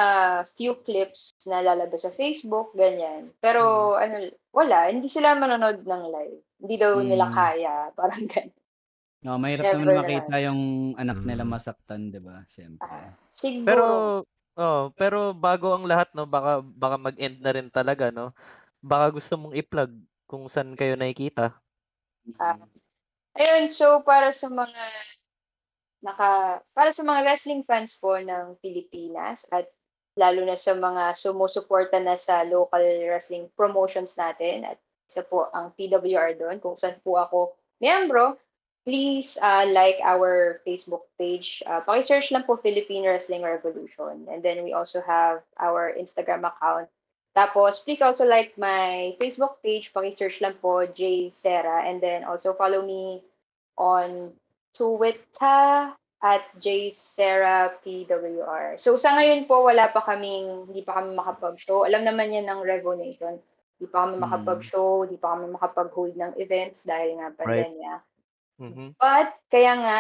few 0.58 0.74
clips 0.84 1.32
na 1.46 1.62
lalabas 1.62 2.02
sa 2.04 2.12
Facebook, 2.18 2.74
ganyan. 2.74 3.30
Pero 3.40 3.94
ano, 3.96 4.26
wala, 4.52 4.90
hindi 4.90 5.06
sila 5.08 5.38
manonood 5.38 5.86
ng 5.86 6.04
live. 6.10 6.40
Hindi 6.66 6.76
daw 6.82 6.94
nila 7.06 7.26
Hmm. 7.26 7.32
kaya, 7.32 7.74
parang 8.00 8.26
ganyan. 8.26 8.58
No, 9.24 9.40
mahirap 9.40 9.72
Never 9.72 9.72
naman 9.72 9.96
na 9.96 10.02
makita 10.04 10.36
yung 10.44 10.92
anak 11.00 11.24
nila 11.24 11.48
Mm. 11.48 11.48
masaktan, 11.48 12.12
'di 12.12 12.20
ba? 12.20 12.44
Siyempre. 12.52 12.84
Ah, 12.84 13.16
siguro. 13.32 13.64
Pero, 13.68 14.26
oh, 14.60 14.92
pero 14.96 15.32
bago 15.36 15.76
ang 15.76 15.86
lahat, 15.88 16.12
no, 16.16 16.28
baka, 16.28 16.64
baka 16.64 16.96
mag-end 17.00 17.40
na 17.40 17.52
rin 17.56 17.70
talaga, 17.72 18.12
no? 18.12 18.32
Baka 18.84 19.16
gusto 19.16 19.34
mong 19.40 19.56
i-plug 19.56 19.92
kung 20.26 20.48
saan 20.50 20.74
kayo 20.74 20.98
nakikita. 20.98 21.56
Ah, 22.42 22.58
Ayun, 23.36 23.68
so 23.68 24.00
para 24.08 24.32
sa 24.32 24.48
mga 24.48 24.84
naka 26.00 26.62
para 26.72 26.92
sa 26.96 27.04
mga 27.04 27.20
wrestling 27.28 27.68
fans 27.68 27.98
po 28.00 28.16
ng 28.16 28.56
Pilipinas 28.64 29.44
at 29.52 29.68
lalo 30.16 30.48
na 30.48 30.56
sa 30.56 30.72
mga 30.72 31.12
sumusuporta 31.20 32.00
na 32.00 32.16
sa 32.16 32.48
local 32.48 32.80
wrestling 32.80 33.52
promotions 33.60 34.16
natin 34.16 34.64
at 34.64 34.80
isa 35.12 35.28
po 35.28 35.52
ang 35.52 35.76
PWR 35.76 36.40
doon 36.40 36.58
kung 36.64 36.80
saan 36.80 36.96
po 37.04 37.20
ako 37.20 37.60
miyembro, 37.84 38.40
please 38.86 39.38
uh, 39.42 39.66
like 39.68 39.98
our 40.06 40.62
Facebook 40.66 41.10
page. 41.18 41.64
Uh, 41.66 41.82
paki-search 41.82 42.32
lang 42.32 42.46
po 42.46 42.56
Philippine 42.56 43.06
Wrestling 43.10 43.42
Revolution. 43.42 44.30
And 44.30 44.46
then 44.46 44.64
we 44.64 44.74
also 44.74 45.02
have 45.02 45.42
our 45.58 45.92
Instagram 45.98 46.46
account 46.46 46.88
Tapos, 47.36 47.84
please 47.84 48.00
also 48.00 48.24
like 48.24 48.56
my 48.56 49.12
Facebook 49.20 49.60
page. 49.60 49.92
Paki-search 49.92 50.40
lang 50.40 50.56
po, 50.64 50.88
J. 50.88 51.28
Serra. 51.36 51.84
And 51.84 52.00
then 52.00 52.24
also 52.24 52.56
follow 52.56 52.80
me 52.88 53.28
on 53.76 54.32
Twitter 54.72 55.92
at 56.24 56.44
J. 56.64 56.96
Serra 56.96 57.76
PWR. 57.84 58.80
So, 58.80 58.96
sa 58.96 59.20
ngayon 59.20 59.52
po, 59.52 59.68
wala 59.68 59.92
pa 59.92 60.00
kaming, 60.08 60.72
hindi 60.72 60.80
pa 60.88 61.04
kami 61.04 61.12
makapag-show. 61.12 61.84
Alam 61.84 62.08
naman 62.08 62.32
yan 62.32 62.48
ng 62.48 62.64
Revo 62.64 62.96
Nation. 62.96 63.36
Hindi 63.76 63.88
pa 63.92 64.08
kami 64.08 64.16
Mm. 64.16 64.24
makapag-show, 64.24 65.04
hindi 65.04 65.20
pa 65.20 65.36
kami 65.36 65.52
makapag-hold 65.52 66.16
ng 66.16 66.40
events 66.40 66.88
dahil 66.88 67.20
nga 67.20 67.36
pandemya. 67.36 67.94
Mhm. 68.56 68.96
But, 68.96 69.36
kaya 69.48 69.74
nga, 69.78 69.98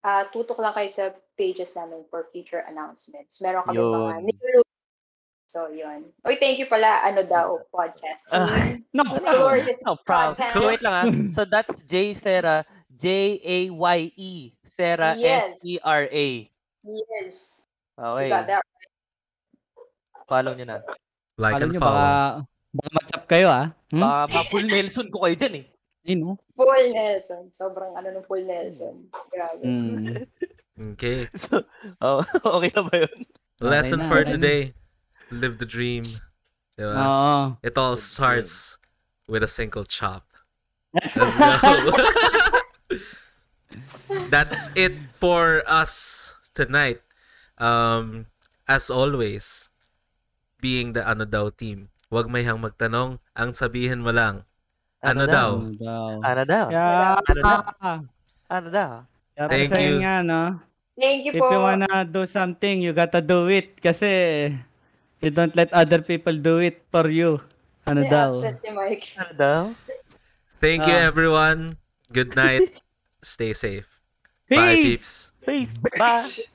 ah, 0.00 0.24
tutok 0.28 0.58
lang 0.58 0.72
kayo 0.72 0.88
sa 0.88 1.04
pages 1.34 1.72
namin 1.72 2.04
for 2.08 2.28
future 2.32 2.64
announcements. 2.64 3.40
Meron 3.40 3.64
kami 3.64 3.76
mga 3.76 4.20
Yun. 4.24 4.64
So, 5.50 5.66
yun. 5.66 6.06
Oy, 6.22 6.38
thank 6.38 6.62
you 6.62 6.70
pala, 6.70 7.02
ano 7.02 7.26
daw, 7.26 7.58
podcast. 7.74 8.30
Ah, 8.30 8.46
team. 8.46 8.86
No, 8.94 9.02
Glorious 9.04 9.82
No 9.82 9.98
problem. 9.98 10.38
podcast. 10.38 10.62
Wait 10.62 10.80
lang 10.80 10.94
ah. 10.94 11.06
So 11.36 11.42
that's 11.42 11.82
J 11.84 12.14
Sarah, 12.14 12.62
J 12.94 13.36
A 13.42 13.58
Y 13.68 13.98
E, 14.14 14.32
Sarah 14.62 15.18
Yes. 15.18 15.58
S 15.58 15.66
E 15.66 15.74
R 15.82 16.06
A. 16.06 16.28
Yes. 16.86 17.66
You 17.98 18.04
Okay. 18.16 18.30
got 18.30 18.46
that. 18.46 18.62
Follow 20.24 20.54
niyo 20.54 20.70
na. 20.70 20.78
Like 21.36 21.58
Alam 21.58 21.66
and 21.66 21.72
nyo, 21.74 21.80
follow. 21.82 21.98
baka, 21.98 22.14
baka 22.70 22.88
matchap 22.94 23.22
kayo 23.26 23.48
ah. 23.50 23.66
Hmm? 23.90 24.00
Baka 24.00 24.20
ma-full 24.30 24.64
Nelson 24.64 25.10
ko 25.10 25.26
kayo 25.26 25.34
dyan 25.34 25.54
eh. 25.60 25.64
Yun, 26.04 26.34
oh. 26.34 26.38
Full 26.56 26.92
Nelson. 26.96 27.52
Sobrang 27.52 27.92
ano 27.96 28.08
ng 28.14 28.24
full 28.24 28.44
Nelson. 28.44 29.08
Grabe. 29.32 29.64
Mm. 29.64 30.26
Okay. 30.80 31.28
So, 31.36 31.64
oh, 32.00 32.24
okay 32.56 32.72
na 32.72 32.82
ba 32.88 33.04
yun? 33.04 33.28
Lesson 33.60 34.00
na, 34.00 34.08
for 34.08 34.24
okay 34.24 34.32
na. 34.32 34.34
today. 34.40 34.62
Live 35.28 35.60
the 35.60 35.68
dream. 35.68 36.00
Diba? 36.80 36.96
Oo. 36.96 37.60
It 37.60 37.76
all 37.76 38.00
starts 38.00 38.80
with 39.28 39.44
a 39.44 39.50
single 39.50 39.84
chop. 39.84 40.24
Let's 40.96 41.14
go. 41.14 41.28
That's 44.32 44.72
it 44.72 44.96
for 45.20 45.62
us 45.68 46.32
tonight. 46.56 47.04
Um, 47.60 48.26
as 48.64 48.88
always, 48.88 49.68
being 50.58 50.96
the 50.96 51.04
ano 51.04 51.28
daw 51.28 51.52
team, 51.52 51.92
huwag 52.10 52.32
may 52.32 52.42
hang 52.42 52.58
magtanong, 52.58 53.22
ang 53.36 53.52
sabihin 53.54 54.02
mo 54.02 54.10
lang, 54.10 54.48
ano, 55.02 55.22
daw? 55.26 55.48
Ano 55.60 55.74
daw? 55.76 56.06
Ano 56.20 56.42
daw? 56.44 56.64
Yeah. 56.68 57.16
Ano 57.20 57.40
daw? 57.40 57.60
Ano 58.50 58.68
daw? 58.68 58.90
Thank 59.48 59.72
sa'yo 59.72 59.96
you. 59.96 60.02
nga, 60.04 60.14
no? 60.20 60.42
Thank 61.00 61.24
you 61.24 61.32
If 61.32 61.40
po. 61.40 61.48
you 61.48 61.60
wanna 61.64 62.04
do 62.04 62.28
something, 62.28 62.84
you 62.84 62.92
gotta 62.92 63.24
do 63.24 63.48
it. 63.48 63.80
Kasi, 63.80 64.08
you 65.24 65.30
don't 65.32 65.56
let 65.56 65.72
other 65.72 66.04
people 66.04 66.36
do 66.36 66.60
it 66.60 66.84
for 66.92 67.08
you. 67.08 67.40
Ano 67.88 68.04
May 68.04 68.12
daw? 68.12 68.36
Ano 68.36 69.32
daw? 69.32 69.60
Thank 70.60 70.84
you 70.84 70.92
Ah. 70.92 71.08
everyone. 71.08 71.80
Good 72.12 72.36
night. 72.36 72.84
Stay 73.24 73.56
safe. 73.56 73.88
Bye 74.50 74.76
Peace! 74.76 74.84
peeps. 74.84 75.10
Hey, 75.46 75.60
bye! 75.96 76.20